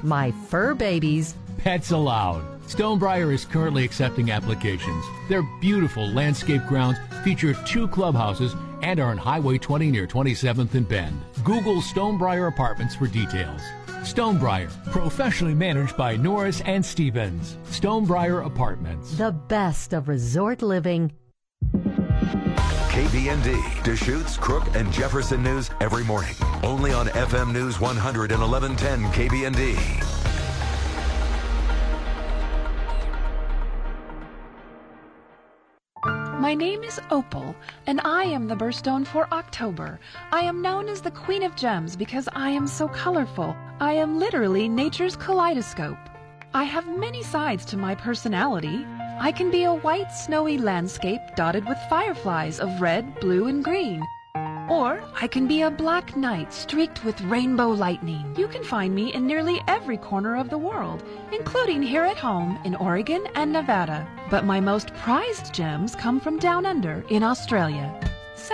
my 0.02 0.30
fur 0.48 0.74
babies. 0.74 1.34
Pets 1.58 1.90
allowed. 1.90 2.42
Stonebriar 2.66 3.32
is 3.32 3.44
currently 3.44 3.84
accepting 3.84 4.30
applications. 4.30 5.04
Their 5.28 5.42
beautiful 5.60 6.06
landscape 6.08 6.62
grounds 6.66 6.98
feature 7.22 7.54
two 7.66 7.86
clubhouses 7.88 8.54
and 8.82 8.98
are 8.98 9.10
on 9.10 9.18
Highway 9.18 9.58
20 9.58 9.90
near 9.90 10.06
27th 10.06 10.74
and 10.74 10.88
Bend. 10.88 11.20
Google 11.44 11.80
Stonebriar 11.80 12.48
Apartments 12.48 12.94
for 12.94 13.06
details. 13.06 13.60
Stonebriar, 14.02 14.68
professionally 14.90 15.54
managed 15.54 15.96
by 15.96 16.16
Norris 16.16 16.60
and 16.62 16.84
Stevens. 16.84 17.56
Stonebriar 17.66 18.44
Apartments. 18.44 19.16
The 19.16 19.32
best 19.32 19.92
of 19.92 20.08
resort 20.08 20.62
living. 20.62 21.12
KBND, 23.22 23.84
Deschutes, 23.84 24.36
Crook, 24.36 24.64
and 24.74 24.92
Jefferson 24.92 25.44
News 25.44 25.70
every 25.80 26.02
morning. 26.02 26.34
Only 26.64 26.92
on 26.92 27.06
FM 27.06 27.52
News 27.52 27.78
100 27.78 28.32
and 28.32 28.40
1110 28.40 29.12
KBND. 29.12 29.78
My 36.40 36.52
name 36.52 36.82
is 36.82 36.98
Opal, 37.12 37.54
and 37.86 38.00
I 38.04 38.24
am 38.24 38.48
the 38.48 38.56
birthstone 38.56 39.06
for 39.06 39.32
October. 39.32 40.00
I 40.32 40.40
am 40.40 40.60
known 40.60 40.88
as 40.88 41.00
the 41.00 41.12
Queen 41.12 41.44
of 41.44 41.54
Gems 41.54 41.94
because 41.94 42.28
I 42.32 42.50
am 42.50 42.66
so 42.66 42.88
colorful. 42.88 43.54
I 43.78 43.92
am 43.92 44.18
literally 44.18 44.68
nature's 44.68 45.14
kaleidoscope. 45.14 45.96
I 46.54 46.64
have 46.64 46.88
many 46.88 47.22
sides 47.22 47.64
to 47.66 47.76
my 47.76 47.94
personality. 47.94 48.84
I 49.24 49.30
can 49.30 49.52
be 49.52 49.62
a 49.62 49.72
white, 49.72 50.10
snowy 50.10 50.58
landscape 50.58 51.20
dotted 51.36 51.64
with 51.68 51.78
fireflies 51.88 52.58
of 52.58 52.80
red, 52.80 53.20
blue, 53.20 53.46
and 53.46 53.62
green. 53.62 54.02
Or 54.68 55.00
I 55.14 55.28
can 55.28 55.46
be 55.46 55.62
a 55.62 55.70
black 55.70 56.16
night 56.16 56.52
streaked 56.52 57.04
with 57.04 57.20
rainbow 57.20 57.68
lightning. 57.68 58.34
You 58.36 58.48
can 58.48 58.64
find 58.64 58.92
me 58.92 59.14
in 59.14 59.24
nearly 59.24 59.62
every 59.68 59.96
corner 59.96 60.34
of 60.34 60.50
the 60.50 60.58
world, 60.58 61.04
including 61.30 61.84
here 61.84 62.02
at 62.02 62.18
home 62.18 62.58
in 62.64 62.74
Oregon 62.74 63.24
and 63.36 63.52
Nevada. 63.52 64.08
But 64.28 64.44
my 64.44 64.58
most 64.58 64.92
prized 64.94 65.54
gems 65.54 65.94
come 65.94 66.18
from 66.18 66.40
down 66.40 66.66
under 66.66 67.04
in 67.08 67.22
Australia. 67.22 67.96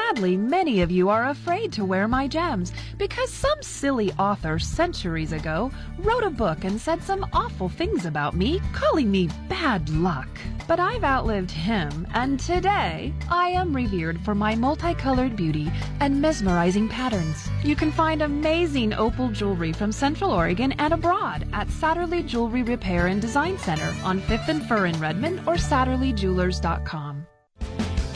Sadly, 0.06 0.36
many 0.36 0.80
of 0.80 0.92
you 0.92 1.08
are 1.08 1.28
afraid 1.28 1.72
to 1.72 1.84
wear 1.84 2.06
my 2.06 2.28
gems 2.28 2.72
because 2.98 3.32
some 3.32 3.60
silly 3.62 4.12
author 4.12 4.58
centuries 4.58 5.32
ago 5.32 5.72
wrote 5.98 6.22
a 6.22 6.30
book 6.30 6.62
and 6.62 6.80
said 6.80 7.02
some 7.02 7.26
awful 7.32 7.68
things 7.68 8.06
about 8.06 8.36
me, 8.36 8.60
calling 8.72 9.10
me 9.10 9.28
bad 9.48 9.88
luck. 9.90 10.28
But 10.68 10.78
I've 10.78 11.02
outlived 11.02 11.50
him, 11.50 12.06
and 12.14 12.38
today 12.38 13.12
I 13.28 13.48
am 13.48 13.74
revered 13.74 14.20
for 14.20 14.36
my 14.36 14.54
multicolored 14.54 15.34
beauty 15.34 15.70
and 16.00 16.22
mesmerizing 16.22 16.88
patterns. 16.88 17.48
You 17.64 17.74
can 17.74 17.90
find 17.90 18.22
amazing 18.22 18.94
opal 18.94 19.30
jewelry 19.30 19.72
from 19.72 19.90
Central 19.90 20.30
Oregon 20.30 20.72
and 20.78 20.94
abroad 20.94 21.48
at 21.52 21.68
Satterley 21.68 22.24
Jewelry 22.24 22.62
Repair 22.62 23.08
and 23.08 23.20
Design 23.20 23.58
Center 23.58 23.92
on 24.04 24.20
5th 24.20 24.48
and 24.48 24.64
Fir 24.66 24.86
in 24.86 24.98
Redmond 25.00 25.40
or 25.40 25.54
SatterleyJewelers.com. 25.54 27.17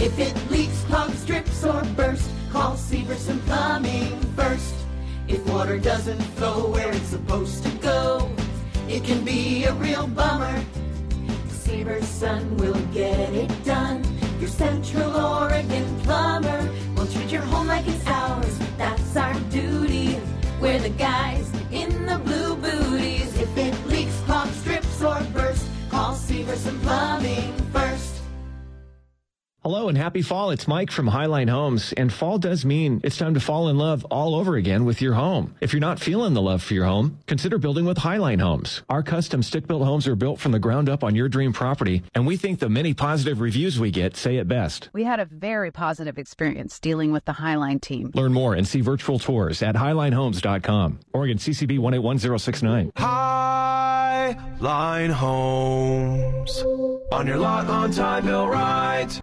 If 0.02 0.18
it 0.18 0.34
leaks, 0.50 0.82
clogs, 0.86 1.24
drips, 1.24 1.62
or 1.62 1.80
bursts, 1.94 2.28
call 2.50 2.72
Severson 2.74 3.38
Plumbing 3.46 4.20
first. 4.34 4.74
If 5.28 5.48
water 5.48 5.78
doesn't 5.78 6.20
flow 6.34 6.72
where 6.72 6.90
it's 6.90 7.06
supposed 7.06 7.62
to 7.62 7.70
go, 7.78 8.28
it 8.88 9.04
can 9.04 9.24
be 9.24 9.62
a 9.62 9.72
real 9.74 10.08
bummer. 10.08 10.60
Severson 11.50 12.58
will 12.58 12.82
get 12.92 13.32
it 13.32 13.64
done. 13.64 14.02
Your 14.40 14.48
Central 14.48 15.14
Oregon 15.14 15.86
plumber 16.00 16.68
will 16.96 17.06
treat 17.06 17.30
your 17.30 17.42
home 17.42 17.68
like 17.68 17.86
it's 17.86 18.04
ours. 18.08 18.58
That's 18.76 19.16
our 19.16 19.34
duty. 19.50 20.18
We're 20.60 20.80
the 20.80 20.90
guys 20.90 21.48
in 21.70 22.06
the 22.06 22.18
blue 22.18 22.56
booties. 22.56 23.38
If 23.38 23.56
it 23.56 23.86
leaks, 23.86 24.18
clogs, 24.26 24.64
drips, 24.64 25.00
or 25.00 25.20
bursts, 25.32 25.68
call 25.90 26.16
Severson 26.16 26.82
Plumbing. 26.82 27.61
Hello 29.64 29.88
and 29.88 29.96
happy 29.96 30.22
fall. 30.22 30.50
It's 30.50 30.66
Mike 30.66 30.90
from 30.90 31.08
Highline 31.08 31.48
Homes. 31.48 31.92
And 31.96 32.12
fall 32.12 32.36
does 32.36 32.64
mean 32.64 33.00
it's 33.04 33.16
time 33.16 33.34
to 33.34 33.40
fall 33.40 33.68
in 33.68 33.78
love 33.78 34.04
all 34.06 34.34
over 34.34 34.56
again 34.56 34.84
with 34.84 35.00
your 35.00 35.14
home. 35.14 35.54
If 35.60 35.72
you're 35.72 35.78
not 35.78 36.00
feeling 36.00 36.34
the 36.34 36.42
love 36.42 36.64
for 36.64 36.74
your 36.74 36.86
home, 36.86 37.20
consider 37.28 37.58
building 37.58 37.84
with 37.84 37.98
Highline 37.98 38.40
Homes. 38.40 38.82
Our 38.88 39.04
custom 39.04 39.40
stick 39.40 39.68
built 39.68 39.84
homes 39.84 40.08
are 40.08 40.16
built 40.16 40.40
from 40.40 40.50
the 40.50 40.58
ground 40.58 40.88
up 40.88 41.04
on 41.04 41.14
your 41.14 41.28
dream 41.28 41.52
property. 41.52 42.02
And 42.12 42.26
we 42.26 42.36
think 42.36 42.58
the 42.58 42.68
many 42.68 42.92
positive 42.92 43.40
reviews 43.40 43.78
we 43.78 43.92
get 43.92 44.16
say 44.16 44.38
it 44.38 44.48
best. 44.48 44.90
We 44.92 45.04
had 45.04 45.20
a 45.20 45.26
very 45.26 45.70
positive 45.70 46.18
experience 46.18 46.80
dealing 46.80 47.12
with 47.12 47.24
the 47.24 47.34
Highline 47.34 47.80
team. 47.80 48.10
Learn 48.14 48.32
more 48.32 48.54
and 48.54 48.66
see 48.66 48.80
virtual 48.80 49.20
tours 49.20 49.62
at 49.62 49.76
highlinehomes.com. 49.76 50.98
Oregon 51.12 51.38
CCB 51.38 51.78
181069. 51.78 52.90
Highline 54.66 55.12
Homes. 55.12 56.64
On 57.12 57.28
your 57.28 57.38
lot 57.38 57.68
on 57.68 57.92
time, 57.92 58.24
built 58.26 58.50
right. 58.50 59.22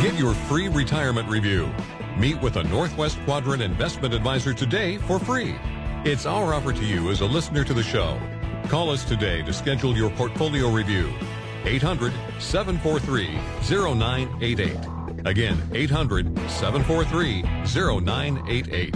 Get 0.00 0.14
your 0.14 0.32
free 0.32 0.68
retirement 0.68 1.28
review. 1.28 1.70
Meet 2.16 2.40
with 2.40 2.56
a 2.56 2.62
Northwest 2.62 3.18
Quadrant 3.26 3.60
investment 3.60 4.14
advisor 4.14 4.54
today 4.54 4.96
for 4.96 5.18
free. 5.18 5.56
It's 6.06 6.24
our 6.24 6.54
offer 6.54 6.72
to 6.72 6.84
you 6.86 7.10
as 7.10 7.20
a 7.20 7.26
listener 7.26 7.64
to 7.64 7.74
the 7.74 7.82
show. 7.82 8.18
Call 8.68 8.88
us 8.88 9.04
today 9.04 9.42
to 9.42 9.52
schedule 9.52 9.94
your 9.94 10.08
portfolio 10.12 10.70
review. 10.70 11.12
800 11.66 12.14
743 12.38 13.28
0988. 13.68 15.26
Again, 15.26 15.60
800 15.74 16.34
743 16.48 17.42
0988. 17.42 18.94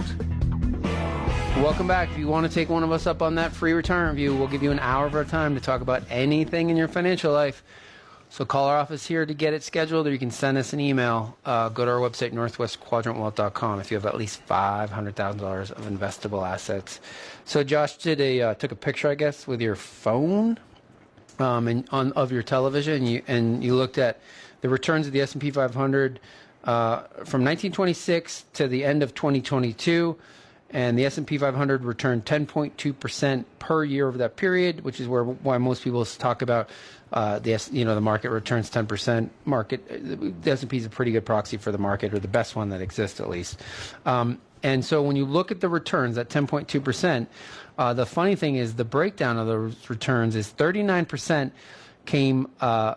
Welcome 1.57 1.87
back. 1.87 2.09
If 2.09 2.17
you 2.17 2.27
want 2.27 2.47
to 2.47 2.51
take 2.51 2.69
one 2.69 2.81
of 2.81 2.91
us 2.91 3.05
up 3.05 3.21
on 3.21 3.35
that 3.35 3.51
free 3.51 3.73
retirement 3.73 4.17
review, 4.17 4.35
we'll 4.35 4.47
give 4.47 4.63
you 4.63 4.71
an 4.71 4.79
hour 4.79 5.05
of 5.05 5.13
our 5.13 5.23
time 5.23 5.53
to 5.53 5.61
talk 5.61 5.81
about 5.81 6.01
anything 6.09 6.71
in 6.71 6.75
your 6.75 6.87
financial 6.87 7.31
life. 7.31 7.63
So 8.35 8.43
call 8.43 8.65
our 8.65 8.77
office 8.77 9.05
here 9.05 9.25
to 9.25 9.33
get 9.33 9.53
it 9.53 9.63
scheduled, 9.63 10.07
or 10.07 10.11
you 10.11 10.19
can 10.19 10.29
send 10.29 10.57
us 10.57 10.73
an 10.73 10.81
email. 10.81 11.37
Uh, 11.45 11.69
go 11.69 11.85
to 11.85 11.91
our 11.91 11.99
website, 11.99 12.33
northwestquadrantwealth.com, 12.33 13.79
if 13.79 13.89
you 13.89 13.95
have 13.95 14.05
at 14.05 14.17
least 14.17 14.45
$500,000 14.45 15.71
of 15.71 15.85
investable 15.85 16.45
assets. 16.45 16.99
So 17.45 17.63
Josh 17.63 17.95
did 17.95 18.19
a 18.19 18.41
uh, 18.41 18.53
took 18.55 18.73
a 18.73 18.75
picture, 18.75 19.07
I 19.07 19.15
guess, 19.15 19.47
with 19.47 19.61
your 19.61 19.77
phone 19.77 20.59
um, 21.39 21.69
and 21.69 21.87
on 21.93 22.11
of 22.11 22.33
your 22.33 22.43
television, 22.43 22.95
and 22.95 23.09
you, 23.09 23.21
and 23.29 23.63
you 23.63 23.73
looked 23.73 23.97
at 23.97 24.19
the 24.59 24.67
returns 24.67 25.07
of 25.07 25.13
the 25.13 25.21
S&P 25.21 25.49
500 25.49 26.19
uh, 26.65 27.03
from 27.23 27.41
1926 27.41 28.47
to 28.55 28.67
the 28.67 28.83
end 28.83 29.01
of 29.01 29.15
2022 29.15 30.17
and 30.75 30.99
the 30.99 31.05
S&P 31.05 31.37
500 31.37 31.85
returned 31.85 32.25
10.2% 32.25 33.45
per 33.59 33.85
year 33.85 34.09
over 34.09 34.17
that 34.17 34.35
period, 34.35 34.83
which 34.83 34.99
is 34.99 35.07
where 35.07 35.23
why 35.23 35.57
most 35.57 35.85
people 35.85 36.03
talk 36.03 36.41
about 36.41 36.69
uh, 37.13 37.39
the 37.39 37.53
S- 37.53 37.71
you 37.71 37.85
know 37.85 37.95
the 37.95 38.01
market 38.01 38.29
returns 38.29 38.69
10%. 38.69 39.29
Market 39.45 40.43
the 40.43 40.51
S&P 40.51 40.75
is 40.75 40.85
a 40.85 40.89
pretty 40.89 41.13
good 41.13 41.25
proxy 41.25 41.55
for 41.55 41.71
the 41.71 41.77
market, 41.77 42.13
or 42.13 42.19
the 42.19 42.27
best 42.27 42.57
one 42.57 42.69
that 42.69 42.81
exists 42.81 43.21
at 43.21 43.29
least. 43.29 43.61
Um, 44.05 44.41
and 44.63 44.83
so 44.83 45.01
when 45.01 45.15
you 45.15 45.23
look 45.23 45.49
at 45.49 45.61
the 45.61 45.69
returns 45.69 46.17
at 46.17 46.27
10.2%, 46.27 47.27
uh, 47.77 47.93
the 47.93 48.05
funny 48.05 48.35
thing 48.35 48.57
is 48.57 48.75
the 48.75 48.83
breakdown 48.83 49.37
of 49.37 49.47
those 49.47 49.89
returns 49.89 50.35
is 50.35 50.51
39% 50.51 51.51
came 52.05 52.49
uh, 52.59 52.95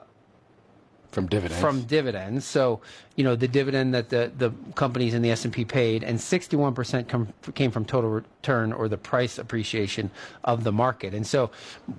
from 1.10 1.26
dividends. 1.26 1.60
From 1.60 1.82
dividends. 1.82 2.44
So, 2.44 2.80
you 3.18 3.24
know, 3.24 3.34
the 3.34 3.48
dividend 3.48 3.94
that 3.94 4.10
the, 4.10 4.30
the 4.38 4.52
companies 4.76 5.12
in 5.12 5.22
the 5.22 5.32
S&P 5.32 5.64
paid, 5.64 6.04
and 6.04 6.20
61% 6.20 7.08
come, 7.08 7.26
came 7.56 7.72
from 7.72 7.84
total 7.84 8.10
return 8.10 8.72
or 8.72 8.86
the 8.86 8.96
price 8.96 9.38
appreciation 9.38 10.08
of 10.44 10.62
the 10.62 10.70
market. 10.70 11.12
And 11.12 11.26
so 11.26 11.50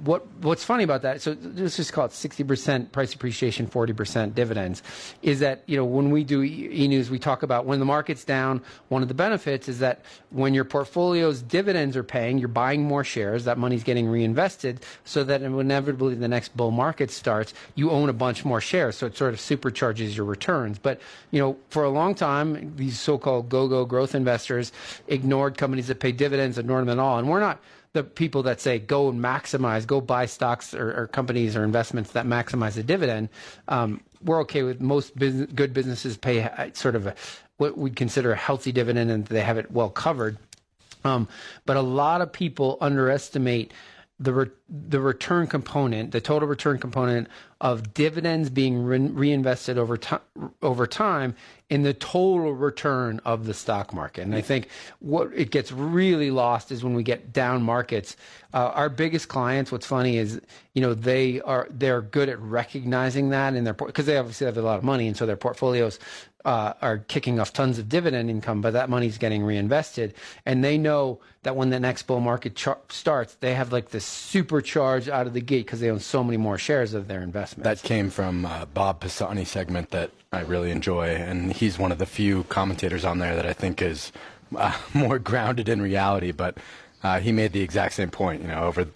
what 0.05 0.25
what's 0.39 0.63
funny 0.63 0.85
about 0.85 1.01
that, 1.01 1.21
so 1.21 1.35
let's 1.41 1.75
just 1.75 1.91
call 1.91 2.05
it 2.05 2.11
60% 2.11 2.93
price 2.93 3.13
appreciation, 3.13 3.67
40% 3.67 4.33
dividends, 4.33 4.81
is 5.21 5.41
that, 5.41 5.63
you 5.65 5.75
know, 5.75 5.83
when 5.83 6.09
we 6.09 6.23
do 6.23 6.41
e-news, 6.41 7.09
we 7.09 7.19
talk 7.19 7.43
about 7.43 7.65
when 7.65 7.79
the 7.79 7.85
market's 7.85 8.23
down, 8.23 8.61
one 8.87 9.01
of 9.01 9.09
the 9.09 9.13
benefits 9.13 9.67
is 9.67 9.79
that 9.79 10.05
when 10.29 10.53
your 10.53 10.63
portfolio's 10.63 11.41
dividends 11.41 11.97
are 11.97 12.03
paying, 12.03 12.37
you're 12.37 12.47
buying 12.47 12.81
more 12.85 13.03
shares, 13.03 13.43
that 13.43 13.57
money's 13.57 13.83
getting 13.83 14.07
reinvested 14.07 14.85
so 15.03 15.25
that 15.25 15.41
inevitably 15.41 16.15
the 16.15 16.29
next 16.29 16.55
bull 16.55 16.71
market 16.71 17.11
starts, 17.11 17.53
you 17.75 17.91
own 17.91 18.07
a 18.07 18.13
bunch 18.13 18.45
more 18.45 18.61
shares 18.61 18.95
so 18.95 19.05
it 19.05 19.17
sort 19.17 19.33
of 19.33 19.39
supercharges 19.41 20.15
your 20.15 20.25
returns. 20.25 20.79
But 20.79 21.01
you 21.31 21.39
know, 21.39 21.57
for 21.69 21.83
a 21.83 21.89
long 21.89 22.15
time, 22.15 22.75
these 22.75 22.99
so-called 22.99 23.49
go-go 23.49 23.85
growth 23.85 24.15
investors 24.15 24.71
ignored 25.07 25.57
companies 25.57 25.87
that 25.87 25.99
pay 25.99 26.11
dividends, 26.11 26.57
ignored 26.57 26.81
them 26.81 26.89
at 26.89 26.99
all. 26.99 27.19
And 27.19 27.29
we're 27.29 27.39
not 27.39 27.59
the 27.93 28.03
people 28.03 28.43
that 28.43 28.61
say 28.61 28.79
go 28.79 29.09
and 29.09 29.19
maximize, 29.19 29.85
go 29.85 30.01
buy 30.01 30.25
stocks 30.25 30.73
or, 30.73 30.93
or 30.93 31.07
companies 31.07 31.55
or 31.55 31.63
investments 31.63 32.11
that 32.11 32.25
maximize 32.25 32.73
the 32.73 32.83
dividend. 32.83 33.29
Um, 33.67 34.01
we're 34.23 34.41
okay 34.41 34.63
with 34.63 34.81
most 34.81 35.17
business, 35.17 35.49
good 35.53 35.73
businesses 35.73 36.17
pay 36.17 36.43
uh, 36.43 36.69
sort 36.73 36.95
of 36.95 37.07
a, 37.07 37.15
what 37.57 37.77
we'd 37.77 37.95
consider 37.95 38.31
a 38.31 38.35
healthy 38.35 38.71
dividend 38.71 39.11
and 39.11 39.25
they 39.25 39.41
have 39.41 39.57
it 39.57 39.71
well 39.71 39.89
covered. 39.89 40.37
Um, 41.03 41.27
but 41.65 41.77
a 41.77 41.81
lot 41.81 42.21
of 42.21 42.31
people 42.31 42.77
underestimate 42.81 43.73
the 44.19 44.33
re- 44.33 44.51
the 44.69 44.99
return 44.99 45.47
component, 45.47 46.11
the 46.11 46.19
total 46.19 46.47
return 46.47 46.77
component 46.77 47.27
of 47.61 47.93
dividends 47.93 48.49
being 48.49 48.83
re- 48.83 48.99
reinvested 48.99 49.77
over 49.77 49.97
time 49.97 50.19
over 50.61 50.85
time 50.85 51.35
in 51.69 51.83
the 51.83 51.93
total 51.93 52.53
return 52.53 53.21
of 53.25 53.45
the 53.45 53.53
stock 53.53 53.93
market. 53.93 54.23
And 54.23 54.35
I 54.35 54.41
think 54.41 54.69
what 54.99 55.31
it 55.33 55.51
gets 55.51 55.71
really 55.71 56.31
lost 56.31 56.71
is 56.71 56.83
when 56.83 56.95
we 56.95 57.03
get 57.03 57.31
down 57.31 57.61
markets. 57.61 58.17
Uh, 58.53 58.71
our 58.73 58.89
biggest 58.89 59.27
clients, 59.27 59.71
what's 59.71 59.85
funny 59.85 60.17
is, 60.17 60.41
you 60.73 60.81
know, 60.81 60.93
they 60.93 61.39
are 61.41 61.67
they're 61.69 62.01
good 62.01 62.27
at 62.27 62.39
recognizing 62.41 63.29
that 63.29 63.55
in 63.55 63.63
their 63.63 63.73
because 63.73 64.05
they 64.05 64.17
obviously 64.17 64.45
have 64.45 64.57
a 64.57 64.61
lot 64.61 64.77
of 64.77 64.83
money, 64.83 65.07
and 65.07 65.15
so 65.15 65.25
their 65.25 65.37
portfolios 65.37 65.97
uh, 66.45 66.73
are 66.81 66.99
kicking 66.99 67.39
off 67.39 67.51
tons 67.51 67.79
of 67.79 67.89
dividend 67.89 68.29
income, 68.29 68.61
but 68.61 68.71
that 68.73 68.89
money's 68.89 69.17
getting 69.17 69.43
reinvested. 69.43 70.13
And 70.45 70.63
they 70.63 70.77
know 70.77 71.19
that 71.43 71.55
when 71.55 71.69
the 71.69 71.79
next 71.79 72.03
bull 72.03 72.21
market 72.21 72.55
char- 72.55 72.79
starts, 72.89 73.35
they 73.35 73.53
have 73.55 73.71
like 73.71 73.89
this 73.89 74.05
supercharge 74.05 75.09
out 75.09 75.27
of 75.27 75.33
the 75.33 75.41
gate 75.41 75.65
because 75.65 75.79
they 75.79 75.89
own 75.89 75.99
so 75.99 76.23
many 76.23 76.37
more 76.37 76.57
shares 76.57 76.93
of 76.93 77.07
their 77.07 77.21
investment. 77.21 77.65
That 77.65 77.81
came 77.83 78.09
from 78.09 78.45
uh, 78.45 78.65
Bob 78.65 79.01
Pisani 79.01 79.45
segment 79.45 79.89
that 79.91 80.11
I 80.31 80.41
really 80.41 80.71
enjoy, 80.71 81.09
and 81.09 81.51
he's 81.51 81.77
one 81.77 81.91
of 81.91 81.97
the 81.97 82.05
few 82.05 82.43
commentators 82.45 83.03
on 83.03 83.19
there 83.19 83.35
that 83.35 83.45
I 83.45 83.53
think 83.53 83.81
is 83.81 84.11
uh, 84.55 84.77
more 84.93 85.19
grounded 85.19 85.67
in 85.67 85.81
reality. 85.81 86.31
But 86.31 86.57
uh, 87.03 87.19
he 87.19 87.31
made 87.31 87.51
the 87.51 87.61
exact 87.61 87.95
same 87.95 88.11
point. 88.11 88.41
You 88.41 88.47
know, 88.47 88.63
over 88.63 88.87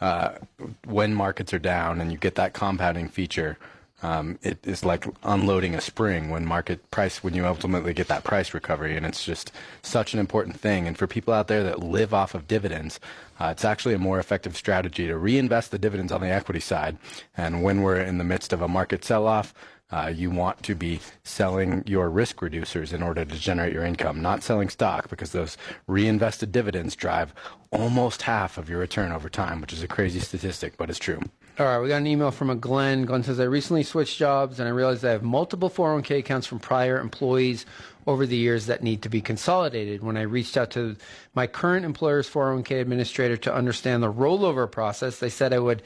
uh, 0.00 0.38
when 0.86 1.14
markets 1.14 1.52
are 1.52 1.58
down 1.58 2.00
and 2.00 2.12
you 2.12 2.18
get 2.18 2.36
that 2.36 2.54
compounding 2.54 3.08
feature 3.08 3.58
um, 4.02 4.38
it 4.42 4.58
is 4.64 4.84
like 4.84 5.06
unloading 5.22 5.74
a 5.74 5.80
spring 5.80 6.30
when 6.30 6.46
market 6.46 6.90
price 6.90 7.22
when 7.22 7.34
you 7.34 7.46
ultimately 7.46 7.92
get 7.92 8.08
that 8.08 8.24
price 8.24 8.54
recovery. 8.54 8.96
And 8.96 9.04
it's 9.04 9.24
just 9.24 9.50
such 9.82 10.14
an 10.14 10.20
important 10.20 10.58
thing. 10.58 10.86
And 10.86 10.96
for 10.96 11.06
people 11.06 11.34
out 11.34 11.48
there 11.48 11.64
that 11.64 11.80
live 11.80 12.14
off 12.14 12.34
of 12.34 12.46
dividends 12.46 13.00
uh, 13.40 13.48
it's 13.52 13.64
actually 13.64 13.94
a 13.94 13.98
more 13.98 14.18
effective 14.18 14.56
strategy 14.56 15.06
to 15.06 15.16
reinvest 15.16 15.70
the 15.70 15.78
dividends 15.78 16.12
on 16.12 16.20
the 16.20 16.28
equity 16.28 16.60
side. 16.60 16.98
And 17.36 17.62
when 17.62 17.82
we're 17.82 18.00
in 18.00 18.18
the 18.18 18.24
midst 18.24 18.52
of 18.52 18.62
a 18.62 18.68
market 18.68 19.04
sell-off 19.04 19.54
uh, 19.90 20.12
you 20.14 20.30
want 20.30 20.62
to 20.62 20.74
be 20.74 21.00
selling 21.24 21.82
your 21.86 22.10
risk 22.10 22.36
reducers 22.40 22.92
in 22.92 23.02
order 23.02 23.24
to 23.24 23.38
generate 23.38 23.72
your 23.72 23.84
income, 23.84 24.20
not 24.20 24.42
selling 24.42 24.68
stock 24.68 25.08
because 25.08 25.32
those 25.32 25.56
reinvested 25.86 26.52
dividends 26.52 26.94
drive 26.94 27.32
almost 27.70 28.22
half 28.22 28.58
of 28.58 28.68
your 28.68 28.78
return 28.78 29.12
over 29.12 29.28
time, 29.28 29.60
which 29.60 29.72
is 29.72 29.82
a 29.82 29.88
crazy 29.88 30.20
statistic, 30.20 30.76
but 30.76 30.90
it's 30.90 30.98
true. 30.98 31.20
All 31.58 31.66
right, 31.66 31.80
we 31.80 31.88
got 31.88 31.96
an 31.96 32.06
email 32.06 32.30
from 32.30 32.50
a 32.50 32.54
Glenn. 32.54 33.04
Glenn 33.04 33.22
says, 33.22 33.40
I 33.40 33.44
recently 33.44 33.82
switched 33.82 34.18
jobs 34.18 34.60
and 34.60 34.68
I 34.68 34.72
realized 34.72 35.04
I 35.04 35.10
have 35.10 35.22
multiple 35.22 35.70
401k 35.70 36.18
accounts 36.18 36.46
from 36.46 36.58
prior 36.58 37.00
employees 37.00 37.64
over 38.06 38.26
the 38.26 38.36
years 38.36 38.66
that 38.66 38.82
need 38.82 39.02
to 39.02 39.08
be 39.08 39.20
consolidated. 39.20 40.02
When 40.02 40.16
I 40.16 40.22
reached 40.22 40.56
out 40.56 40.70
to 40.72 40.96
my 41.34 41.46
current 41.46 41.84
employer's 41.84 42.28
401k 42.28 42.80
administrator 42.80 43.36
to 43.38 43.54
understand 43.54 44.02
the 44.02 44.12
rollover 44.12 44.70
process, 44.70 45.18
they 45.18 45.30
said 45.30 45.52
I 45.52 45.58
would 45.58 45.82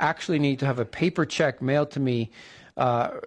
actually 0.00 0.40
need 0.40 0.58
to 0.58 0.66
have 0.66 0.78
a 0.78 0.84
paper 0.84 1.24
check 1.24 1.62
mailed 1.62 1.92
to 1.92 2.00
me 2.00 2.30
uh, 2.76 3.20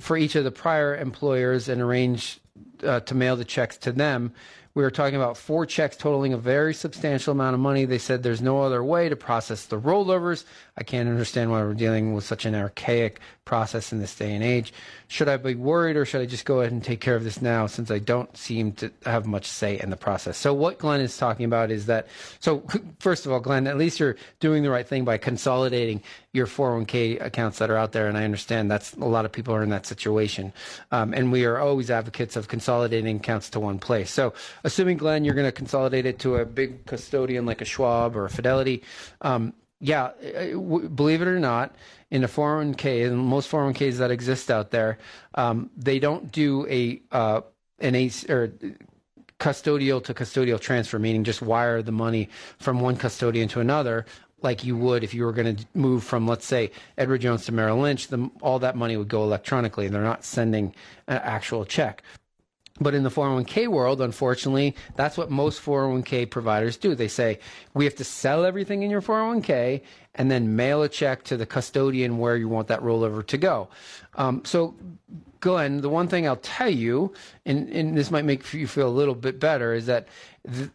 for 0.00 0.16
each 0.16 0.34
of 0.34 0.44
the 0.44 0.50
prior 0.50 0.96
employers 0.96 1.68
and 1.68 1.80
arrange 1.80 2.40
uh, 2.82 3.00
to 3.00 3.14
mail 3.14 3.36
the 3.36 3.44
checks 3.44 3.76
to 3.78 3.92
them. 3.92 4.32
We 4.74 4.82
were 4.82 4.90
talking 4.90 5.14
about 5.14 5.36
four 5.36 5.66
checks 5.66 5.96
totaling 5.96 6.32
a 6.32 6.36
very 6.36 6.74
substantial 6.74 7.30
amount 7.30 7.54
of 7.54 7.60
money. 7.60 7.84
They 7.84 7.98
said 7.98 8.22
there's 8.22 8.42
no 8.42 8.62
other 8.62 8.82
way 8.82 9.08
to 9.08 9.14
process 9.14 9.66
the 9.66 9.78
rollovers. 9.78 10.44
I 10.76 10.82
can't 10.82 11.08
understand 11.08 11.52
why 11.52 11.62
we're 11.62 11.74
dealing 11.74 12.12
with 12.12 12.24
such 12.24 12.44
an 12.44 12.56
archaic 12.56 13.20
process 13.44 13.92
in 13.92 14.00
this 14.00 14.14
day 14.14 14.34
and 14.34 14.42
age. 14.42 14.72
Should 15.08 15.28
I 15.28 15.36
be 15.36 15.54
worried 15.54 15.96
or 15.96 16.04
should 16.04 16.20
I 16.20 16.26
just 16.26 16.44
go 16.44 16.60
ahead 16.60 16.72
and 16.72 16.82
take 16.82 17.00
care 17.00 17.16
of 17.16 17.24
this 17.24 17.42
now 17.42 17.66
since 17.66 17.90
I 17.90 17.98
don't 17.98 18.34
seem 18.36 18.72
to 18.72 18.90
have 19.04 19.26
much 19.26 19.46
say 19.46 19.78
in 19.78 19.90
the 19.90 19.96
process? 19.96 20.36
So, 20.36 20.54
what 20.54 20.78
Glenn 20.78 21.00
is 21.00 21.16
talking 21.16 21.44
about 21.44 21.70
is 21.70 21.86
that, 21.86 22.06
so 22.40 22.64
first 23.00 23.26
of 23.26 23.32
all, 23.32 23.40
Glenn, 23.40 23.66
at 23.66 23.76
least 23.76 24.00
you're 24.00 24.16
doing 24.40 24.62
the 24.62 24.70
right 24.70 24.86
thing 24.86 25.04
by 25.04 25.18
consolidating 25.18 26.02
your 26.32 26.46
401k 26.46 27.24
accounts 27.24 27.58
that 27.58 27.70
are 27.70 27.76
out 27.76 27.92
there. 27.92 28.08
And 28.08 28.18
I 28.18 28.24
understand 28.24 28.70
that's 28.70 28.94
a 28.94 29.04
lot 29.04 29.24
of 29.24 29.32
people 29.32 29.54
are 29.54 29.62
in 29.62 29.70
that 29.70 29.86
situation. 29.86 30.52
Um, 30.90 31.14
and 31.14 31.30
we 31.30 31.44
are 31.44 31.58
always 31.58 31.90
advocates 31.90 32.36
of 32.36 32.48
consolidating 32.48 33.16
accounts 33.16 33.50
to 33.50 33.60
one 33.60 33.78
place. 33.78 34.10
So, 34.10 34.34
assuming, 34.64 34.96
Glenn, 34.96 35.24
you're 35.24 35.34
going 35.34 35.46
to 35.46 35.52
consolidate 35.52 36.06
it 36.06 36.18
to 36.20 36.36
a 36.36 36.44
big 36.44 36.86
custodian 36.86 37.46
like 37.46 37.60
a 37.60 37.64
Schwab 37.64 38.16
or 38.16 38.24
a 38.24 38.30
Fidelity, 38.30 38.82
um, 39.20 39.52
yeah, 39.80 40.04
uh, 40.04 40.56
believe 40.88 41.20
it 41.20 41.28
or 41.28 41.38
not, 41.38 41.74
in 42.14 42.22
a 42.22 42.28
401k, 42.28 43.08
and 43.08 43.18
most 43.18 43.50
401ks 43.50 43.96
that 43.96 44.12
exist 44.12 44.48
out 44.48 44.70
there, 44.70 44.98
um, 45.34 45.68
they 45.76 45.98
don't 45.98 46.30
do 46.30 46.64
a 46.68 47.02
uh, 47.10 47.40
an 47.80 47.96
ace 47.96 48.24
or 48.30 48.52
custodial 49.40 50.02
to 50.04 50.14
custodial 50.14 50.60
transfer, 50.60 51.00
meaning 51.00 51.24
just 51.24 51.42
wire 51.42 51.82
the 51.82 51.90
money 51.90 52.28
from 52.58 52.78
one 52.78 52.94
custodian 52.94 53.48
to 53.48 53.58
another, 53.58 54.06
like 54.42 54.62
you 54.62 54.76
would 54.76 55.02
if 55.02 55.12
you 55.12 55.24
were 55.24 55.32
going 55.32 55.56
to 55.56 55.66
move 55.74 56.04
from, 56.04 56.28
let's 56.28 56.46
say, 56.46 56.70
Edward 56.96 57.20
Jones 57.20 57.46
to 57.46 57.52
Merrill 57.52 57.78
Lynch. 57.78 58.06
The, 58.06 58.30
all 58.40 58.60
that 58.60 58.76
money 58.76 58.96
would 58.96 59.08
go 59.08 59.24
electronically, 59.24 59.86
and 59.86 59.92
they're 59.92 60.02
not 60.02 60.24
sending 60.24 60.72
an 61.08 61.16
actual 61.16 61.64
check. 61.64 62.04
But 62.80 62.94
in 62.94 63.04
the 63.04 63.10
401k 63.10 63.68
world, 63.68 64.00
unfortunately, 64.00 64.74
that's 64.96 65.16
what 65.16 65.30
most 65.30 65.62
401k 65.64 66.28
providers 66.28 66.76
do. 66.76 66.96
They 66.96 67.06
say, 67.06 67.38
we 67.72 67.84
have 67.84 67.94
to 67.96 68.04
sell 68.04 68.44
everything 68.44 68.82
in 68.82 68.90
your 68.90 69.00
401k 69.00 69.82
and 70.16 70.28
then 70.28 70.56
mail 70.56 70.82
a 70.82 70.88
check 70.88 71.22
to 71.24 71.36
the 71.36 71.46
custodian 71.46 72.18
where 72.18 72.36
you 72.36 72.48
want 72.48 72.66
that 72.68 72.80
rollover 72.80 73.24
to 73.28 73.38
go. 73.38 73.68
Um, 74.14 74.42
so, 74.44 74.74
Glenn, 75.38 75.82
the 75.82 75.88
one 75.88 76.08
thing 76.08 76.26
I'll 76.26 76.36
tell 76.36 76.68
you, 76.68 77.12
and, 77.46 77.68
and 77.68 77.96
this 77.96 78.10
might 78.10 78.24
make 78.24 78.52
you 78.52 78.66
feel 78.66 78.88
a 78.88 78.90
little 78.90 79.14
bit 79.14 79.38
better, 79.38 79.72
is 79.72 79.86
that, 79.86 80.08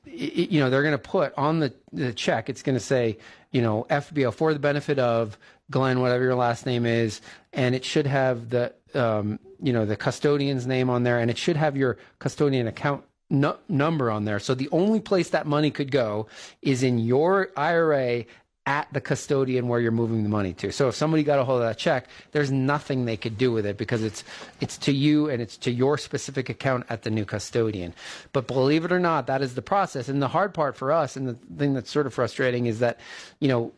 you 0.05 0.61
know, 0.61 0.69
they're 0.69 0.83
going 0.83 0.93
to 0.93 0.97
put 0.97 1.33
on 1.37 1.59
the, 1.59 1.73
the 1.91 2.13
check, 2.13 2.49
it's 2.49 2.61
going 2.61 2.77
to 2.77 2.83
say, 2.83 3.17
you 3.51 3.61
know, 3.61 3.85
FBO 3.89 4.33
for 4.33 4.53
the 4.53 4.59
benefit 4.59 4.99
of 4.99 5.37
Glenn, 5.69 6.01
whatever 6.01 6.23
your 6.23 6.35
last 6.35 6.65
name 6.65 6.85
is, 6.85 7.21
and 7.53 7.75
it 7.75 7.85
should 7.85 8.07
have 8.07 8.49
the 8.49 8.73
um, 8.93 9.39
you 9.61 9.73
know 9.73 9.85
the 9.85 9.95
custodian's 9.95 10.65
name 10.65 10.89
on 10.89 11.03
there, 11.03 11.19
and 11.19 11.29
it 11.29 11.37
should 11.37 11.57
have 11.57 11.77
your 11.77 11.97
custodian 12.19 12.67
account 12.67 13.03
no, 13.29 13.57
number 13.67 14.09
on 14.09 14.25
there. 14.25 14.39
So 14.39 14.55
the 14.55 14.69
only 14.71 14.99
place 14.99 15.29
that 15.29 15.45
money 15.45 15.71
could 15.71 15.91
go 15.91 16.27
is 16.61 16.81
in 16.83 16.97
your 16.97 17.49
IRA 17.55 18.25
at 18.65 18.87
the 18.93 19.01
custodian 19.01 19.67
where 19.67 19.79
you're 19.79 19.91
moving 19.91 20.21
the 20.21 20.29
money 20.29 20.53
to. 20.53 20.71
So 20.71 20.89
if 20.89 20.95
somebody 20.95 21.23
got 21.23 21.39
a 21.39 21.43
hold 21.43 21.61
of 21.61 21.67
that 21.67 21.79
check, 21.79 22.07
there's 22.33 22.51
nothing 22.51 23.05
they 23.05 23.17
could 23.17 23.35
do 23.35 23.51
with 23.51 23.65
it 23.65 23.77
because 23.77 24.03
it's 24.03 24.23
it's 24.61 24.77
to 24.79 24.91
you 24.91 25.27
and 25.27 25.41
it's 25.41 25.57
to 25.57 25.71
your 25.71 25.97
specific 25.97 26.49
account 26.49 26.85
at 26.87 27.01
the 27.01 27.09
new 27.09 27.25
custodian. 27.25 27.95
But 28.31 28.45
believe 28.45 28.85
it 28.85 28.91
or 28.91 28.99
not, 28.99 29.25
that 29.25 29.41
is 29.41 29.55
the 29.55 29.63
process. 29.63 30.07
And 30.07 30.21
the 30.21 30.27
hard 30.27 30.53
part 30.53 30.75
for 30.75 30.91
us 30.91 31.15
and 31.15 31.27
the 31.27 31.33
thing 31.57 31.73
that's 31.73 31.89
sort 31.89 32.05
of 32.05 32.13
frustrating 32.13 32.67
is 32.67 32.77
that, 32.77 32.99
you 33.39 33.47
know, 33.47 33.71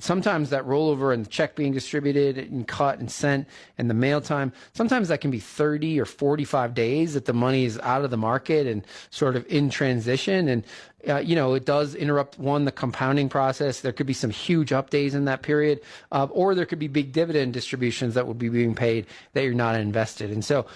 sometimes 0.00 0.50
that 0.50 0.64
rollover 0.64 1.12
and 1.12 1.24
the 1.24 1.28
check 1.28 1.54
being 1.54 1.72
distributed 1.72 2.38
and 2.38 2.66
cut 2.66 2.98
and 2.98 3.10
sent 3.10 3.46
and 3.76 3.88
the 3.88 3.94
mail 3.94 4.20
time, 4.20 4.52
sometimes 4.72 5.08
that 5.08 5.20
can 5.20 5.30
be 5.30 5.38
30 5.38 6.00
or 6.00 6.04
45 6.04 6.74
days 6.74 7.14
that 7.14 7.24
the 7.24 7.32
money 7.32 7.64
is 7.64 7.78
out 7.80 8.04
of 8.04 8.10
the 8.10 8.16
market 8.16 8.66
and 8.66 8.84
sort 9.10 9.36
of 9.36 9.46
in 9.46 9.70
transition. 9.70 10.48
And, 10.48 10.64
uh, 11.08 11.18
you 11.18 11.34
know, 11.34 11.54
it 11.54 11.64
does 11.64 11.94
interrupt 11.94 12.38
one, 12.38 12.64
the 12.64 12.72
compounding 12.72 13.28
process. 13.28 13.80
There 13.80 13.92
could 13.92 14.06
be 14.06 14.12
some 14.12 14.30
huge 14.30 14.72
up 14.72 14.90
days 14.90 15.14
in 15.14 15.24
that 15.26 15.42
period, 15.42 15.80
uh, 16.12 16.26
or 16.30 16.54
there 16.54 16.66
could 16.66 16.78
be 16.78 16.88
big 16.88 17.12
dividend 17.12 17.52
distributions 17.52 18.14
that 18.14 18.26
would 18.26 18.38
be 18.38 18.48
being 18.48 18.74
paid 18.74 19.06
that 19.32 19.44
you're 19.44 19.54
not 19.54 19.76
invested. 19.76 20.30
And 20.30 20.44
so 20.44 20.66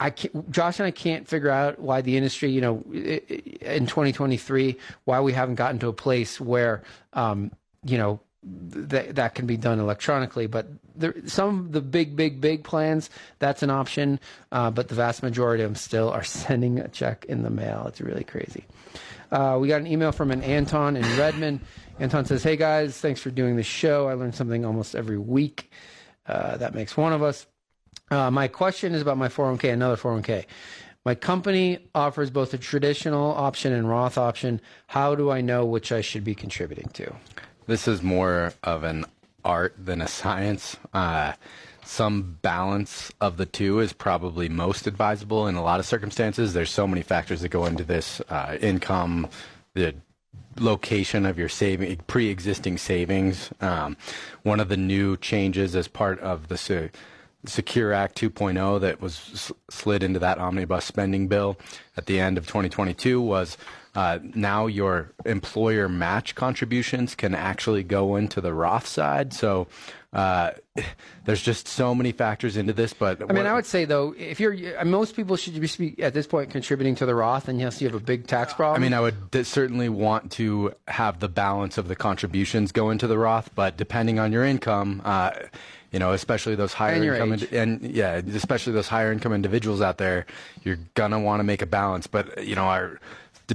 I 0.00 0.10
can't, 0.10 0.50
Josh 0.50 0.78
and 0.78 0.86
I 0.86 0.92
can't 0.92 1.26
figure 1.26 1.50
out 1.50 1.78
why 1.80 2.02
the 2.02 2.16
industry, 2.16 2.50
you 2.50 2.60
know, 2.60 2.82
in 2.92 3.86
2023, 3.86 4.76
why 5.04 5.20
we 5.20 5.32
haven't 5.32 5.56
gotten 5.56 5.78
to 5.80 5.88
a 5.88 5.92
place 5.92 6.40
where, 6.40 6.82
um, 7.14 7.50
you 7.84 7.98
know, 7.98 8.20
th- 8.88 9.14
that 9.14 9.34
can 9.34 9.46
be 9.46 9.56
done 9.56 9.80
electronically. 9.80 10.46
But 10.46 10.68
there, 10.96 11.14
some 11.26 11.60
of 11.60 11.72
the 11.72 11.80
big, 11.80 12.16
big, 12.16 12.40
big 12.40 12.64
plans, 12.64 13.10
that's 13.38 13.62
an 13.62 13.70
option. 13.70 14.20
Uh, 14.52 14.70
but 14.70 14.88
the 14.88 14.94
vast 14.94 15.22
majority 15.22 15.62
of 15.62 15.70
them 15.70 15.76
still 15.76 16.10
are 16.10 16.24
sending 16.24 16.78
a 16.78 16.88
check 16.88 17.24
in 17.28 17.42
the 17.42 17.50
mail. 17.50 17.84
It's 17.88 18.00
really 18.00 18.24
crazy. 18.24 18.64
Uh, 19.30 19.58
we 19.60 19.68
got 19.68 19.80
an 19.80 19.86
email 19.86 20.12
from 20.12 20.30
an 20.30 20.42
Anton 20.42 20.96
in 20.96 21.04
Redmond. 21.18 21.60
Anton 21.98 22.24
says, 22.24 22.42
Hey 22.42 22.56
guys, 22.56 22.98
thanks 22.98 23.20
for 23.20 23.30
doing 23.30 23.56
the 23.56 23.62
show. 23.62 24.08
I 24.08 24.14
learn 24.14 24.32
something 24.32 24.64
almost 24.64 24.94
every 24.94 25.18
week. 25.18 25.70
Uh, 26.26 26.56
that 26.58 26.74
makes 26.74 26.96
one 26.96 27.12
of 27.12 27.22
us. 27.22 27.46
Uh, 28.10 28.30
my 28.30 28.48
question 28.48 28.94
is 28.94 29.02
about 29.02 29.18
my 29.18 29.28
401k, 29.28 29.72
another 29.72 29.96
401k. 29.96 30.46
My 31.04 31.14
company 31.14 31.78
offers 31.94 32.30
both 32.30 32.52
a 32.54 32.58
traditional 32.58 33.32
option 33.32 33.72
and 33.72 33.88
Roth 33.88 34.18
option. 34.18 34.60
How 34.86 35.14
do 35.14 35.30
I 35.30 35.40
know 35.40 35.64
which 35.64 35.92
I 35.92 36.00
should 36.00 36.24
be 36.24 36.34
contributing 36.34 36.88
to? 36.94 37.14
This 37.68 37.86
is 37.86 38.02
more 38.02 38.54
of 38.62 38.82
an 38.82 39.04
art 39.44 39.74
than 39.78 40.00
a 40.00 40.08
science. 40.08 40.78
Uh, 40.94 41.34
some 41.84 42.38
balance 42.40 43.12
of 43.20 43.36
the 43.36 43.44
two 43.44 43.80
is 43.80 43.92
probably 43.92 44.48
most 44.48 44.86
advisable 44.86 45.46
in 45.46 45.54
a 45.54 45.62
lot 45.62 45.78
of 45.78 45.84
circumstances. 45.84 46.54
There's 46.54 46.70
so 46.70 46.88
many 46.88 47.02
factors 47.02 47.42
that 47.42 47.50
go 47.50 47.66
into 47.66 47.84
this 47.84 48.22
uh, 48.30 48.56
income, 48.62 49.28
the 49.74 49.94
location 50.58 51.26
of 51.26 51.38
your 51.38 51.50
saving, 51.50 51.94
pre-existing 52.06 52.78
savings. 52.78 53.50
Um, 53.60 53.98
one 54.44 54.60
of 54.60 54.70
the 54.70 54.78
new 54.78 55.18
changes 55.18 55.76
as 55.76 55.88
part 55.88 56.18
of 56.20 56.48
the 56.48 56.56
Secure 57.46 57.92
Act 57.92 58.20
2.0 58.20 58.80
that 58.80 59.00
was 59.00 59.52
slid 59.70 60.02
into 60.02 60.18
that 60.18 60.38
omnibus 60.38 60.84
spending 60.84 61.28
bill 61.28 61.56
at 61.96 62.06
the 62.06 62.18
end 62.18 62.36
of 62.36 62.46
2022 62.46 63.20
was 63.20 63.56
uh, 63.94 64.18
now 64.34 64.66
your 64.66 65.12
employer 65.24 65.88
match 65.88 66.34
contributions 66.34 67.14
can 67.14 67.34
actually 67.34 67.82
go 67.82 68.16
into 68.16 68.40
the 68.40 68.52
Roth 68.52 68.86
side. 68.86 69.32
So 69.32 69.66
uh, 70.12 70.52
there's 71.24 71.42
just 71.42 71.66
so 71.66 71.94
many 71.94 72.12
factors 72.12 72.56
into 72.56 72.72
this. 72.72 72.92
But 72.92 73.22
I 73.22 73.26
mean, 73.26 73.38
what- 73.38 73.46
I 73.46 73.54
would 73.54 73.66
say 73.66 73.84
though, 73.84 74.14
if 74.16 74.40
you're 74.40 74.78
uh, 74.78 74.84
most 74.84 75.16
people 75.16 75.36
should 75.36 75.60
be 75.78 76.00
at 76.02 76.14
this 76.14 76.26
point 76.26 76.50
contributing 76.50 76.94
to 76.96 77.06
the 77.06 77.14
Roth, 77.14 77.48
unless 77.48 77.80
you 77.80 77.88
have 77.88 77.96
a 77.96 78.04
big 78.04 78.26
tax 78.26 78.54
problem. 78.54 78.80
I 78.80 78.84
mean, 78.84 78.94
I 78.94 79.00
would 79.00 79.46
certainly 79.46 79.88
want 79.88 80.32
to 80.32 80.74
have 80.86 81.20
the 81.20 81.28
balance 81.28 81.78
of 81.78 81.88
the 81.88 81.96
contributions 81.96 82.72
go 82.72 82.90
into 82.90 83.06
the 83.06 83.18
Roth, 83.18 83.50
but 83.54 83.76
depending 83.76 84.18
on 84.18 84.32
your 84.32 84.44
income, 84.44 85.02
uh, 85.04 85.30
you 85.92 85.98
know, 85.98 86.12
especially 86.12 86.54
those 86.54 86.72
higher 86.72 86.94
And 86.94 87.04
income, 87.04 87.32
indi- 87.32 87.56
and 87.58 87.94
yeah, 87.94 88.16
especially 88.34 88.72
those 88.72 88.88
higher 88.88 89.10
income 89.12 89.32
individuals 89.32 89.80
out 89.80 89.98
there, 89.98 90.26
you're 90.64 90.78
gonna 90.94 91.18
want 91.18 91.40
to 91.40 91.44
make 91.44 91.62
a 91.62 91.66
balance. 91.66 92.06
But 92.06 92.44
you 92.44 92.54
know, 92.54 92.64
our 92.64 93.00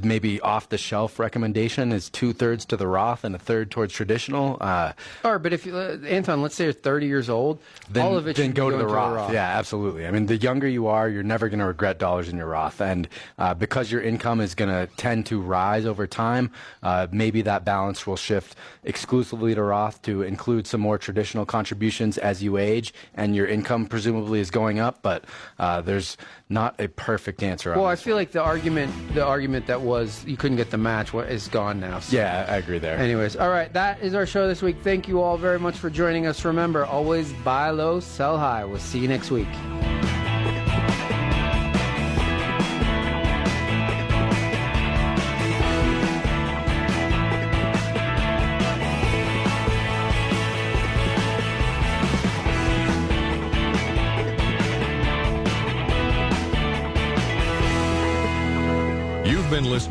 maybe 0.02 0.42
off 0.42 0.70
the 0.70 0.78
shelf 0.78 1.20
recommendation 1.20 1.92
is 1.92 2.10
two 2.10 2.34
thirds 2.34 2.66
to 2.66 2.78
the 2.78 2.88
Roth 2.88 3.24
and 3.24 3.36
a 3.36 3.40
third 3.40 3.70
towards 3.70 3.94
traditional. 3.94 4.58
Uh, 4.60 4.94
Or, 5.24 5.40
but 5.40 5.54
if 5.54 5.66
you, 5.66 5.76
uh, 5.76 5.98
Anton, 6.08 6.42
let's 6.42 6.56
say 6.56 6.66
you're 6.66 6.74
30 6.74 7.06
years 7.06 7.30
old, 7.30 7.60
then, 7.90 8.06
all 8.06 8.18
of 8.18 8.28
it 8.28 8.36
then 8.36 8.52
go 8.52 8.70
to 8.70 8.78
the 8.78 8.84
going 8.86 9.14
Roth. 9.14 9.34
Yeah, 9.34 9.58
absolutely. 9.58 10.08
I 10.08 10.12
mean, 10.12 10.26
the 10.26 10.38
younger 10.38 10.68
you 10.68 10.88
are, 10.88 11.08
you're 11.08 11.24
never 11.24 11.50
going 11.50 11.60
to 11.60 11.66
regret 11.66 12.00
dollars 12.00 12.30
in 12.30 12.38
your 12.38 12.48
Roth, 12.48 12.82
and 12.82 13.08
uh, 13.38 13.54
because 13.54 13.92
your 13.92 14.02
income 14.02 14.42
is 14.42 14.56
going 14.56 14.70
to 14.70 14.92
tend 14.96 15.26
to 15.28 15.40
rise 15.42 15.86
over 15.86 16.08
time, 16.08 16.52
uh, 16.82 17.08
maybe 17.12 17.42
that 17.44 17.66
balance 17.66 18.08
will 18.08 18.16
shift 18.16 18.56
exclusively 18.84 19.54
to 19.56 19.62
Roth 19.62 20.02
to 20.04 20.24
include 20.24 20.66
some 20.68 20.82
more 20.82 20.98
traditional 20.98 21.46
contributions 21.46 22.18
as 22.18 22.42
you 22.42 22.58
age, 22.58 22.94
and 23.14 23.36
your 23.36 23.46
income 23.46 23.86
presumably 23.86 24.40
is 24.40 24.50
going 24.50 24.80
up. 24.80 25.02
But 25.02 25.26
uh, 25.60 25.82
there's 25.82 26.18
not 26.50 26.80
a 26.80 26.88
perfect 26.88 27.44
answer. 27.44 27.74
on 27.74 27.80
Well, 27.80 27.88
I 27.88 27.96
feel 27.96 28.16
like 28.16 28.32
the 28.32 28.42
argument, 28.42 28.94
the 29.14 29.26
argument 29.26 29.68
that 29.68 29.82
was 29.84 30.24
you 30.26 30.38
couldn't 30.38 30.58
get 30.58 30.72
the 30.72 30.78
match, 30.78 31.14
What 31.14 31.30
is 31.30 31.48
gone 31.48 31.80
now. 31.80 32.00
So. 32.00 32.16
yeah, 32.16 32.46
I 32.50 32.58
agree 32.58 32.80
there. 32.80 32.98
Anyways, 32.98 33.36
all 33.36 33.50
right, 33.50 33.72
that 33.74 34.02
is 34.02 34.14
our 34.14 34.26
show 34.26 34.48
this 34.48 34.62
week. 34.62 34.78
Thank 34.84 35.08
you 35.08 35.22
all 35.22 35.38
very 35.38 35.60
much 35.60 35.78
for 35.78 35.90
joining 35.90 36.26
us. 36.26 36.44
Remember, 36.46 36.86
always 36.86 37.32
buy 37.44 37.70
low, 37.70 38.00
sell 38.00 38.38
high. 38.38 38.66
We'll 38.66 38.80
see 38.80 39.00
you 39.00 39.08
next 39.08 39.32
week. 39.32 39.48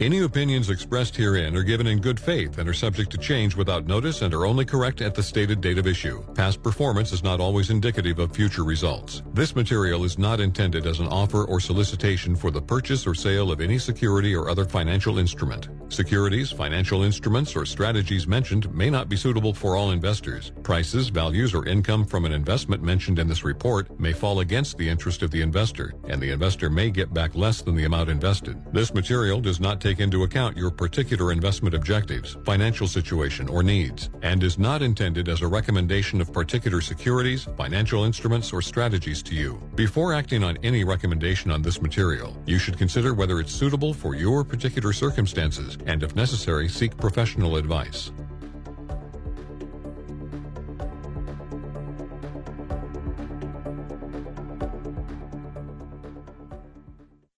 Any 0.00 0.22
opinions 0.22 0.70
expressed 0.70 1.14
herein 1.14 1.54
are 1.54 1.62
given 1.62 1.86
in 1.86 2.00
good 2.00 2.18
faith 2.18 2.56
and 2.56 2.66
are 2.66 2.72
subject 2.72 3.10
to 3.10 3.18
change 3.18 3.54
without 3.54 3.84
notice 3.84 4.22
and 4.22 4.32
are 4.32 4.46
only 4.46 4.64
correct 4.64 5.02
at 5.02 5.14
the 5.14 5.22
stated 5.22 5.60
date 5.60 5.76
of 5.76 5.86
issue. 5.86 6.24
Past 6.32 6.62
performance 6.62 7.12
is 7.12 7.22
not 7.22 7.38
always 7.38 7.68
indicative 7.68 8.18
of 8.18 8.34
future 8.34 8.64
results. 8.64 9.22
This 9.34 9.54
material 9.54 10.04
is 10.04 10.18
not 10.18 10.40
intended 10.40 10.86
as 10.86 11.00
an 11.00 11.08
offer 11.08 11.44
or 11.44 11.60
solicitation 11.60 12.34
for 12.34 12.50
the 12.50 12.62
purchase 12.62 13.06
or 13.06 13.14
sale 13.14 13.52
of 13.52 13.60
any 13.60 13.78
security 13.78 14.34
or 14.34 14.48
other 14.48 14.64
financial 14.64 15.18
instrument. 15.18 15.68
Securities, 15.90 16.50
financial 16.52 17.02
instruments, 17.02 17.54
or 17.54 17.66
strategies 17.66 18.26
mentioned 18.26 18.72
may 18.72 18.88
not 18.88 19.08
be 19.08 19.16
suitable 19.16 19.52
for 19.52 19.76
all 19.76 19.90
investors. 19.90 20.52
Prices, 20.62 21.08
values, 21.08 21.52
or 21.52 21.66
income 21.66 22.06
from 22.06 22.24
an 22.24 22.32
investment 22.32 22.80
mentioned 22.82 23.18
in 23.18 23.26
this 23.26 23.44
report 23.44 23.98
may 23.98 24.12
fall 24.12 24.38
against 24.38 24.78
the 24.78 24.88
interest 24.88 25.22
of 25.22 25.32
the 25.32 25.42
investor, 25.42 25.92
and 26.08 26.22
the 26.22 26.30
investor 26.30 26.70
may 26.70 26.90
get 26.90 27.12
back 27.12 27.34
less 27.34 27.60
than 27.60 27.74
the 27.74 27.84
amount 27.84 28.08
invested. 28.08 28.56
This 28.72 28.94
material 28.94 29.40
does 29.40 29.58
not 29.58 29.80
take 29.90 29.98
into 29.98 30.22
account 30.22 30.56
your 30.56 30.70
particular 30.70 31.32
investment 31.32 31.74
objectives, 31.74 32.36
financial 32.44 32.86
situation, 32.86 33.48
or 33.48 33.60
needs, 33.60 34.08
and 34.22 34.44
is 34.44 34.56
not 34.56 34.82
intended 34.82 35.28
as 35.28 35.42
a 35.42 35.48
recommendation 35.48 36.20
of 36.20 36.32
particular 36.32 36.80
securities, 36.80 37.48
financial 37.56 38.04
instruments, 38.04 38.52
or 38.52 38.62
strategies 38.62 39.20
to 39.20 39.34
you. 39.34 39.60
Before 39.74 40.14
acting 40.14 40.44
on 40.44 40.56
any 40.62 40.84
recommendation 40.84 41.50
on 41.50 41.60
this 41.60 41.82
material, 41.82 42.40
you 42.46 42.56
should 42.56 42.78
consider 42.78 43.14
whether 43.14 43.40
it's 43.40 43.52
suitable 43.52 43.92
for 43.92 44.14
your 44.14 44.44
particular 44.44 44.92
circumstances 44.92 45.76
and, 45.86 46.04
if 46.04 46.14
necessary, 46.14 46.68
seek 46.68 46.96
professional 46.96 47.56
advice. 47.56 48.12